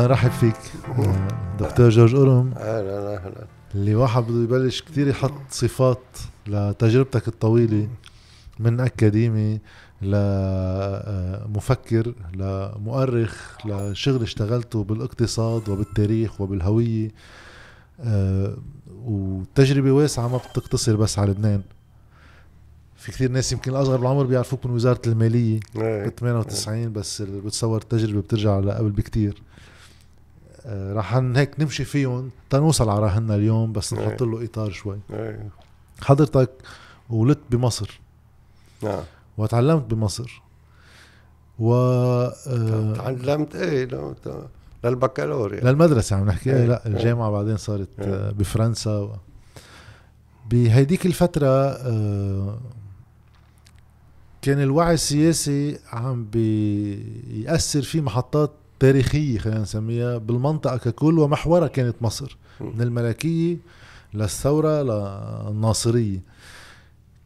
نرحب 0.00 0.30
فيك 0.30 0.56
دكتور 1.60 1.88
جورج 1.88 2.14
أورم. 2.14 2.52
أهلا 2.56 3.16
أهلا. 3.16 3.46
اللي 3.74 3.94
واحد 3.94 4.22
بده 4.22 4.42
يبلش 4.42 4.82
كتير 4.82 5.08
يحط 5.08 5.32
صفات 5.50 6.02
لتجربتك 6.46 7.28
الطويلة 7.28 7.88
من 8.58 8.80
أكاديمي 8.80 9.58
لمفكر 10.02 12.14
لمؤرخ 12.34 13.56
لشغل 13.66 14.22
اشتغلته 14.22 14.84
بالاقتصاد 14.84 15.68
وبالتاريخ 15.68 16.40
وبالهوية. 16.40 17.10
آه، 18.00 18.56
وتجربة 19.04 19.92
واسعة 19.92 20.28
ما 20.28 20.36
بتقتصر 20.36 20.96
بس 20.96 21.18
على 21.18 21.30
لبنان. 21.30 21.62
في 22.96 23.12
كثير 23.12 23.30
ناس 23.30 23.52
يمكن 23.52 23.70
الأصغر 23.70 23.96
بالعمر 23.96 24.24
بيعرفوك 24.24 24.66
من 24.66 24.72
وزارة 24.72 25.00
المالية. 25.06 25.60
إيه. 25.76 26.06
ب 26.06 26.08
98 26.08 26.92
بس 26.92 27.22
بتصور 27.22 27.78
التجربة 27.82 28.20
بترجع 28.20 28.58
لقبل 28.58 28.90
بكتير. 28.90 29.34
آه، 29.34 29.49
رح 30.66 31.14
هيك 31.14 31.60
نمشي 31.60 31.84
فيهم 31.84 32.30
تنوصل 32.50 32.88
على 32.88 33.00
راهنا 33.00 33.34
اليوم 33.34 33.72
بس 33.72 33.94
نحط 33.94 34.22
له 34.22 34.44
إطار 34.44 34.70
شوي. 34.70 34.98
إيه. 35.12 35.48
حضرتك 36.02 36.50
ولدت 37.10 37.40
بمصر. 37.50 38.00
نعم. 38.82 39.02
وتعلمت 39.38 39.82
بمصر. 39.84 40.42
و 41.58 41.72
آه، 41.74 42.94
تعلمت 42.96 43.56
إيه 43.56 43.84
تو- 44.24 44.42
للبكالوريا. 44.84 45.64
للمدرسة 45.64 46.16
عم 46.16 46.26
نحكي. 46.26 46.56
إيه. 46.56 46.66
لا 46.66 46.86
الجامعة 46.86 47.30
بعدين 47.30 47.56
صارت 47.56 47.88
إيه. 47.98 48.06
آه، 48.14 48.30
بفرنسا. 48.30 48.98
و... 48.98 49.16
بهيديك 50.50 51.06
الفترة 51.06 51.46
آه، 51.46 52.58
كان 54.42 54.62
الوعي 54.62 54.94
السياسي 54.94 55.78
عم 55.92 56.24
بيأثر 56.32 57.82
في 57.82 58.00
محطات 58.00 58.50
تاريخية 58.80 59.38
خلينا 59.38 59.60
نسميها 59.60 60.18
بالمنطقة 60.18 60.76
ككل 60.76 61.18
ومحورها 61.18 61.68
كانت 61.68 61.96
مصر 62.00 62.36
من 62.60 62.82
الملكية 62.82 63.56
للثورة 64.14 64.82
للناصرية. 64.82 66.20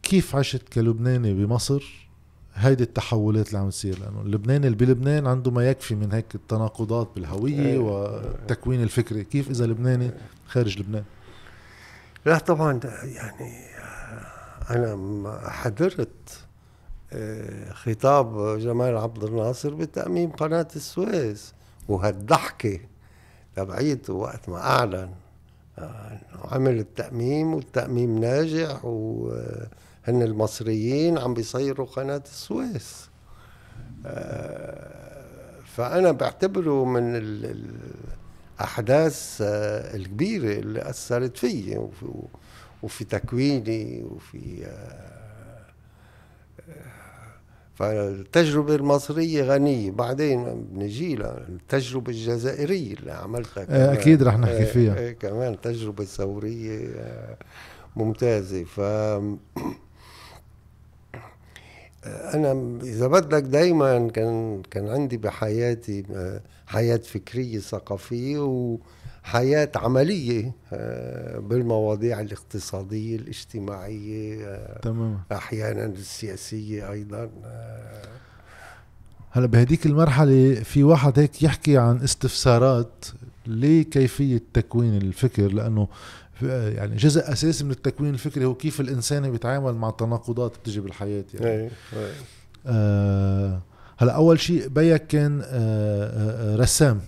كيف 0.03 0.35
عشت 0.35 0.69
كلبناني 0.73 1.33
بمصر؟ 1.33 2.07
هيدي 2.55 2.83
التحولات 2.83 3.47
اللي 3.47 3.59
عم 3.59 3.69
تصير 3.69 3.99
لأنه 3.99 4.21
اللبناني 4.21 4.67
اللي 4.67 4.77
بلبنان 4.77 5.27
عنده 5.27 5.51
ما 5.51 5.69
يكفي 5.69 5.95
من 5.95 6.11
هيك 6.11 6.35
التناقضات 6.35 7.09
بالهوية 7.15 7.59
إيه. 7.59 7.77
والتكوين 7.77 8.83
الفكري. 8.83 9.23
كيف 9.23 9.49
إذا 9.49 9.65
لبناني 9.65 10.11
خارج 10.47 10.79
لبنان؟ 10.79 11.03
لا 12.25 12.37
طبعا 12.37 12.79
يعني 13.03 13.65
أنا 14.69 15.39
حضرت 15.49 16.45
خطاب 17.73 18.59
جمال 18.59 18.97
عبد 18.97 19.23
الناصر 19.23 19.73
بتأميم 19.73 20.31
قناة 20.31 20.67
السويس 20.75 21.53
وهالضحكة 21.87 22.79
تبعيته 23.55 24.13
وقت 24.13 24.49
ما 24.49 24.57
أعلن 24.57 25.09
آه، 25.79 26.19
عمل 26.51 26.79
التأميم 26.79 27.53
والتأميم 27.53 28.19
ناجح 28.19 28.85
وهن 28.85 30.21
المصريين 30.21 31.17
عم 31.17 31.33
بيصيروا 31.33 31.85
قناة 31.87 32.21
السويس. 32.25 33.09
آه، 34.05 35.59
فأنا 35.75 36.11
بعتبره 36.11 36.85
من 36.85 37.15
ال- 37.15 37.65
الأحداث 38.59 39.37
آه، 39.41 39.95
الكبيرة 39.95 40.59
اللي 40.59 40.89
أثرت 40.89 41.37
فيي 41.37 41.77
وفي, 42.83 43.03
تكويني 43.05 44.03
وفي 44.03 44.67
فالتجربة 47.75 48.75
المصرية 48.75 49.43
غنية 49.43 49.91
بعدين 49.91 50.67
بنجي 50.71 51.15
لها 51.15 51.45
التجربة 51.49 52.11
الجزائرية 52.11 52.93
اللي 52.93 53.11
عملتها 53.11 53.63
كمان. 53.63 53.89
أكيد 53.89 54.23
رح 54.23 54.37
نحكي 54.37 54.61
آه، 54.61 54.65
فيها. 54.65 54.95
آه، 54.97 55.11
كمان 55.11 55.61
تجربة 55.61 56.03
ثورية 56.03 56.89
آه، 56.97 57.37
ممتازة 57.95 58.63
ف 58.63 58.79
أنا 62.05 62.79
إذا 62.83 63.07
بدك 63.07 63.43
دايما 63.43 64.07
كان 64.07 64.61
كان 64.71 64.87
عندي 64.87 65.17
بحياتي 65.17 66.03
آه، 66.15 66.41
حياة 66.67 66.97
فكرية 66.97 67.59
ثقافية 67.59 68.77
وحياة 69.29 69.71
عملية 69.75 70.51
آه، 70.73 71.39
بالمواضيع 71.39 72.19
الاقتصادية 72.21 73.15
الاجتماعية 73.15 74.45
آه، 74.47 74.79
تمام 74.79 75.19
أحيانا 75.31 75.85
السياسية 75.85 76.91
أيضا 76.91 77.29
هلا 79.31 79.45
بهديك 79.47 79.85
المرحلة 79.85 80.53
في 80.53 80.83
واحد 80.83 81.19
هيك 81.19 81.43
يحكي 81.43 81.77
عن 81.77 81.97
استفسارات 82.01 83.05
لكيفية 83.47 84.41
تكوين 84.53 84.97
الفكر 84.97 85.47
لأنه 85.53 85.87
في- 86.33 86.73
يعني 86.77 86.95
جزء 86.95 87.31
أساسي 87.33 87.63
من 87.63 87.71
التكوين 87.71 88.13
الفكري 88.13 88.45
هو 88.45 88.55
كيف 88.55 88.79
الإنسان 88.81 89.31
بيتعامل 89.31 89.73
مع 89.75 89.89
التناقضات 89.89 90.57
بتجي 90.57 90.79
بالحياة 90.79 91.23
يعني. 91.33 91.45
إيه 91.47 91.69
إيه. 91.93 92.11
آه 92.67 93.61
هلا 93.97 94.11
أول 94.11 94.39
شيء 94.39 94.67
بيك 94.67 95.07
كان 95.07 95.41
آه 95.41 95.45
آه 95.45 96.53
آه، 96.53 96.55
رسام 96.55 97.01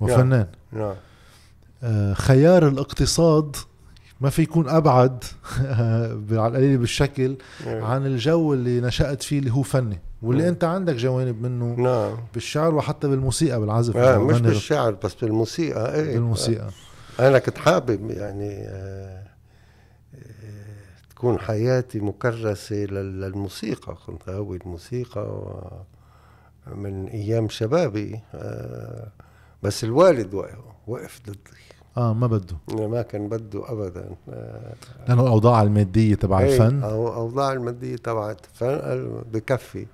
وفنان. 0.00 0.46
نعم. 0.72 0.82
آه 0.82 0.96
خيار 2.14 2.68
الاقتصاد 2.68 3.56
ما 4.20 4.30
في 4.30 4.42
يكون 4.42 4.68
أبعد 4.68 5.24
على 6.30 6.46
القليل 6.46 6.78
بالشكل 6.78 7.36
إيه. 7.66 7.82
عن 7.82 8.06
الجو 8.06 8.54
اللي 8.54 8.80
نشأت 8.80 9.22
فيه 9.22 9.38
اللي 9.38 9.50
هو 9.52 9.62
فني 9.62 10.00
واللي 10.22 10.42
مم. 10.42 10.48
أنت 10.48 10.64
عندك 10.64 10.94
جوانب 10.94 11.42
منه 11.42 11.74
نعم. 11.78 12.16
بالشعر 12.34 12.74
وحتى 12.74 13.08
بالموسيقى 13.08 13.60
بالعزف 13.60 13.96
آه 13.96 14.18
مش 14.18 14.40
بالشعر 14.40 14.90
بس 15.04 15.14
بالموسيقى 15.14 15.94
إيه. 15.94 16.14
بالموسيقى. 16.14 16.68
أنا 17.20 17.38
كنت 17.38 17.58
حابب 17.58 18.10
يعني 18.10 18.58
آه 18.68 19.22
آه، 20.14 21.10
تكون 21.10 21.38
حياتي 21.38 22.00
مكرسة 22.00 22.76
لل- 22.76 23.20
للموسيقى. 23.20 23.96
كنت 24.06 24.28
هاوي 24.28 24.56
الموسيقى 24.56 25.50
من 26.76 27.06
أيام 27.08 27.48
شبابي 27.48 28.20
آه 28.34 29.08
بس 29.62 29.84
الوالد 29.84 30.34
وقف- 30.34 30.58
وقف 30.86 31.20
ضدي. 31.26 31.38
آه 31.96 32.12
ما 32.14 32.26
بده. 32.26 32.56
ما 32.68 33.02
كان 33.02 33.28
بده 33.28 33.72
ابدا. 33.72 34.04
آه 34.28 34.72
لأنه 35.08 35.22
الأوضاع 35.22 35.62
المادية 35.62 36.14
تبع 36.14 36.40
إيه، 36.40 36.52
الفن. 36.62 36.82
أو 36.82 37.14
اوضاع 37.14 37.52
المادية 37.52 37.96
تبعت 37.96 38.40
الفن 38.44 39.22
بكفي. 39.32 39.86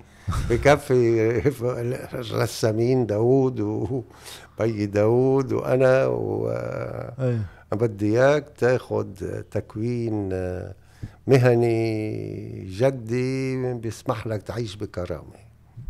بكفي 0.50 1.38
الرسامين 2.14 3.06
داوود 3.06 3.60
وبي 3.60 4.86
داوود 4.86 5.52
وأنا 5.52 6.04
إيه. 7.20 7.40
وبدي 7.72 8.06
إياك 8.20 8.44
تاخذ 8.58 9.06
تكوين 9.50 10.28
مهني 11.26 12.64
جدي 12.64 13.72
بيسمح 13.74 14.26
لك 14.26 14.42
تعيش 14.42 14.76
بكرامة. 14.76 15.48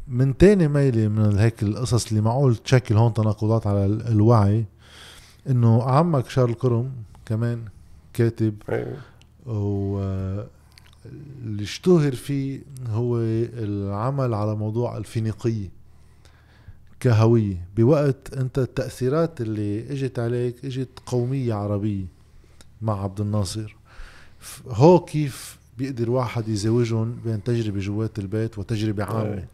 من 0.09 0.37
تاني 0.37 0.69
ميلي 0.69 1.09
من 1.09 1.39
هيك 1.39 1.63
القصص 1.63 2.09
اللي 2.09 2.21
معقول 2.21 2.57
تشكل 2.57 2.97
هون 2.97 3.13
تناقضات 3.13 3.67
على 3.67 3.87
ال- 3.87 4.09
الوعي 4.09 4.65
إنه 5.49 5.83
عمك 5.83 6.29
شارل 6.29 6.55
كرم 6.55 6.93
كمان 7.27 7.65
كاتب. 8.13 8.55
و 9.47 9.99
اللي 11.43 11.63
اشتهر 11.63 12.13
فيه 12.13 12.61
هو 12.91 13.19
العمل 13.19 14.35
على 14.35 14.57
موضوع 14.57 14.97
الفينيقية 14.97 15.69
كهوية 17.01 17.67
بوقت 17.77 18.35
أنت 18.35 18.59
التأثيرات 18.59 19.41
اللي 19.41 19.93
إجت 19.93 20.19
عليك 20.19 20.65
إجت 20.65 20.89
قومية 21.07 21.55
عربية 21.55 22.05
مع 22.83 23.03
عبد 23.03 23.21
الناصر 23.21 23.77
هو 24.69 25.01
كيف 25.01 25.59
بيقدر 25.79 26.11
واحد 26.11 26.49
يزوجهم 26.49 27.19
بين 27.25 27.43
تجربة 27.43 27.81
جوات 27.81 28.19
البيت 28.19 28.59
وتجربة 28.59 29.05
عامة 29.05 29.35
إيه. 29.35 29.49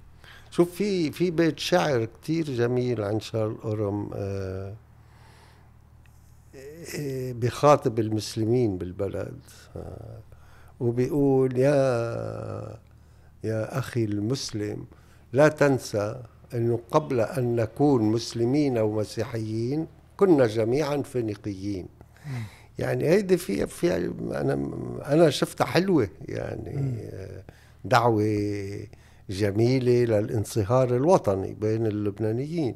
شوف 0.51 0.75
في 0.75 1.13
في 1.13 1.31
بيت 1.31 1.59
شعر 1.59 2.05
كتير 2.05 2.45
جميل 2.45 3.03
عن 3.03 3.21
شارل 3.21 3.57
أورم 3.65 4.11
آه، 4.15 4.75
بخاطب 7.33 7.99
المسلمين 7.99 8.79
بالبلد. 8.79 9.39
وبيقول 10.81 11.59
يا 11.59 12.79
يا 13.45 13.79
أخي 13.79 14.05
المسلم 14.05 14.85
لا 15.33 15.49
تنسى 15.49 16.23
أنه 16.55 16.81
قبل 16.91 17.21
أن 17.21 17.57
نكون 17.57 18.03
مسلمين 18.03 18.79
أو 18.79 18.93
مسيحيين 18.93 19.87
كنا 20.17 20.47
جميعا 20.47 21.03
فينيقيين. 21.03 21.87
يعني 22.79 23.09
هيدي 23.09 23.37
في 23.37 23.67
في 23.67 23.97
أنا 24.31 24.71
أنا 25.07 25.31
شفتها 25.31 25.65
حلوة. 25.65 26.09
يعني 26.29 26.99
دعوة 27.85 28.79
جميلة 29.31 30.19
للانصهار 30.19 30.97
الوطني 30.97 31.55
بين 31.55 31.87
اللبنانيين. 31.87 32.75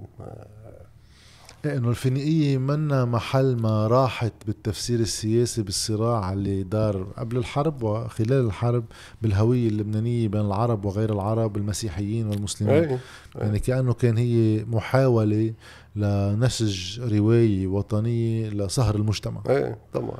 إنه 1.67 1.91
الفينيقية 1.91 2.59
منا 2.59 3.05
محل 3.05 3.57
ما 3.57 3.87
راحت 3.87 4.33
بالتفسير 4.47 5.01
السياسي 5.01 5.63
بالصراع 5.63 6.33
اللي 6.33 6.63
دار 6.63 7.03
قبل 7.19 7.37
الحرب 7.37 7.83
وخلال 7.83 8.47
الحرب 8.47 8.85
بالهوية 9.23 9.69
اللبنانية 9.69 10.29
بين 10.29 10.41
العرب 10.41 10.85
وغير 10.85 11.13
العرب 11.13 11.57
المسيحيين 11.57 12.27
والمسلمين. 12.27 12.75
إيه 12.75 12.99
يعني 13.35 13.59
كأنه 13.59 13.93
كان 13.93 14.17
هي 14.19 14.65
محاولة 14.65 15.53
لنسج 15.97 17.01
رواية 17.01 17.67
وطنية 17.67 18.49
لصهر 18.51 18.95
المجتمع. 18.95 19.43
إيه 19.49 19.79
طبعا. 19.95 20.19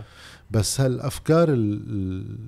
بس 0.51 0.81
ال- 1.49 2.39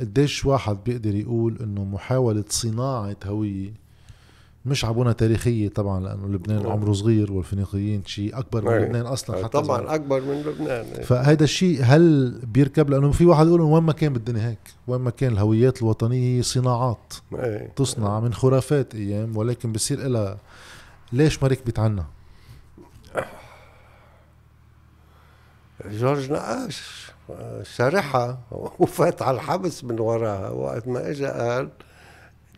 قديش 0.00 0.44
واحد 0.46 0.78
بيقدر 0.86 1.14
يقول 1.14 1.58
إنه 1.62 1.84
محاولة 1.84 2.44
صناعة 2.48 3.16
هوية 3.26 3.72
مش 4.68 4.84
عبونة 4.84 5.12
تاريخية 5.12 5.68
طبعا 5.68 6.00
لأنه 6.00 6.28
لبنان 6.28 6.62
نعم. 6.62 6.72
عمره 6.72 6.92
صغير 6.92 7.32
والفينيقيين 7.32 8.04
شيء 8.04 8.38
أكبر 8.38 8.62
من 8.64 8.72
أي. 8.72 8.84
لبنان 8.84 9.06
أصلا 9.06 9.36
حتى 9.36 9.48
طبعا 9.48 9.78
صغير. 9.78 9.94
أكبر 9.94 10.20
من 10.20 10.42
لبنان 10.42 10.86
إيه. 10.86 11.02
فهيدا 11.02 11.44
الشيء 11.44 11.80
هل 11.82 12.32
بيركب 12.46 12.90
لأنه 12.90 13.10
في 13.10 13.26
واحد 13.26 13.46
يقول 13.46 13.60
وين 13.60 13.82
ما 13.82 13.92
كان 13.92 14.12
بالدنيا 14.12 14.48
هيك 14.48 14.74
وين 14.86 15.00
ما 15.00 15.10
كان 15.10 15.32
الهويات 15.32 15.82
الوطنية 15.82 16.38
هي 16.38 16.42
صناعات 16.42 17.14
إيه 17.34 17.72
تصنع 17.76 18.20
من 18.20 18.34
خرافات 18.34 18.94
أيام 18.94 19.36
ولكن 19.36 19.72
بصير 19.72 20.08
لها 20.08 20.38
ليش 21.12 21.42
ما 21.42 21.48
ركبت 21.48 21.78
عنا 21.78 22.04
جورج 25.84 26.32
نقاش 26.32 27.08
آه، 27.30 27.62
شارحها 27.62 28.38
وفات 28.80 29.22
على 29.22 29.36
الحبس 29.36 29.84
من 29.84 30.00
وراها 30.00 30.50
وقت 30.50 30.88
ما 30.88 31.10
اجى 31.10 31.26
قال 31.26 31.68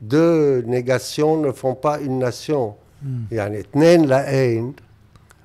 deux 0.02 0.60
négations 0.66 1.42
ne 1.48 1.52
font 1.52 1.74
pas 1.74 1.98
une 2.00 2.18
nation. 2.30 2.72
يعني 3.32 3.60
اثنين 3.60 4.04
لاين 4.06 4.72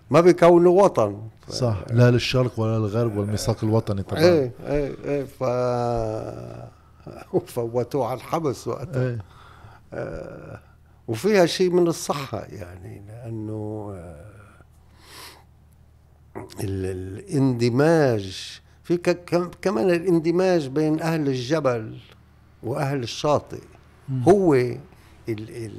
ما 0.09 0.21
بيكونوا 0.21 0.83
وطن 0.83 1.17
صح. 1.49 1.77
لا 1.91 2.11
للشرق 2.11 2.59
ولا 2.59 2.77
للغرب 2.77 3.17
والميثاق 3.17 3.63
الوطني 3.63 4.03
طبعا. 4.03 4.21
إيه 4.23 4.51
إيه 4.67 4.95
إيه 5.05 5.23
ف 5.23 5.43
وفوتوه 7.33 8.07
على 8.07 8.17
الحبس 8.17 8.67
وقتها. 8.67 9.01
إيه. 9.09 9.17
آه، 9.93 10.59
وفيها 11.07 11.45
شيء 11.45 11.69
من 11.69 11.87
الصحة 11.87 12.43
يعني 12.49 13.01
لأنه 13.07 13.91
آه، 13.95 14.25
ال- 16.63 16.85
الاندماج. 16.85 18.59
في 18.83 18.97
كمان 19.61 19.89
الاندماج 19.89 20.67
بين 20.67 21.01
أهل 21.01 21.27
الجبل 21.27 21.97
وأهل 22.63 23.03
الشاطئ. 23.03 23.61
هو 24.27 24.53
ال 24.53 24.79
ال 25.29 25.71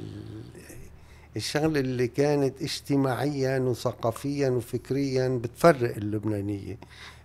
الشغلة 1.35 1.79
اللي 1.79 2.07
كانت 2.07 2.61
اجتماعيا 2.61 3.59
وثقافيا 3.59 4.49
وفكريا 4.49 5.27
بتفرق 5.43 5.95
اللبنانية 5.95 6.77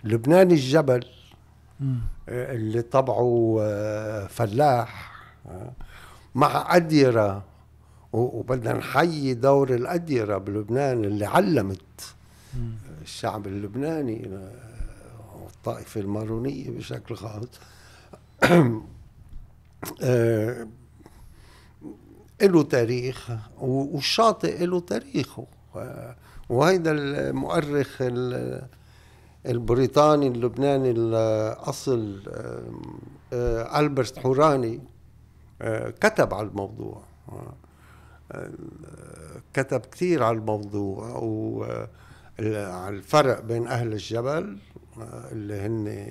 لبنان 0.04 0.50
الجبل. 0.50 1.06
آه، 2.28 2.54
اللي 2.54 2.82
طبعه 2.82 3.56
آه، 3.60 4.26
فلاح 4.26 5.12
آه، 5.46 5.72
مع 6.34 6.76
أديرة 6.76 7.44
وبدنا 8.12 8.72
نحيي 8.72 9.34
دور 9.34 9.75
الأديرة 9.75 10.38
بلبنان 10.38 11.05
اللي 11.05 11.25
علمت. 11.26 12.14
الشعب 13.02 13.46
اللبناني 13.46 14.31
والطائفة 15.43 16.00
المارونية 16.00 16.70
بشكل 16.70 17.16
خاص 17.16 17.48
له 22.47 22.62
تاريخ 22.62 23.31
والشاطئ 23.61 24.67
له 24.67 24.81
تاريخه. 24.81 25.47
وهيدا 26.49 26.91
المؤرخ 26.93 27.97
ال- 28.00 28.67
البريطاني 29.47 30.27
اللبناني 30.27 30.91
الأصل 30.91 32.23
آه، 33.33 33.81
ألبرت 33.81 34.19
حوراني 34.19 34.81
آه، 35.62 35.91
كتب 35.91 36.35
على 36.35 36.49
الموضوع. 36.49 37.03
آه، 38.33 38.50
كتب 39.55 39.81
كثير 39.81 40.23
على 40.23 40.39
الموضوع. 40.39 41.17
وعلى 41.23 42.89
الفرق 42.89 43.41
بين 43.41 43.67
أهل 43.67 43.93
الجبل 43.93 44.59
اللي 45.33 45.55
هن 45.61 46.06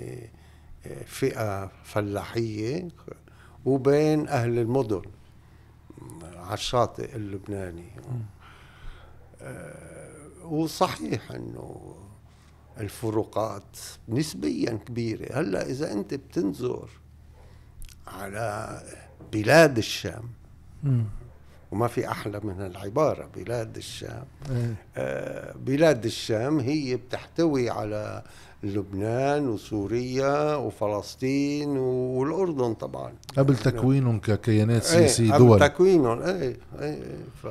فئة 1.06 1.72
فلاحية 1.84 2.88
وبين 3.66 4.28
أهل 4.28 4.60
المدن. 4.60 5.02
على 6.52 6.58
الشاطئ 6.58 7.16
اللبناني 7.16 7.92
آه، 9.42 10.46
وصحيح 10.46 11.32
إنه 11.32 11.96
الفروقات 12.78 13.78
نسبيا 14.10 14.72
كبيرة 14.72 15.40
هلأ 15.40 15.66
إذا 15.70 15.92
أنت 15.92 16.14
بتنظر 16.14 16.90
على 18.08 18.80
بلاد 19.34 19.78
الشام. 19.78 20.30
وما 21.72 21.88
في 21.88 22.08
أحلى 22.12 22.40
من 22.44 22.66
العبارة. 22.66 23.30
بلاد 23.36 23.78
الشام. 23.78 24.24
إيه. 24.52 24.76
آه، 24.98 25.54
بلاد 25.66 26.06
الشام 26.06 26.60
هي 26.60 26.96
بتحتوي 26.96 27.70
على 27.70 28.24
لبنان 28.64 29.48
وسوريا 29.48 30.56
وفلسطين 30.56 31.70
والأردن 31.78 32.74
طبعا. 32.74 33.14
قبل 33.38 33.56
تكوينهم 33.58 34.20
ككيانات 34.20 34.86
إيه، 34.86 34.98
سياسية 35.08 35.34
قبل 35.34 35.48
دول. 35.48 35.60
تكوينهم. 35.60 36.22
إيه 36.22 36.58
إيه 36.82 37.04
ف 37.44 37.48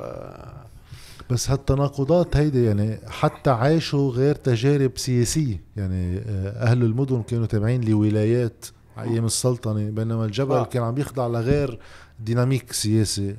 بس 1.29 1.49
هالتناقضات 1.49 2.37
هيدي 2.37 2.65
يعني 2.65 2.97
حتى 3.07 3.49
عاشوا 3.49 4.11
غير 4.11 4.35
تجارب 4.35 4.91
سياسية. 4.95 5.61
يعني 5.77 6.17
آه، 6.17 6.63
أهل 6.63 6.83
المدن 6.83 7.23
كانوا 7.23 7.45
تابعين 7.45 7.81
لولايات 7.89 8.65
على 8.97 9.11
أيام 9.11 9.25
السلطنة 9.25 9.89
بينما 9.89 10.25
الجبل 10.25 10.55
آه. 10.55 10.63
كان 10.65 10.83
عم 10.83 10.97
يخضع 10.97 11.27
لغير 11.27 11.79
ديناميك 12.19 12.71
سياسي. 12.73 13.35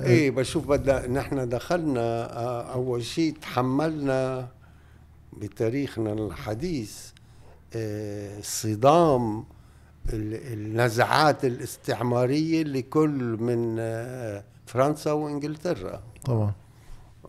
إيه 0.00 0.30
بشوف 0.30 0.66
بدنا 0.66 1.06
نحن 1.06 1.48
دخلنا 1.48 2.00
آه، 2.38 2.72
أول 2.72 3.04
شيء 3.04 3.34
تحملنا 3.42 4.48
بتاريخنا 5.32 6.12
الحديث 6.12 6.98
آه، 7.76 8.40
صدام 8.42 9.44
ال- 10.12 10.52
النزعات 10.52 11.44
الاستعمارية 11.44 12.62
لكل 12.62 13.36
من 13.40 13.76
آه، 13.78 14.44
فرنسا 14.66 15.12
وإنجلترا 15.12 16.02
طبعا 16.24 16.52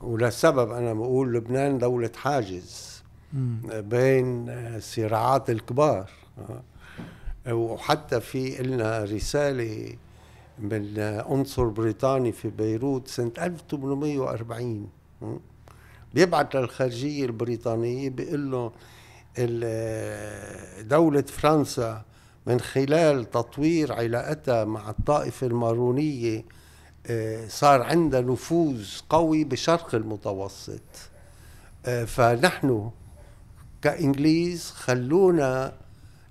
ولسبب 0.01 0.71
أنا 0.71 0.93
بقول 0.93 1.33
لبنان 1.33 1.77
دولة 1.77 2.11
حاجز. 2.15 2.95
بين 3.73 4.49
الصراعات 4.49 5.49
الكبار. 5.49 6.09
وحتى 7.51 8.19
في 8.21 8.63
لنا 8.63 9.03
رسالة 9.03 9.95
من 10.59 10.99
عنصر 10.99 11.65
بريطاني 11.65 12.31
في 12.31 12.49
بيروت 12.49 13.07
سنة 13.07 13.31
1840 13.37 14.89
م? 15.21 15.37
بيبعت 16.13 16.55
للخارجية 16.55 17.25
البريطانية 17.25 18.09
بيقول 18.09 18.51
له 18.51 18.71
دولة 20.81 21.21
فرنسا 21.21 22.01
من 22.45 22.59
خلال 22.59 23.31
تطوير 23.31 23.93
علاقتها 23.93 24.65
مع 24.65 24.89
الطائفة 24.89 25.47
المارونية 25.47 26.45
آه، 27.07 27.47
صار 27.47 27.81
عندها 27.81 28.21
نفوذ 28.21 28.87
قوي 29.09 29.43
بشرق 29.43 29.95
المتوسط 29.95 30.81
آه، 31.85 32.05
فنحن 32.05 32.91
كإنجليز 33.81 34.71
خلونا 34.71 35.73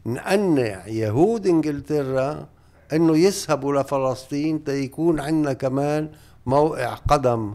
نقنع 0.07 0.87
يهود 0.87 1.47
إنجلترا 1.47 2.49
إنه 2.95 3.17
يذهبوا 3.17 3.83
لفلسطين 3.83 4.65
تيكون 4.65 5.21
عندنا 5.21 5.53
كمان 5.53 6.11
موقع 6.47 6.95
قدم 6.95 7.55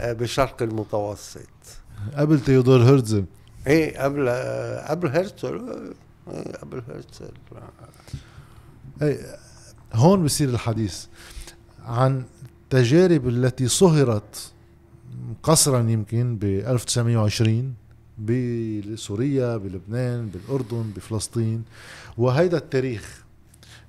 آه، 0.00 0.12
بشرق 0.12 0.62
المتوسط. 0.62 1.38
قبل 2.14 2.40
تيودور 2.40 2.82
هرتزل 2.82 3.24
إيه 3.66 3.98
قبل 4.02 4.28
آه، 4.28 4.90
قبل 4.90 5.08
هرتزل 5.08 5.94
آه، 6.28 6.58
قبل 6.62 6.82
هرتزل 6.88 7.32
أي 9.02 9.18
هون 9.92 10.24
بصير 10.24 10.48
الحديث 10.48 11.06
عن 11.84 12.24
التجارب 12.62 13.28
التي 13.28 13.68
صهرت 13.68 14.52
قصرا 15.42 15.80
يمكن 15.80 16.36
ب 16.36 16.44
1920 16.44 17.74
بسوريا 18.18 19.56
بلبنان 19.56 20.26
بالأردن 20.26 20.90
بفلسطين 20.96 21.64
وهيدا 22.18 22.56
التاريخ 22.56 23.23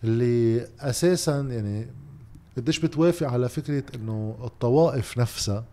اللي 0.04 0.68
أساسا 0.80 1.42
يعني 1.42 1.88
قديش 2.58 2.80
بتوافق 2.80 3.28
على 3.28 3.50
فكرة 3.50 3.84
إنه 3.96 4.38
الطوائف 4.44 5.18
نفسها 5.18 5.66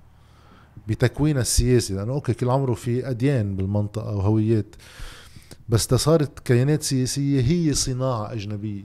بتكوينها 0.88 1.42
السياسي 1.42 1.94
لأنه 1.94 2.12
أوكي 2.12 2.34
كل 2.34 2.50
عمره 2.50 2.74
في 2.74 3.10
أديان 3.10 3.56
بالمنطقة 3.56 4.16
وهويات 4.16 4.76
بس 5.68 5.94
صارت 5.94 6.38
كيانات 6.38 6.82
سياسية 6.82 7.40
هي 7.40 7.74
صناعة 7.74 8.32
أجنبية. 8.32 8.84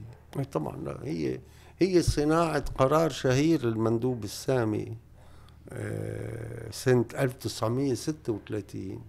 طبعا 0.51 0.77
لا 0.77 1.00
هي 1.03 1.39
هي 1.79 2.01
صناعة 2.01 2.63
قرار 2.77 3.10
شهير 3.10 3.63
المندوب 3.67 4.24
السامي 4.24 4.98
آه، 5.70 6.72
سنة 6.72 7.06
1936 7.20 9.01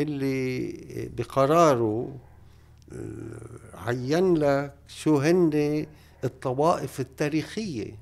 اللي 0.00 0.72
بقراره 1.18 2.14
عين 3.74 4.34
لك 4.34 4.72
شو 4.88 5.18
هن 5.18 5.86
الطوائف 6.24 7.00
التاريخية 7.00 7.98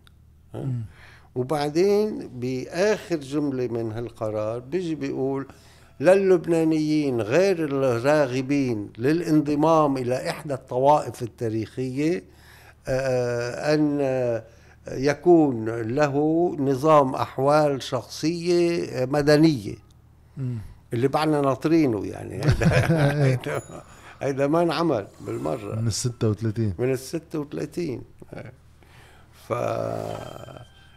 وبعدين 1.34 2.28
بآخر 2.28 3.16
جملة 3.16 3.66
من 3.66 3.92
هالقرار 3.92 4.58
بيجي 4.58 4.94
بيقول 4.94 5.46
للبنانيين 6.00 7.20
غير 7.20 7.64
الراغبين 7.64 8.90
للانضمام 8.98 9.96
إلى 9.96 10.30
إحدى 10.30 10.54
الطوائف 10.54 11.22
التاريخية 11.22 12.24
آه، 12.88 13.74
أن 13.74 14.00
يكون 14.92 15.68
له 15.68 16.16
نظام 16.58 17.14
أحوال 17.14 17.82
شخصية 17.82 19.04
مدنية. 19.04 19.74
اللي 20.92 21.08
بعنا 21.08 21.40
ناطرينه 21.40 22.06
يعني. 22.06 22.40
هيدا 24.24 24.46
ما 24.46 24.62
انعمل 24.62 25.06
بالمرة. 25.20 25.74
من 25.80 25.86
ال 25.86 25.92
36 25.92 26.74
من 26.78 26.92
ال 26.92 26.98
36 26.98 28.02
ف 29.48 29.52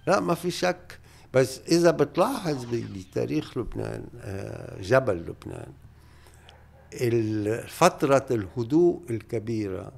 لا 0.08 0.20
ما 0.20 0.34
في 0.34 0.52
شك. 0.52 1.00
بس 1.34 1.60
إذا 1.68 1.92
بتلاحظ 1.92 2.66
بتاريخ 2.66 3.58
لبنان 3.58 4.06
آه، 4.22 4.82
جبل 4.82 5.16
لبنان 5.16 5.72
فترة 7.68 8.26
الهدوء 8.32 9.02
الكبيرة 9.10 9.92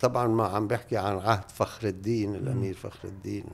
طبعا 0.00 0.26
ما 0.26 0.46
عم 0.46 0.68
بحكي 0.68 0.96
عن 0.96 1.18
عهد 1.18 1.50
فخر 1.50 1.88
الدين 1.88 2.34
الأمير 2.34 2.74
فخر 2.74 3.08
الدين 3.08 3.44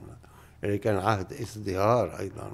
اللي 0.65 0.79
كان 0.79 0.97
عهد 0.97 1.33
ازدهار 1.33 2.19
أيضا 2.19 2.53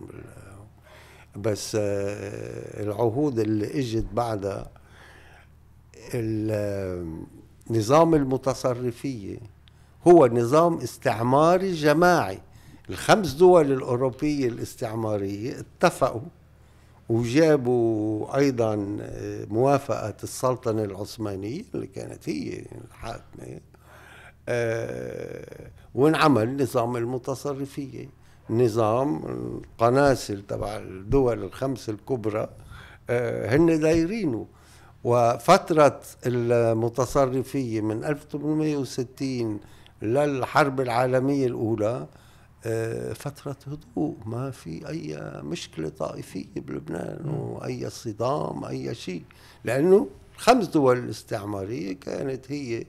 بس 1.37 1.77
آه، 1.81 2.83
العهود 2.83 3.39
اللي 3.39 3.79
إجت 3.79 4.07
بعدها 4.13 4.71
النظام 6.15 8.15
المتصرفية 8.15 9.37
هو 10.07 10.27
نظام 10.27 10.79
استعماري 10.79 11.73
جماعي. 11.73 12.39
الخمس 12.91 13.33
دول 13.33 13.73
الأوروبية 13.73 14.49
الاستعمارية 14.49 15.57
اتفقوا 15.61 16.21
وجابوا 17.09 18.37
أيضا 18.37 18.97
آه، 19.01 19.45
موافقة 19.51 20.15
السلطنة 20.23 20.85
العثمانية 20.85 21.63
اللي 21.75 21.87
كانت 21.87 22.29
هي 22.29 22.65
الحاكمة 22.89 23.61
آه، 24.49 25.71
وانعمل 25.95 26.63
نظام 26.63 26.97
المتصرفية 26.97 28.09
نظام 28.51 29.17
القناصل 29.27 30.43
تبع 30.49 30.77
الدول 30.77 31.45
الخمس 31.45 31.89
الكبرى 31.89 32.49
آه، 33.11 33.57
هن 33.57 33.81
دايرينه. 33.81 34.47
وفترة 35.05 36.01
المتصرفية 36.27 37.81
من 37.81 38.05
1860 38.05 39.61
للحرب 40.03 40.81
العالمية 40.81 41.47
الأولى 41.47 42.07
آه، 42.67 43.13
فترة 43.13 43.57
هدوء. 43.67 44.17
ما 44.27 44.51
في 44.51 44.89
أي 44.89 45.19
مشكلة 45.43 45.89
طائفية 45.89 46.47
بلبنان 46.57 47.29
وأي 47.29 47.91
صدام 47.91 48.65
أي 48.65 48.95
شيء. 48.95 49.23
لأنه 49.65 50.09
خمس 50.37 50.67
دول 50.67 50.99
الاستعمارية 50.99 51.93
كانت 51.93 52.53
هي 52.53 52.85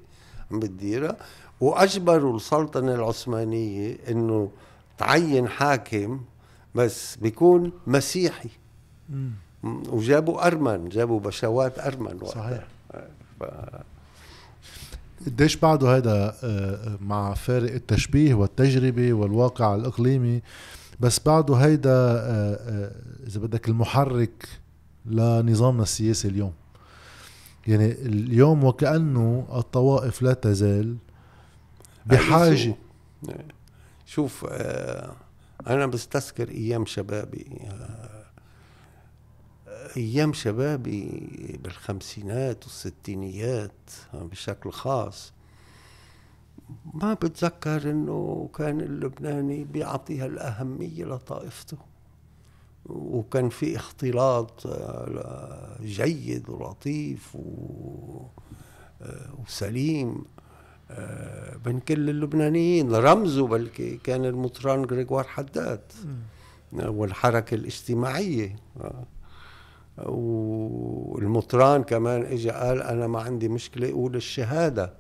عم 0.52 0.60
بتديرها 0.60 1.16
وأجبروا 1.62 2.36
السلطنة 2.36 2.96
العثمانية 2.96 3.98
أنه 4.10 4.52
تعين 4.98 5.48
حاكم 5.48 6.22
بس 6.76 7.16
بيكون 7.16 7.72
مسيحي. 7.88 8.50
وجابوا 9.64 10.48
أرمن 10.48 10.90
جابوا 10.90 11.20
بشوات 11.20 11.80
أرمن 11.80 12.20
صحيح. 12.26 12.68
ف... 13.40 13.44
قديش 15.26 15.56
بعده 15.56 15.98
هذا 15.98 16.36
آه، 16.44 16.98
مع 17.02 17.34
فارق 17.34 17.74
التشبيه 17.74 18.34
والتجربة 18.34 19.14
والواقع 19.14 19.76
الإقليمي 19.76 20.42
بس 21.00 21.20
بعده 21.26 21.56
هيدا 21.56 21.92
آه، 21.92 22.54
آه، 22.54 22.92
إذا 23.28 23.40
بدك 23.40 23.70
المحرك 23.70 24.48
لنظامنا 25.06 25.84
السياسي 25.84 26.28
اليوم. 26.28 26.54
يعني 27.68 27.92
اليوم 27.92 28.64
وكأنه 28.64 29.48
الطوائف 29.54 30.22
لا 30.22 30.34
تزال 30.34 30.98
بحاجة. 32.06 32.76
شوف 34.06 34.46
أنا 35.68 35.86
بستذكر 35.86 36.50
أيام 36.50 36.86
شبابي 36.86 37.48
أيام 39.98 40.34
شبابي 40.34 41.28
بالخمسينات 41.64 42.64
والستينيات 42.64 43.72
بشكل 44.14 44.72
خاص. 44.72 45.34
ما 46.94 47.14
بتذكر 47.14 47.92
إنه 47.92 48.50
كان 48.56 48.82
اللبناني 48.82 49.64
بيعطيها 49.64 50.26
الأهمية 50.26 51.06
لطائفته 51.06 51.78
وكان 52.86 53.50
في 53.50 53.76
اختلاط 53.76 54.68
آه، 54.68 55.78
جيد 55.82 56.50
ولطيف 56.50 57.38
آه، 59.02 59.34
وسليم 59.46 60.26
آه، 60.92 61.58
بين 61.58 61.80
كل 61.80 62.10
اللبنانيين. 62.10 62.96
رمزه 62.96 63.48
بلكي 63.48 63.98
كان 63.98 64.26
المطران 64.26 64.86
غريغوار 64.86 65.24
حداد 65.24 65.82
والحركة 66.74 67.56
الاجتماعية 67.56 68.56
والمطران 69.98 71.84
كمان 71.84 72.22
اجى 72.22 72.50
قال 72.50 72.82
أنا 72.82 73.08
ما 73.08 73.22
عندي 73.22 73.50
مشكلة 73.50 73.90
أقول 73.90 74.16
الشهادة. 74.16 74.94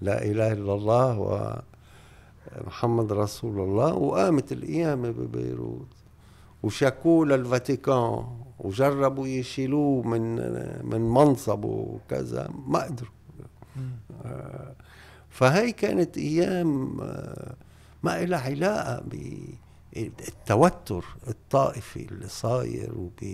لا 0.00 0.24
إله 0.24 0.52
إلا 0.52 0.74
الله 0.74 1.18
ومحمد 2.60 3.12
رسول 3.12 3.60
الله. 3.60 3.94
وقامت 3.94 4.52
القيامة 4.52 5.10
ببيروت. 5.10 5.88
وشكوه 6.62 7.26
للفاتيكان. 7.26 8.26
وجربوا 8.58 9.26
يشيلوه 9.26 10.02
من 10.02 10.36
من 10.86 11.00
منصبه 11.00 11.68
وكذا. 11.68 12.48
ما 12.66 12.84
قدروا. 12.84 13.10
فهي 15.28 15.72
كانت 15.72 16.18
أيام 16.18 16.96
ما 18.02 18.24
لها 18.24 18.40
علاقة 18.40 19.04
بالتوتر 19.92 21.04
الطائفي 21.28 22.08
اللي 22.08 22.28
صاير 22.28 22.98
وب 22.98 23.24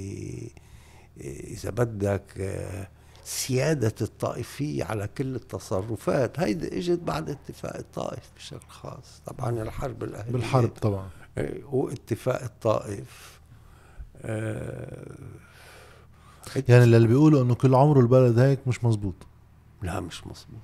إذا 1.20 1.70
بدك 1.70 2.24
سيادة 3.24 3.94
الطائفية 4.00 4.84
على 4.84 5.08
كل 5.18 5.34
التصرفات. 5.34 6.40
هيدي 6.40 6.78
إجت 6.78 6.98
بعد 6.98 7.30
اتفاق 7.30 7.76
الطائف 7.76 8.30
بشكل 8.36 8.68
خاص. 8.68 9.22
طبعا 9.26 9.62
الحرب 9.62 10.04
الأهلية. 10.04 10.32
بالحرب 10.32 10.68
طبعا. 10.68 11.08
إيه، 11.38 11.64
واتفاق 11.64 12.42
الطائف. 12.42 13.40
آه 14.22 15.16
يعني 16.68 16.84
اللي 16.84 17.06
بيقولوا 17.06 17.42
إنه 17.42 17.54
كل 17.54 17.74
عمره 17.74 18.00
البلد 18.00 18.38
هيك 18.38 18.68
مش 18.68 18.84
مزبوط 18.84 19.14
لا 19.82 20.00
مش 20.00 20.26
مزبوط 20.26 20.60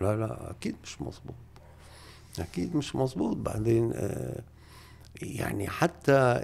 لا 0.00 0.16
لا 0.16 0.50
أكيد 0.50 0.76
مش 0.82 1.02
مزبوط 1.02 1.34
أكيد 2.38 2.76
مش 2.76 2.96
مزبوط 2.96 3.36
بعدين 3.36 3.92
آه 3.94 4.42
يعني 5.22 5.68
حتى 5.68 6.40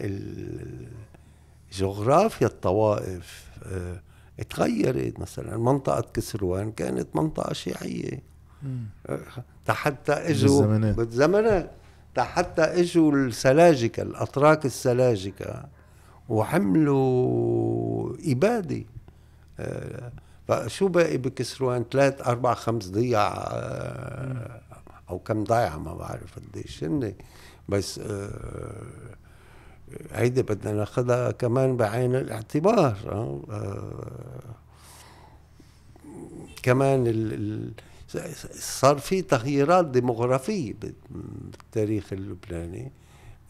جغرافيا 1.73 2.47
الطوائف 2.47 3.45
آه 3.67 4.01
تغيرت 4.51 5.21
مثلا. 5.21 5.57
منطقة 5.57 6.05
كسروان 6.15 6.73
كانت 6.73 7.17
منطقة 7.17 7.53
شيعية. 7.53 8.23
آه 9.07 9.21
حتى 9.69 10.13
إجوا 10.13 10.61
بالزمانات. 10.61 10.97
بالزمانات. 10.97 11.71
حتى 12.19 12.63
إجوا 12.63 13.13
السلاجقة 13.13 14.03
الأتراك 14.03 14.67
السلاجقة 14.67 15.69
وحملوا 16.29 18.17
إبادة. 18.25 18.85
آه 19.61 20.13
فشو 20.49 20.89
باقي 20.89 21.17
بكسروان؟ 21.17 21.85
ثلاث 21.93 22.21
أربع 22.21 22.55
خمس 22.55 22.89
ضيع 22.89 23.21
أو 25.11 25.19
كم 25.19 25.45
ضيعة 25.45 25.79
ما 25.79 25.95
بعرف 25.95 26.39
قديش 26.39 26.85
هن 26.85 27.15
بس 27.69 28.01
هيدي 30.13 30.43
بدنا 30.43 30.73
ناخذها 30.73 31.31
كمان 31.31 31.77
بعين 31.77 32.17
الاعتبار 32.17 32.97
آه. 33.07 33.41
آه. 33.51 34.55
كمان 36.63 37.07
ال 37.07 37.73
صار 38.55 38.99
في 38.99 39.23
تغييرات 39.23 39.87
ديموغرافية 39.87 40.75
بالتاريخ 41.11 42.13
اللبناني 42.13 42.93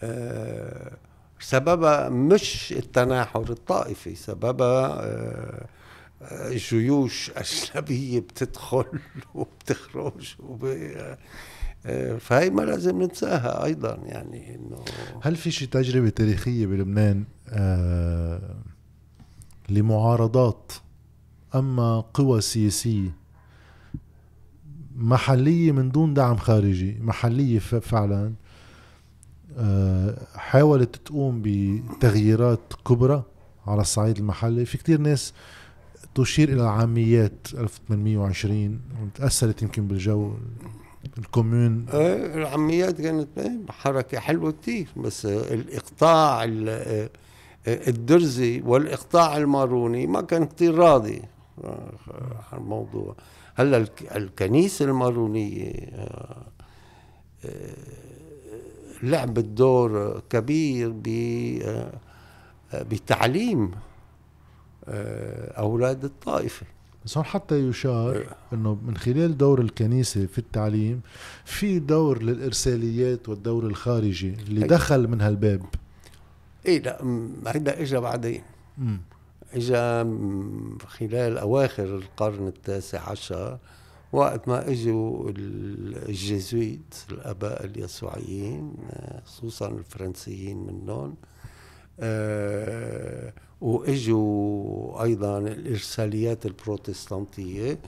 آه 0.03 0.97
سببها 1.41 2.09
مش 2.09 2.73
التناحر 2.73 3.51
الطائفي 3.51 4.15
سببها 4.15 5.07
جيوش 6.51 7.31
أجنبية 7.37 8.21
بتدخل 8.21 8.85
وبتخرج 9.35 10.35
وب... 10.39 10.77
آه، 11.87 12.17
فهي 12.17 12.51
ما 12.51 12.63
لازم 12.63 13.03
ننساها 13.03 13.65
أيضا 13.65 13.99
يعني 14.05 14.55
إنه 14.55 14.85
هل 15.23 15.37
في 15.37 15.51
شي 15.51 15.67
تجربة 15.67 16.09
تاريخية 16.09 16.67
بلبنان 16.67 17.25
آه 17.49 18.55
لمعارضات 19.69 20.73
أما 21.55 22.01
قوى 22.15 22.41
سياسية 22.41 23.15
محلية 24.97 25.73
من 25.73 25.91
دون 25.91 26.15
دعم 26.15 26.37
خارجي 26.37 26.97
محلية 27.01 27.59
فعلا 27.59 28.33
آه، 29.59 30.27
حاولت 30.35 30.97
تقوم 30.97 31.43
بتغييرات 31.45 32.73
كبرى 32.87 33.23
على 33.67 33.81
الصعيد 33.81 34.19
المحلي؟ 34.19 34.65
في 34.65 34.79
كتير 34.79 35.01
ناس 35.01 35.33
تشير 36.15 36.49
إلى 36.53 36.63
عاميات 36.63 37.47
1820 37.55 38.81
وتأثرت 39.03 39.63
يمكن 39.63 39.89
بالجو. 39.89 40.35
ال 41.19 41.27
Commune 41.27 41.87
آه، 41.93 42.35
العميات 42.35 43.01
كانت 43.01 43.29
حركة 43.71 44.19
حلوة 44.19 44.51
كتير 44.53 44.89
بس 44.97 45.27
الإقطاع 45.27 46.45
الدرزي 47.67 48.63
والإقطاع 48.67 49.37
الماروني 49.37 50.07
ما 50.07 50.21
كان 50.21 50.45
كتير 50.45 50.75
راضي 50.75 51.23
الموضوع. 52.53 53.17
هلا 53.55 53.87
الكنيسة 54.17 54.85
المارونية 54.85 55.73
لعبت 59.03 59.45
دور 59.45 60.23
كبير 60.31 60.95
بتعليم 62.75 63.71
أولاد 65.59 66.05
الطائفة. 66.05 66.67
بس 67.05 67.17
هون 67.17 67.27
حتى 67.27 67.69
يشار 67.69 68.37
إنه 68.53 68.75
من 68.75 68.97
خلال 68.97 69.39
دور 69.39 69.61
الكنيسة 69.61 70.27
في 70.27 70.39
التعليم 70.39 71.01
في 71.45 71.79
دور 71.79 72.23
للإرساليات 72.23 73.29
والدور 73.29 73.67
الخارجي 73.67 74.35
اللي 74.49 74.67
دخل 74.67 75.09
من 75.09 75.21
هالباب. 75.21 75.63
إيه 76.67 76.83
لا 76.83 77.03
هيدا 77.47 77.83
اجى 77.83 78.01
بعدين. 78.01 78.43
اجى 79.53 80.11
خلال 80.87 81.39
أواخر 81.39 81.85
القرن 81.85 82.47
التاسع 82.47 83.11
عشر 83.11 83.59
وقت 84.13 84.49
ما 84.49 84.71
اجوا 84.71 85.31
الجيزويت 85.37 86.95
الآباء 87.11 87.65
اليسوعيين 87.65 88.75
خصوصا 89.25 89.69
الفرنسيين 89.69 90.67
منهم 90.67 91.15
أه 92.01 93.33
وإجوا 93.61 95.03
أيضا 95.03 95.39
الإرساليات 95.39 96.47
البروتستانتية 96.47 97.79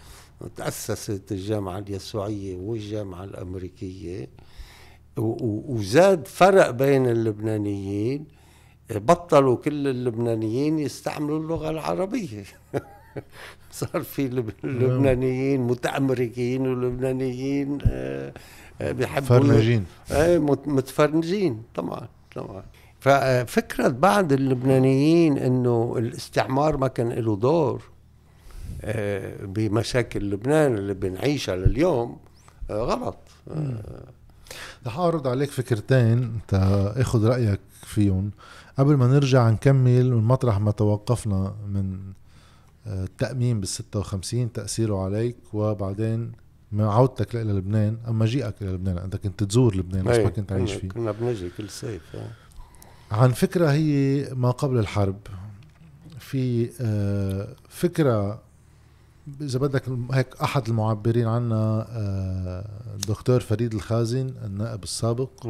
تأسست 0.57 1.33
الجامعة 1.33 1.79
اليسوعية 1.79 2.57
والجامعة 2.57 3.25
الأمريكية 3.25 4.29
وزاد 5.17 6.29
فرق 6.29 6.71
بين 6.71 7.07
اللبنانيين. 7.07 8.25
بطلوا 8.91 9.57
كل 9.57 9.89
اللبنانيين 9.89 10.79
يستعملوا 10.79 11.39
اللغة 11.39 11.71
العربية. 11.71 12.45
صار 13.73 14.03
في 14.03 14.29
لبنانيين 14.65 15.61
متأمريكيين 15.61 16.67
ولبنانيين 16.67 17.79
آه، 17.87 18.33
آه، 18.81 18.93
بيحبوا 18.93 19.27
فرنجين 19.27 19.85
إيه 20.11 20.39
متفرنجين. 20.67 21.63
طبعا 21.75 22.09
طبعا. 22.35 22.63
ففكرة 23.03 23.89
بعض 23.89 24.33
اللبنانيين 24.33 25.39
إنه 25.39 25.95
الاستعمار 25.99 26.77
ما 26.77 26.89
كان 26.89 27.09
له 27.13 27.37
دور 27.37 27.83
آه، 28.83 29.45
بمشاكل 29.45 30.31
لبنان 30.31 30.75
اللي 30.75 30.95
بنعيشها 30.95 31.57
لليوم 31.57 32.17
غلط. 32.71 33.17
رح 34.87 34.99
أعرض 34.99 35.27
عليك 35.29 35.51
فكرتين 35.51 36.19
أنت 36.23 36.55
إخذ 36.97 37.27
رأيك 37.27 37.61
فيهم. 37.87 38.31
قبل 38.79 38.95
ما 38.95 39.07
نرجع 39.07 39.51
نكمل 39.51 40.11
من 40.11 40.25
مطرح 40.25 40.59
ما 40.61 40.71
توقفنا 40.71 41.55
من 41.69 41.99
التأمين 42.87 43.61
بال 43.61 43.69
56 43.69 44.53
تأثيره 44.53 45.05
عليك 45.05 45.37
وبعدين 45.53 46.33
من 46.73 46.85
عودتك 46.85 47.37
إلى 47.37 47.53
لبنان 47.53 47.99
أما 48.09 48.27
جيئك 48.27 48.55
إلى 48.63 48.71
لبنان 48.71 48.99
أنت 48.99 49.17
كنت 49.17 49.45
تزور 49.45 49.77
لبنان 49.77 50.05
بس 50.05 50.17
ما 50.17 50.29
كنت 50.31 50.53
عايش 50.53 50.73
فيه. 50.73 50.89
كنا 50.89 51.13
بنجي 51.13 51.51
كل 51.59 51.71
صيف 51.71 52.03
عن 53.13 53.31
فكرة 53.31 53.71
هي 53.71 54.27
ما 54.35 54.51
قبل 54.51 54.79
الحرب. 54.79 55.17
في 56.19 56.71
آه، 56.81 57.49
فكرة 57.69 58.41
إذا 59.41 59.59
بدك 59.59 59.83
هيك 60.13 60.27
أحد 60.43 60.69
المعبرين 60.69 61.27
عنها 61.27 61.87
الدكتور 62.95 63.37
آه، 63.37 63.39
فريد 63.39 63.75
الخازن 63.75 64.35
النائب 64.45 64.83
السابق 64.83 65.47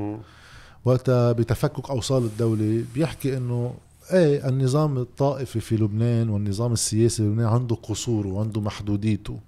وقتها 0.85 1.33
بتفكك 1.33 1.91
أوصال 1.91 2.23
الدولة 2.25 2.85
بيحكي 2.95 3.37
إنه 3.37 3.75
إيه 4.13 4.49
النظام 4.49 4.99
الطائفي 4.99 5.61
في 5.61 5.77
لبنان 5.77 6.29
والنظام 6.29 6.73
السياسي 6.73 7.17
في 7.17 7.23
لبنان 7.23 7.47
عنده 7.47 7.77
قصوره 7.77 8.29
وعنده 8.29 8.61
محدوديته. 8.61 9.39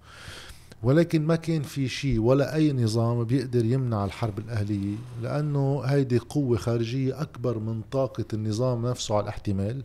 ولكن 0.85 1.27
ما 1.27 1.37
كان 1.37 1.63
في 1.63 1.89
شيء 1.89 2.21
ولا 2.21 2.55
أي 2.55 2.73
نظام 2.73 3.25
بيقدر 3.25 3.65
يمنع 3.65 4.05
الحرب 4.05 4.39
الأهلية 4.39 4.95
لأنه 5.23 5.81
هيدي 5.81 6.19
قوة 6.19 6.57
خارجية 6.57 7.23
أكبر 7.23 7.59
من 7.59 7.81
طاقة 7.91 8.25
النظام 8.33 8.87
نفسه 8.87 9.15
على 9.15 9.23
الاحتمال. 9.23 9.83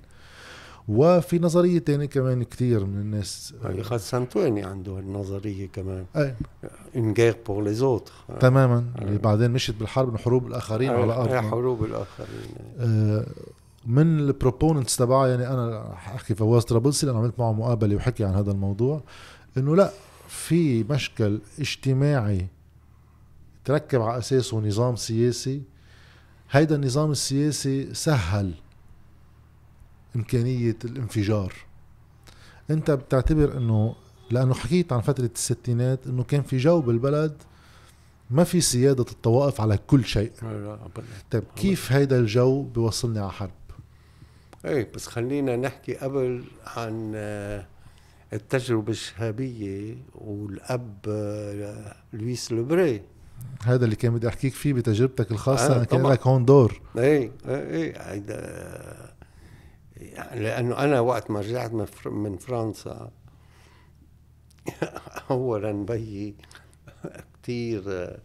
وفي 0.88 1.40
نظرية 1.40 1.80
تانية 1.80 2.06
كمان 2.06 2.44
كتير 2.44 2.86
من 2.86 2.98
الناس 2.98 3.54
غسان 3.82 3.98
تويني 3.98 4.64
عنده 4.64 5.00
النظرية 5.00 5.68
كمان. 5.68 6.06
اي 6.16 6.36
une 6.96 7.14
guerre 7.14 7.38
pour 7.48 7.64
les 7.64 7.74
autres 7.74 8.14
تماما. 8.40 8.86
اللي 9.02 9.18
بعدين 9.18 9.52
مشيت 9.52 9.76
بالحرب 9.76 10.12
من 10.12 10.18
حروب 10.18 10.48
الآخرين 10.48 10.90
على 10.90 11.04
الأرض 11.04 11.30
حروب 11.30 11.84
الآخرين. 11.84 12.56
آه 12.80 13.26
من 13.86 14.20
ال 14.20 14.27
proponents 14.27 14.96
تبعها 14.96 15.28
يعني 15.28 15.48
أنا 15.48 15.94
أحكي 15.94 16.36
فواز 16.36 16.64
طرابلسي 16.64 17.06
لأنه 17.06 17.20
عملت 17.20 17.40
معه 17.40 17.54
مقابلة 17.54 17.96
وحكي 17.96 18.24
عن 18.24 18.34
هذا 18.34 18.52
الموضوع 18.52 19.02
إنه 19.58 19.76
لا 19.76 19.92
في 20.30 20.84
مشكل 20.84 21.40
اجتماعي 21.60 22.48
تركب 23.66 24.02
على 24.02 24.18
أساسه 24.18 24.60
نظام 24.60 24.96
سياسي 24.96 25.62
هيدا 26.52 26.76
النظام 26.76 27.12
السياسي 27.12 27.94
سهل 27.94 28.54
إمكانية 30.16 30.78
الانفجار. 30.86 31.54
أنت 32.70 32.92
بتعتبر 32.92 33.58
إنه 33.58 33.96
لأنه 34.32 34.54
حكيت 34.54 34.94
عن 34.94 35.02
فترة 35.02 35.30
الستينات 35.36 36.08
إنه 36.08 36.24
كان 36.24 36.42
في 36.42 36.58
جو 36.58 36.82
بالبلد 36.82 37.44
ما 38.30 38.44
في 38.44 38.62
سيادة 38.62 39.06
الطوائف 39.12 39.62
على 39.62 39.78
كل 39.88 40.06
شيء. 40.06 40.32
طيب 41.32 41.44
كيف 41.56 41.92
هيدا 41.92 42.20
الجو 42.20 42.64
بيوصلني 42.64 43.20
على 43.20 43.32
حرب؟ 43.32 43.52
إيه 44.66 44.92
بس 44.96 45.08
خلينا 45.08 45.56
نحكي 45.56 45.96
قبل 45.96 46.44
عن 46.66 47.12
آه، 47.16 47.66
التجربة 48.34 48.92
الشهابية 48.92 49.98
والأب 50.16 50.98
لويس 52.14 52.52
لوبري 52.52 53.02
هذا 53.64 53.86
اللي 53.86 53.96
كان 53.96 54.14
بدي 54.14 54.28
أحكيك 54.28 54.54
فيه 54.54 54.74
بتجربتك 54.74 55.32
الخاصة. 55.32 55.82
آه 55.82 55.84
كان 55.84 56.08
لك 56.08 56.28
هون 56.28 56.46
دور. 56.46 56.82
إيه 56.98 57.32
إيه 57.48 58.02
هيدا 58.02 59.14
يعني 59.98 60.42
لأنه 60.42 60.78
أنا 60.78 61.00
وقت 61.00 61.32
ما 61.32 61.40
رجعت 61.40 61.72
من 62.06 62.38
فرنسا 62.38 63.12
أولا 65.32 65.72
بيي 65.72 66.36
كثير 67.44 67.84
آه، 67.88 68.20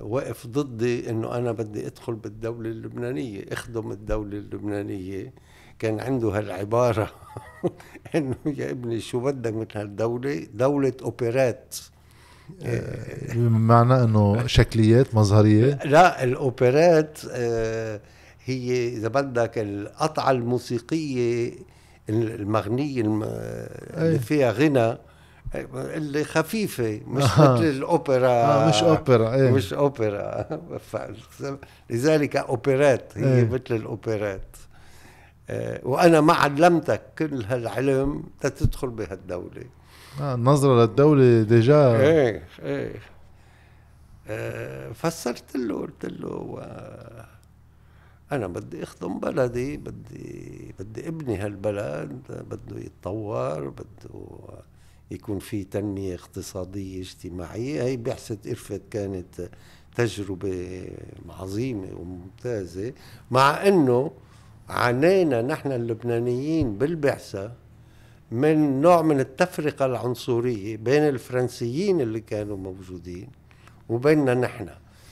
وقف 0.00 0.46
ضدي 0.46 1.10
إنه 1.10 1.36
أنا 1.36 1.52
بدي 1.52 1.86
أدخل 1.86 2.14
بالدولة 2.14 2.70
اللبنانية 2.70 3.44
أخدم 3.52 3.92
الدولة 3.92 4.38
اللبنانية. 4.38 5.32
كان 5.80 6.00
عنده 6.00 6.28
هالعبارة 6.28 7.10
إنه 8.14 8.36
يا 8.46 8.70
ابني 8.70 9.00
شو 9.00 9.20
بدك 9.20 9.52
من 9.52 9.66
هالدولة؟ 9.74 10.46
دولة 10.54 10.92
أوبرات. 11.02 11.74
بمعنى 13.34 14.04
إنه 14.04 14.46
شكليات 14.46 15.14
مظهرية؟ 15.14 15.78
لا 15.84 16.24
الأوبرات 16.24 17.18
آه، 17.30 18.00
هي 18.44 18.88
إذا 18.88 19.08
بدك 19.08 19.58
القطعة 19.58 20.30
الموسيقية 20.30 21.52
المغنية 22.08 23.02
اللي 23.02 24.18
فيها 24.18 24.52
غنى 24.52 24.98
اللي 25.74 26.24
خفيفة 26.24 27.00
مش 27.06 27.22
آه. 27.38 27.54
مثل 27.54 27.64
الأوبرا. 27.64 28.28
آه 28.28 28.68
مش 28.68 28.82
أوبرا 28.82 29.34
إيه. 29.34 29.50
مش 29.50 29.72
أوبرا. 29.72 30.46
لذلك 31.90 32.36
أوبرات 32.36 33.12
هي 33.16 33.34
إيه. 33.34 33.44
مثل 33.44 33.62
الأوبرات. 33.70 34.56
وأنا 35.82 36.20
ما 36.20 36.32
علمتك 36.32 37.02
كل 37.18 37.44
هالعلم 37.44 38.22
تدخل 38.40 38.88
بهالدولة. 38.90 39.64
آه 40.20 40.34
النظره 40.34 40.80
للدولة 40.80 41.42
ديجا. 41.42 41.96
إيه 41.96 42.42
إيه. 42.62 43.00
آه 44.28 44.92
فسرت 44.92 45.56
له 45.56 45.80
قلت 45.80 46.06
له 46.06 46.62
أنا 48.32 48.46
بدي 48.46 48.82
أخدم 48.82 49.20
بلدي 49.20 49.76
بدي 49.76 50.74
بدي 50.78 51.08
ابني 51.08 51.36
هالبلد 51.36 52.22
بده 52.50 52.78
يتطور 52.80 53.68
بده 53.68 54.28
يكون 55.10 55.38
في 55.38 55.64
تنمية 55.64 56.14
اقتصادية 56.14 57.00
اجتماعية. 57.00 57.82
هي 57.82 57.96
بعثة 57.96 58.50
إرفت 58.50 58.82
كانت 58.90 59.50
تجربة 59.96 60.88
عظيمة 61.28 61.88
وممتازة 61.96 62.92
مع 63.30 63.66
أنه 63.66 64.10
عانينا 64.70 65.42
نحن 65.42 65.72
اللبنانيين 65.72 66.78
بالبعثة 66.78 67.52
من 68.30 68.80
نوع 68.80 69.02
من 69.02 69.20
التفرقة 69.20 69.86
العنصرية 69.86 70.76
بين 70.76 71.08
الفرنسيين 71.08 72.00
اللي 72.00 72.20
كانوا 72.20 72.56
موجودين 72.56 73.28
وبيننا 73.88 74.34
نحن. 74.34 74.68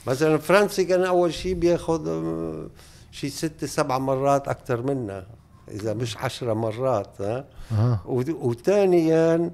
مثلا 0.07 0.35
الفرنسي 0.35 0.85
كان 0.85 1.05
أول 1.05 1.35
شيء 1.35 1.55
بياخذ 1.55 2.09
آه، 2.09 2.69
شيء 3.11 3.31
ست 3.31 3.65
سبع 3.65 3.99
مرات 3.99 4.49
أكثر 4.49 4.83
منا 4.83 5.27
إذا 5.71 5.95
مش 5.95 6.17
عشرة 6.17 6.53
مرات 6.53 7.21
ها 7.21 7.45
أه. 7.73 8.01
وثانيا 8.07 9.51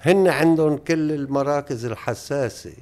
هن 0.00 0.28
عندهم 0.28 0.76
كل 0.76 1.12
المراكز 1.12 1.84
الحساسة. 1.84 2.72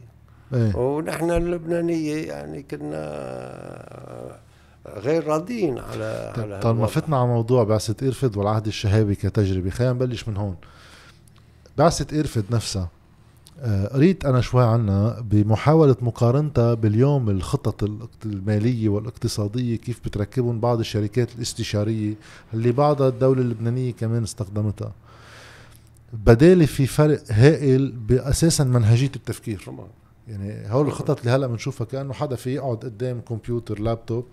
إيه. 0.54 0.76
ونحن 0.76 1.30
اللبنانية 1.30 2.26
يعني 2.28 2.62
كنا 2.62 4.38
غير 4.96 5.26
راضين 5.26 5.78
على 5.78 6.32
طيب، 6.36 6.44
على 6.44 6.60
طالما 6.60 6.78
هالوضع. 6.78 7.00
فتنا 7.00 7.16
على 7.16 7.26
موضوع 7.26 7.64
بعثة 7.64 8.06
إرفد 8.06 8.36
والعهد 8.36 8.66
الشهابي 8.66 9.14
كتجربة 9.14 9.70
خلينا 9.70 9.92
نبلش 9.92 10.28
من 10.28 10.36
هون 10.36 10.56
بعثة 11.78 12.20
إرفد 12.20 12.44
نفسها 12.50 12.88
آه، 13.60 13.86
قريت 13.86 14.24
أنا 14.24 14.40
شوي 14.40 14.64
عنها 14.64 15.20
بمحاولة 15.20 15.96
مقارنتها 16.00 16.74
باليوم 16.74 17.30
الخطط 17.30 17.84
المالية 18.24 18.88
والاقتصادية 18.88 19.76
كيف 19.76 20.00
بتركبهم 20.04 20.60
بعض 20.60 20.78
الشركات 20.78 21.28
الاستشارية 21.36 22.14
اللي 22.54 22.72
بعضها 22.72 23.08
الدولة 23.08 23.40
اللبنانية 23.42 23.92
كمان 23.92 24.22
استخدمتها 24.22 24.92
بدالي 26.12 26.66
في 26.66 26.86
فرق 26.86 27.22
هائل 27.30 27.92
بأساسا 27.92 28.64
منهجية 28.64 29.10
التفكير 29.16 29.62
طبعاً. 29.66 29.86
يعني 30.28 30.72
هول 30.72 30.86
الخطط 30.86 31.18
اللي 31.18 31.30
هلأ 31.30 31.46
بنشوفها 31.46 31.84
كأنه 31.84 32.12
حدا 32.12 32.36
في 32.36 32.54
يقعد 32.54 32.76
قدام 32.76 33.20
كمبيوتر 33.20 33.80
لابتوب 33.80 34.24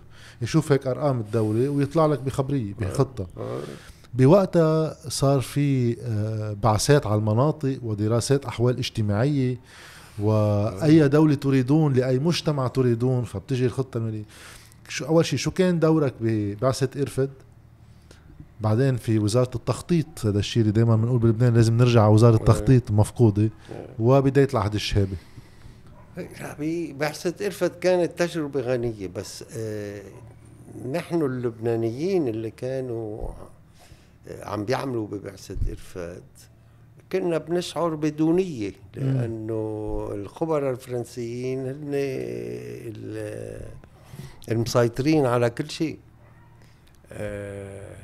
يشوف 0.42 0.72
هيك 0.72 0.86
أرقام 0.86 1.20
الدولة 1.20 1.68
ويطلع 1.68 2.06
لك 2.06 2.20
بخبرية 2.20 2.74
بخطة. 2.80 3.26
آه. 3.38 3.60
بوقتها 4.14 4.96
صار 5.08 5.40
في 5.40 5.96
آه، 6.00 6.56
بعثات 6.62 7.06
على 7.06 7.18
المناطق 7.18 7.78
ودراسات 7.82 8.44
أحوال 8.44 8.78
اجتماعية 8.78 9.60
وأي 10.18 11.08
دولة 11.08 11.34
تريدون 11.34 11.92
لأي 11.92 12.18
مجتمع 12.18 12.66
تريدون 12.66 13.24
فبتجي 13.24 13.66
الخطة 13.66 13.98
الماليه 13.98 14.24
شو 14.88 15.04
أول 15.04 15.24
شيء 15.24 15.38
شو 15.38 15.50
كان 15.50 15.78
دورك 15.78 16.14
ببعثة 16.20 17.02
إرفد؟ 17.02 17.30
بعدين 18.60 18.96
في 18.96 19.18
وزارة 19.18 19.50
التخطيط 19.54 20.06
هذا 20.24 20.38
الشيء 20.38 20.60
اللي 20.60 20.72
دائما 20.72 20.96
بنقول 20.96 21.18
بلبنان 21.18 21.54
لازم 21.54 21.76
نرجع 21.76 22.02
على 22.02 22.12
وزارة 22.12 22.36
التخطيط 22.36 22.90
مفقودة 22.90 23.50
وبداية 23.98 24.48
العهد 24.52 24.74
الشهابي. 24.74 25.16
لا 26.16 26.56
بعثة 26.98 27.46
إرفد 27.46 27.70
كانت 27.78 28.18
تجربة 28.18 28.60
غنية 28.60 29.06
بس 29.06 29.44
آه 29.56 30.02
نحن 30.92 31.22
اللبنانيين 31.22 32.28
اللي 32.28 32.50
كانوا 32.50 33.28
آه، 34.28 34.44
عم 34.44 34.64
بيعملوا 34.64 35.06
ببعثة 35.06 35.56
إرفاد 35.70 36.22
كنا 37.12 37.38
بنشعر 37.38 37.94
بدونية 37.94 38.72
لأنه 38.94 40.08
الخبراء 40.12 40.70
الفرنسيين 40.70 41.58
هن 41.66 41.90
ال- 41.94 43.66
المسيطرين 44.50 45.26
على 45.26 45.50
كل 45.50 45.70
شيء 45.70 45.98
آه 47.12 47.96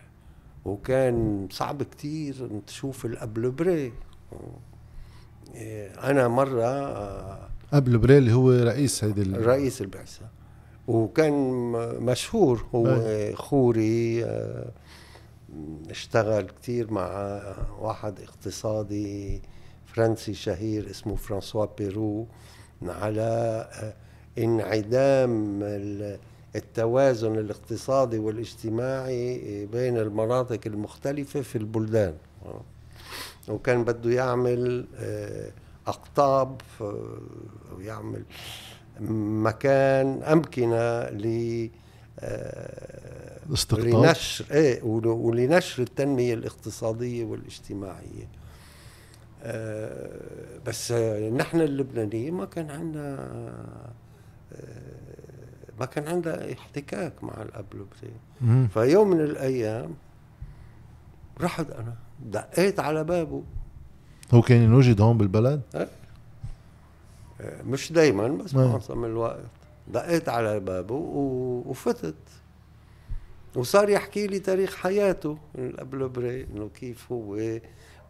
وكان 0.64 1.48
صعب 1.50 1.82
كتير 1.82 2.48
تشوف 2.66 3.04
الأبلبري 3.06 3.92
أنا 6.04 6.28
مرة 6.28 6.68
قبل 7.72 7.98
بريلي 7.98 8.32
هو 8.32 8.50
رئيس 8.50 9.04
هيدي 9.04 9.22
رئيس 9.22 9.80
البعثة. 9.80 10.26
وكان 10.88 11.32
مشهور 12.02 12.66
هو 12.74 12.86
أي. 12.88 13.34
خوري 13.34 14.24
آه، 14.24 14.70
اشتغل 15.90 16.42
كتير 16.42 16.90
مع 16.92 17.40
واحد 17.80 18.20
اقتصادي 18.20 19.40
فرنسي 19.86 20.34
شهير 20.34 20.90
اسمه 20.90 21.16
فرانسوا 21.16 21.66
بيرو 21.78 22.26
على 22.82 23.20
آه، 23.72 23.94
انعدام 24.44 25.60
ال- 25.62 26.18
التوازن 26.56 27.38
الاقتصادي 27.38 28.18
والاجتماعي 28.18 29.66
بين 29.72 29.96
المناطق 29.98 30.60
المختلفة 30.66 31.40
في 31.40 31.56
البلدان. 31.58 32.14
وكان 33.48 33.84
بده 33.84 34.10
يعمل 34.10 34.86
آه، 34.98 35.50
أقطاب 35.86 36.60
آه، 36.80 37.18
ويعمل 37.76 38.22
مكان 39.00 40.22
أمكنة 40.22 41.00
ل 41.08 41.68
آه، 42.20 43.38
استقطاب. 43.52 43.86
لنشر 44.04 44.44
إيه 44.50 44.82
ول- 44.82 45.06
ولنشر 45.06 45.82
التنمية 45.82 46.34
الاقتصادية 46.34 47.24
والاجتماعية. 47.24 48.28
آه، 49.42 50.10
بس 50.66 50.92
نحن 51.36 51.60
اللبنانيين 51.60 52.34
ما 52.34 52.44
كان 52.44 52.70
عندنا 52.70 53.18
آه، 54.52 54.82
ما 55.80 55.86
كان 55.86 56.08
عندنا 56.08 56.52
احتكاك 56.52 57.24
مع 57.24 57.42
الأبلبري 57.42 58.12
مم. 58.40 58.68
فيوم 58.74 59.10
من 59.10 59.20
الأيام 59.20 59.94
رحت 61.40 61.70
أنا 61.70 61.94
دقيت 62.26 62.80
على 62.80 63.04
بابه. 63.04 63.42
هو 64.34 64.42
كان 64.42 64.62
ينوجد 64.62 65.00
هون 65.00 65.18
بالبلد؟ 65.18 65.60
آه، 65.74 65.88
مش 67.62 67.92
دايما 67.92 68.28
بس 68.28 68.54
آه. 68.54 68.72
معظم 68.72 69.04
الوقت. 69.04 69.40
دقيت 69.88 70.28
على 70.28 70.60
بابه 70.60 70.94
و- 70.94 71.62
وفتت. 71.66 72.14
وصار 73.56 73.88
يحكي 73.88 74.26
لي 74.26 74.38
تاريخ 74.38 74.74
حياته. 74.76 75.38
الأبلبري 75.54 76.44
إنه 76.44 76.68
كيف 76.68 77.12
هو 77.12 77.58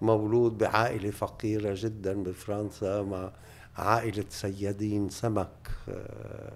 مولود 0.03 0.59
بعائلة 0.59 1.11
فقيرة 1.11 1.75
جدا 1.79 2.23
بفرنسا 2.23 3.03
مع 3.03 3.33
عائلة 3.77 4.25
صيادين 4.31 5.09
سمك 5.09 5.49
آه، 5.89 6.53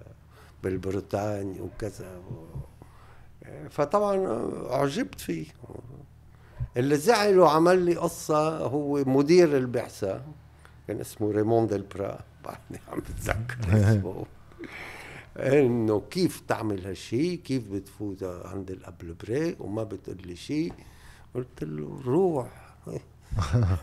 بالبريطانيا 0.63 1.61
وكذا. 1.61 2.05
آه، 3.45 3.67
فطبعا 3.67 4.27
أعجبت 4.71 5.19
فيه. 5.21 5.45
اللي 6.77 6.97
زعل 6.97 7.39
وعمل 7.39 7.79
لي 7.85 7.95
قصة 7.95 8.57
هو 8.57 9.03
مدير 9.05 9.57
البعثة 9.57 10.21
كان 10.87 10.99
اسمه 10.99 11.31
ريمون 11.31 11.67
ديل 11.67 11.81
برا. 11.95 12.19
بعدني 12.45 12.79
عم 12.91 12.99
بتذكر 12.99 13.57
اسمه. 13.89 14.25
إنه 15.37 16.01
كيف 16.11 16.41
تعمل 16.47 16.85
هالشيء 16.85 17.35
كيف 17.39 17.71
بتفوت 17.71 18.23
عند 18.23 18.71
الابلبري 18.71 19.55
وما 19.59 19.83
بتقول 19.83 20.17
لي 20.25 20.35
شيء 20.35 20.73
قلت 21.35 21.63
له 21.63 22.01
روح. 22.05 22.47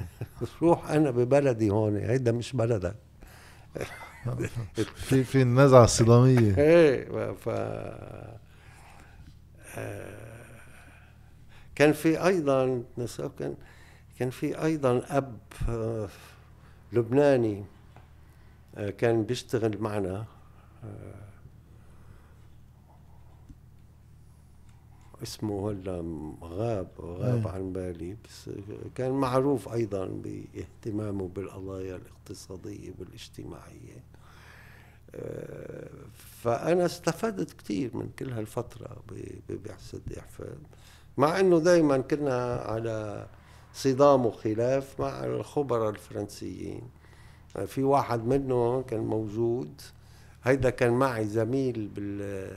روح 0.62 0.90
أنا 0.90 1.10
ببلدي 1.10 1.70
هون. 1.70 1.96
هيدا 1.96 2.32
مش 2.32 2.52
بلدك. 2.56 2.96
في 4.94 5.24
في 5.24 5.42
النزعة 5.42 5.84
الصدامية. 5.84 6.58
إيه 6.58 7.32
ف 7.32 7.48
آه، 7.48 8.38
كان 11.74 11.92
في 11.92 12.26
أيضا 12.26 12.84
كان 13.38 13.56
كان 14.18 14.30
في 14.30 14.64
أيضا 14.64 15.02
أب 15.08 15.38
آه، 15.68 16.08
لبناني 16.92 17.64
آه، 18.74 18.90
كان 18.90 19.24
بيشتغل 19.24 19.78
معنا 19.80 20.24
آه، 20.84 21.24
اسمه 25.22 25.70
هلا 25.70 26.04
غاب 26.42 26.88
غاب 27.00 27.46
أي. 27.46 27.52
عن 27.52 27.72
بالي 27.72 28.16
بس 28.24 28.50
كان 28.94 29.10
معروف 29.10 29.68
أيضا 29.68 30.06
باهتمامه 30.06 31.28
بالقضايا 31.28 31.96
الاقتصادية 31.96 32.92
والاجتماعيه 32.98 34.04
فأنا 36.12 36.86
استفدت 36.86 37.52
كثير 37.52 37.96
من 37.96 38.10
كل 38.18 38.32
هالفترة 38.32 39.02
ببعثه 39.48 40.00
احفاد 40.18 40.58
مع 41.16 41.40
إنه 41.40 41.58
دائما 41.58 41.98
كنا 41.98 42.54
على 42.54 43.26
صدام 43.74 44.26
وخلاف 44.26 45.00
مع 45.00 45.24
الخبراء 45.24 45.90
الفرنسيين. 45.90 46.82
في 47.66 47.82
واحد 47.82 48.26
منهم 48.26 48.82
كان 48.82 49.00
موجود 49.00 49.80
هيدا 50.44 50.70
كان 50.70 50.92
معي 50.92 51.24
زميل 51.24 51.88
بال 51.94 52.48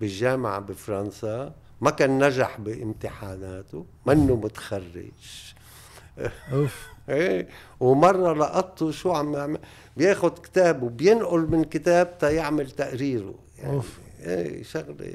بالجامعة 0.00 0.58
بفرنسا 0.60 1.52
ما 1.80 1.90
كان 1.90 2.24
نجح 2.24 2.60
بامتحاناته 2.60 3.86
منه 4.06 4.36
متخرج. 4.36 5.54
أوف. 6.52 6.88
إيه 7.08 7.48
ومرة 7.80 8.32
لقطته 8.32 8.90
شو 8.90 9.12
عم 9.12 9.34
يعمل 9.34 9.58
بياخد 9.96 10.38
كتاب 10.38 10.82
وبينقل 10.82 11.40
من 11.40 11.64
كتاب 11.64 12.18
تا 12.18 12.30
يعمل 12.30 12.70
تقريره. 12.70 13.34
يعني 13.58 13.74
أوف. 13.74 13.98
إيه 14.20 14.62
شغلة 14.62 15.14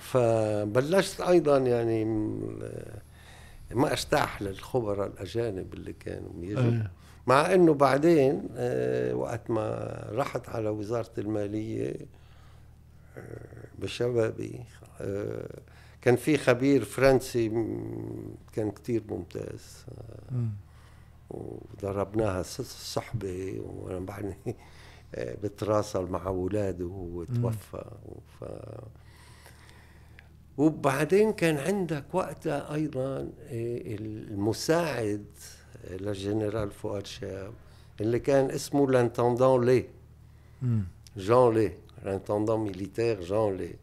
فبلشت 0.00 1.20
أيضا 1.20 1.58
يعني 1.58 2.04
ما 3.74 3.92
ارتاح 3.92 4.42
للخبراء 4.42 5.06
الأجانب 5.06 5.74
اللي 5.74 5.92
كانوا 5.92 6.30
يجوا 6.40 6.62
إيه. 6.62 6.90
مع 7.26 7.54
إنه 7.54 7.74
بعدين 7.74 8.48
آه، 8.56 9.14
وقت 9.14 9.50
ما 9.50 9.96
رحت 10.12 10.48
على 10.48 10.68
وزارة 10.68 11.10
المالية 11.18 11.94
بشبابي 13.78 14.60
آه، 15.00 15.60
كان 16.02 16.16
في 16.16 16.36
خبير 16.36 16.84
فرنسي 16.84 17.48
كان 18.52 18.70
كتير 18.70 19.02
ممتاز 19.08 19.84
آه، 19.88 20.34
مم. 20.34 20.50
وضربناها 21.30 22.42
صحبة 22.42 23.62
وأنا 23.64 24.00
بعدني 24.00 24.56
آه، 25.14 25.36
بتراسل 25.42 26.04
مع 26.04 26.26
أولاده 26.26 26.86
وتوفى 26.86 27.84
ف... 28.40 28.44
وبعدين 30.58 31.32
كان 31.32 31.56
عندك 31.58 32.04
وقتها 32.12 32.74
أيضا 32.74 33.16
آه، 33.18 33.28
المساعد 33.86 35.24
للجنرال 35.90 36.70
فؤاد 36.70 37.06
شهاب 37.06 37.52
اللي 38.00 38.18
كان 38.18 38.50
اسمه 38.50 38.90
l'intendant 38.90 39.64
Lay. 39.66 39.84
Jean 41.16 41.54
Lay 41.54 41.72
l'intendant 42.04 42.60
militaire 42.60 43.20
Jean 43.20 43.56
Lay 43.56 43.74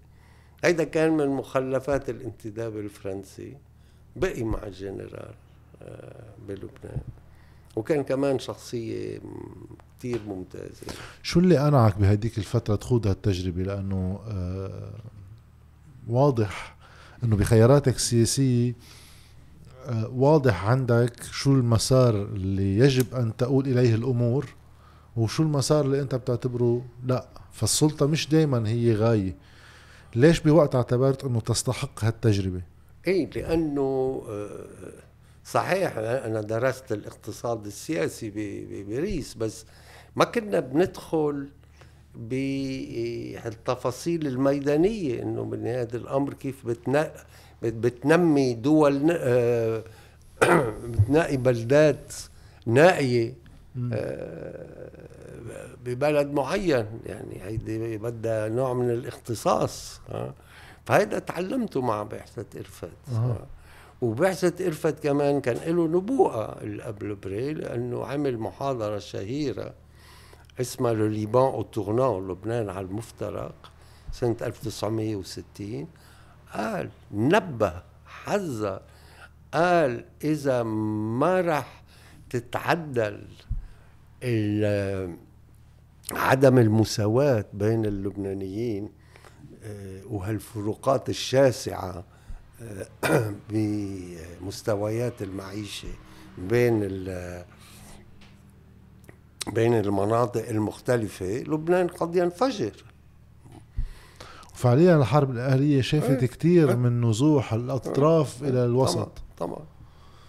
هيدا 0.63 0.83
كان 0.83 1.17
من 1.17 1.27
مخلفات 1.27 2.09
الانتداب 2.09 2.77
الفرنسي 2.77 3.57
بقي 4.15 4.43
مع 4.43 4.63
الجنرال 4.63 5.33
آه، 5.81 6.23
بلبنان. 6.47 7.01
وكان 7.75 8.03
كمان 8.03 8.39
شخصية 8.39 9.19
كتير 9.99 10.19
ممتازة. 10.27 10.87
شو 11.23 11.39
اللي 11.39 11.57
قنعك 11.57 11.97
بهديك 11.97 12.37
الفترة 12.37 12.75
تخوض 12.75 13.07
هالتجربة؟ 13.07 13.63
لأنه 13.63 14.19
آه 14.27 14.93
واضح 16.09 16.75
أنه 17.23 17.35
بخياراتك 17.35 17.95
السياسية 17.95 18.73
آه 19.85 20.09
واضح 20.13 20.65
عندك 20.65 21.23
شو 21.31 21.53
المسار 21.53 22.15
اللي 22.15 22.77
يجب 22.77 23.15
أن 23.15 23.35
تقول 23.37 23.67
إليه 23.67 23.95
الأمور 23.95 24.45
وشو 25.17 25.43
المسار 25.43 25.85
اللي 25.85 26.01
أنت 26.01 26.15
بتعتبره 26.15 26.85
لا. 27.05 27.27
فالسلطة 27.51 28.05
مش 28.05 28.29
دايما 28.29 28.69
هي 28.69 28.93
غاية. 28.93 29.35
ليش 30.15 30.39
بوقت 30.39 30.75
اعتبرت 30.75 31.23
أنه 31.23 31.39
تستحق 31.39 32.05
هالتجربة؟ 32.05 32.61
إيه 33.07 33.29
لأنه 33.35 34.21
آه، 34.29 34.65
صحيح 35.45 35.93
أنا 35.97 36.41
درست 36.41 36.91
الاقتصاد 36.91 37.65
السياسي 37.65 38.31
بباريس 38.35 39.33
بس 39.33 39.65
ما 40.15 40.25
كنا 40.25 40.59
بندخل 40.59 41.49
بالتفاصيل 42.15 44.27
الميدانية 44.27 45.21
إنه 45.23 45.43
من 45.45 45.67
هذا 45.67 45.97
الأمر 45.97 46.33
كيف 46.33 46.65
بتنا 46.67 47.11
بت- 47.63 47.73
بتنمي 47.73 48.53
دول 48.53 49.07
آه، 49.11 49.83
بتنقي 50.91 51.37
بلدات 51.37 52.13
نائية 52.65 53.33
آه، 53.93 54.89
ببلد 55.85 56.31
معين 56.31 56.85
يعني 57.05 57.43
هيدي 57.43 57.97
بدها 57.97 58.47
نوع 58.49 58.73
من 58.73 58.89
الاختصاص 58.89 60.01
ها. 60.09 60.33
فهيدا 60.85 61.19
تعلمته 61.19 61.81
مع 61.81 62.03
بعثة 62.03 62.45
إرفت 62.59 62.89
أها. 63.11 63.47
وبعثة 64.01 64.67
إرفت 64.67 65.03
كمان 65.03 65.41
كان 65.41 65.75
له 65.75 65.87
نبوءة 65.87 66.59
قبل 66.85 67.15
بري 67.15 67.53
لأنه 67.53 68.05
عمل 68.05 68.37
محاضرة 68.37 68.99
شهيرة 68.99 69.73
اسمها 70.61 70.93
لو 70.93 71.07
ليبان 71.07 71.43
أو 71.43 71.61
تورنون 71.61 72.31
لبنان 72.31 72.69
على 72.69 72.85
المفترق 72.85 73.71
سنة 74.11 74.35
1960 74.41 75.87
قال 76.53 76.89
نبه 77.11 77.81
حذر 78.05 78.81
قال 79.53 80.05
إذا 80.23 80.63
ما 80.63 81.41
راح 81.41 81.83
تتعدل 82.29 83.27
عدم 86.11 86.57
المساواة 86.57 87.45
بين 87.53 87.85
اللبنانيين 87.85 88.89
آه، 89.63 90.01
وهالفروقات 90.09 91.09
الشاسعة 91.09 92.03
آه، 92.61 92.87
بمستويات 93.49 95.21
المعيشة 95.21 95.89
بين 96.37 96.79
بين 99.47 99.73
المناطق 99.73 100.49
المختلفة 100.49 101.25
لبنان 101.25 101.87
قد 101.87 102.15
ينفجر 102.15 102.71
وفعليا 104.53 104.95
الحرب 104.95 105.31
الأهلية 105.31 105.81
شافت 105.81 106.19
إيه. 106.19 106.27
كتير 106.27 106.69
إيه. 106.69 106.75
من 106.75 107.01
نزوح 107.09 107.53
الأطراف 107.53 108.43
إلى 108.43 108.65
الوسط 108.65 109.11
طبعا 109.37 109.65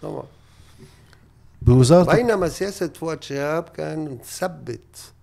طبعا 0.01 0.23
بوزارة 1.61 2.15
بينما 2.15 2.49
سياسة 2.49 2.87
فؤاد 2.87 3.23
شهاب 3.23 3.63
كان 3.63 4.17
مثبت 4.19 5.13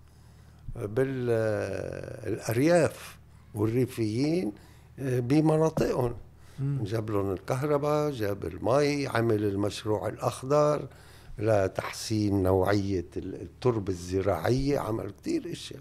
بالأرياف 1.88 3.16
والريفيين 3.54 4.52
بمناطقهم 4.98 6.14
مم. 6.58 6.84
جاب 6.84 7.10
لهم 7.10 7.32
الكهرباء 7.32 8.10
جاب 8.10 8.44
المي 8.44 9.06
عمل 9.06 9.44
المشروع 9.44 10.08
الأخضر 10.08 10.88
لتحسين 11.38 12.42
نوعية 12.42 13.06
التربة 13.16 13.92
الزراعية 13.92 14.78
عمل 14.78 15.10
كتير 15.10 15.52
أشياء. 15.52 15.80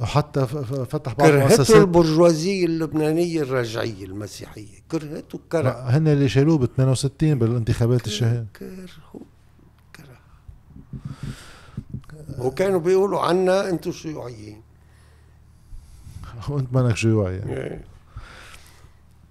وحتى 0.00 0.46
فتح 0.90 1.12
بعض 1.12 1.28
كرهته 1.28 1.78
البرجوازية 1.80 2.66
اللبنانية 2.66 3.42
الرجعية 3.42 4.04
المسيحية. 4.04 4.78
كرهته 4.90 5.40
كره 5.52 5.70
هن 5.70 6.08
اللي 6.08 6.28
شالوه 6.28 6.58
ب 6.58 6.64
68 6.64 7.38
بالانتخابات 7.38 8.06
الشهيرة 8.06 8.46
كرهوا 8.56 9.22
كره 9.96 10.18
وكانوا 12.38 12.80
بيقولوا 12.80 13.20
عنا 13.20 13.68
أنتم 13.70 13.92
شيوعيين. 13.92 14.62
وأنت 16.48 16.72
مانك 16.72 16.96
شيوعي 16.96 17.36
يعني. 17.36 17.84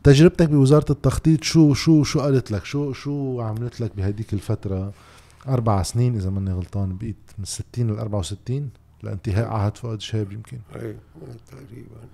تجربتك 0.08 0.50
بوزارة 0.50 0.92
التخطيط 0.92 1.44
شو 1.44 1.74
شو 1.74 2.04
شو 2.04 2.20
قالت 2.20 2.52
لك؟ 2.52 2.66
شو 2.66 2.94
شو 2.94 3.42
عملت 3.42 3.82
لك 3.82 3.96
بهديك 3.96 4.34
الفترة؟ 4.34 4.94
أربع 5.48 5.84
سنين 5.84 6.16
إذا 6.16 6.30
ماني 6.30 6.52
غلطان 6.52 6.98
بقيت 6.98 7.16
من 7.38 7.46
60 7.46 7.88
ل 7.88 8.00
64 8.00 8.70
لانتهاء 9.04 9.48
عهد 9.48 9.78
فؤاد 9.78 10.02
شهاب 10.02 10.32
يمكن. 10.32 10.60
إيه 10.76 11.00
تقريبا. 11.48 12.08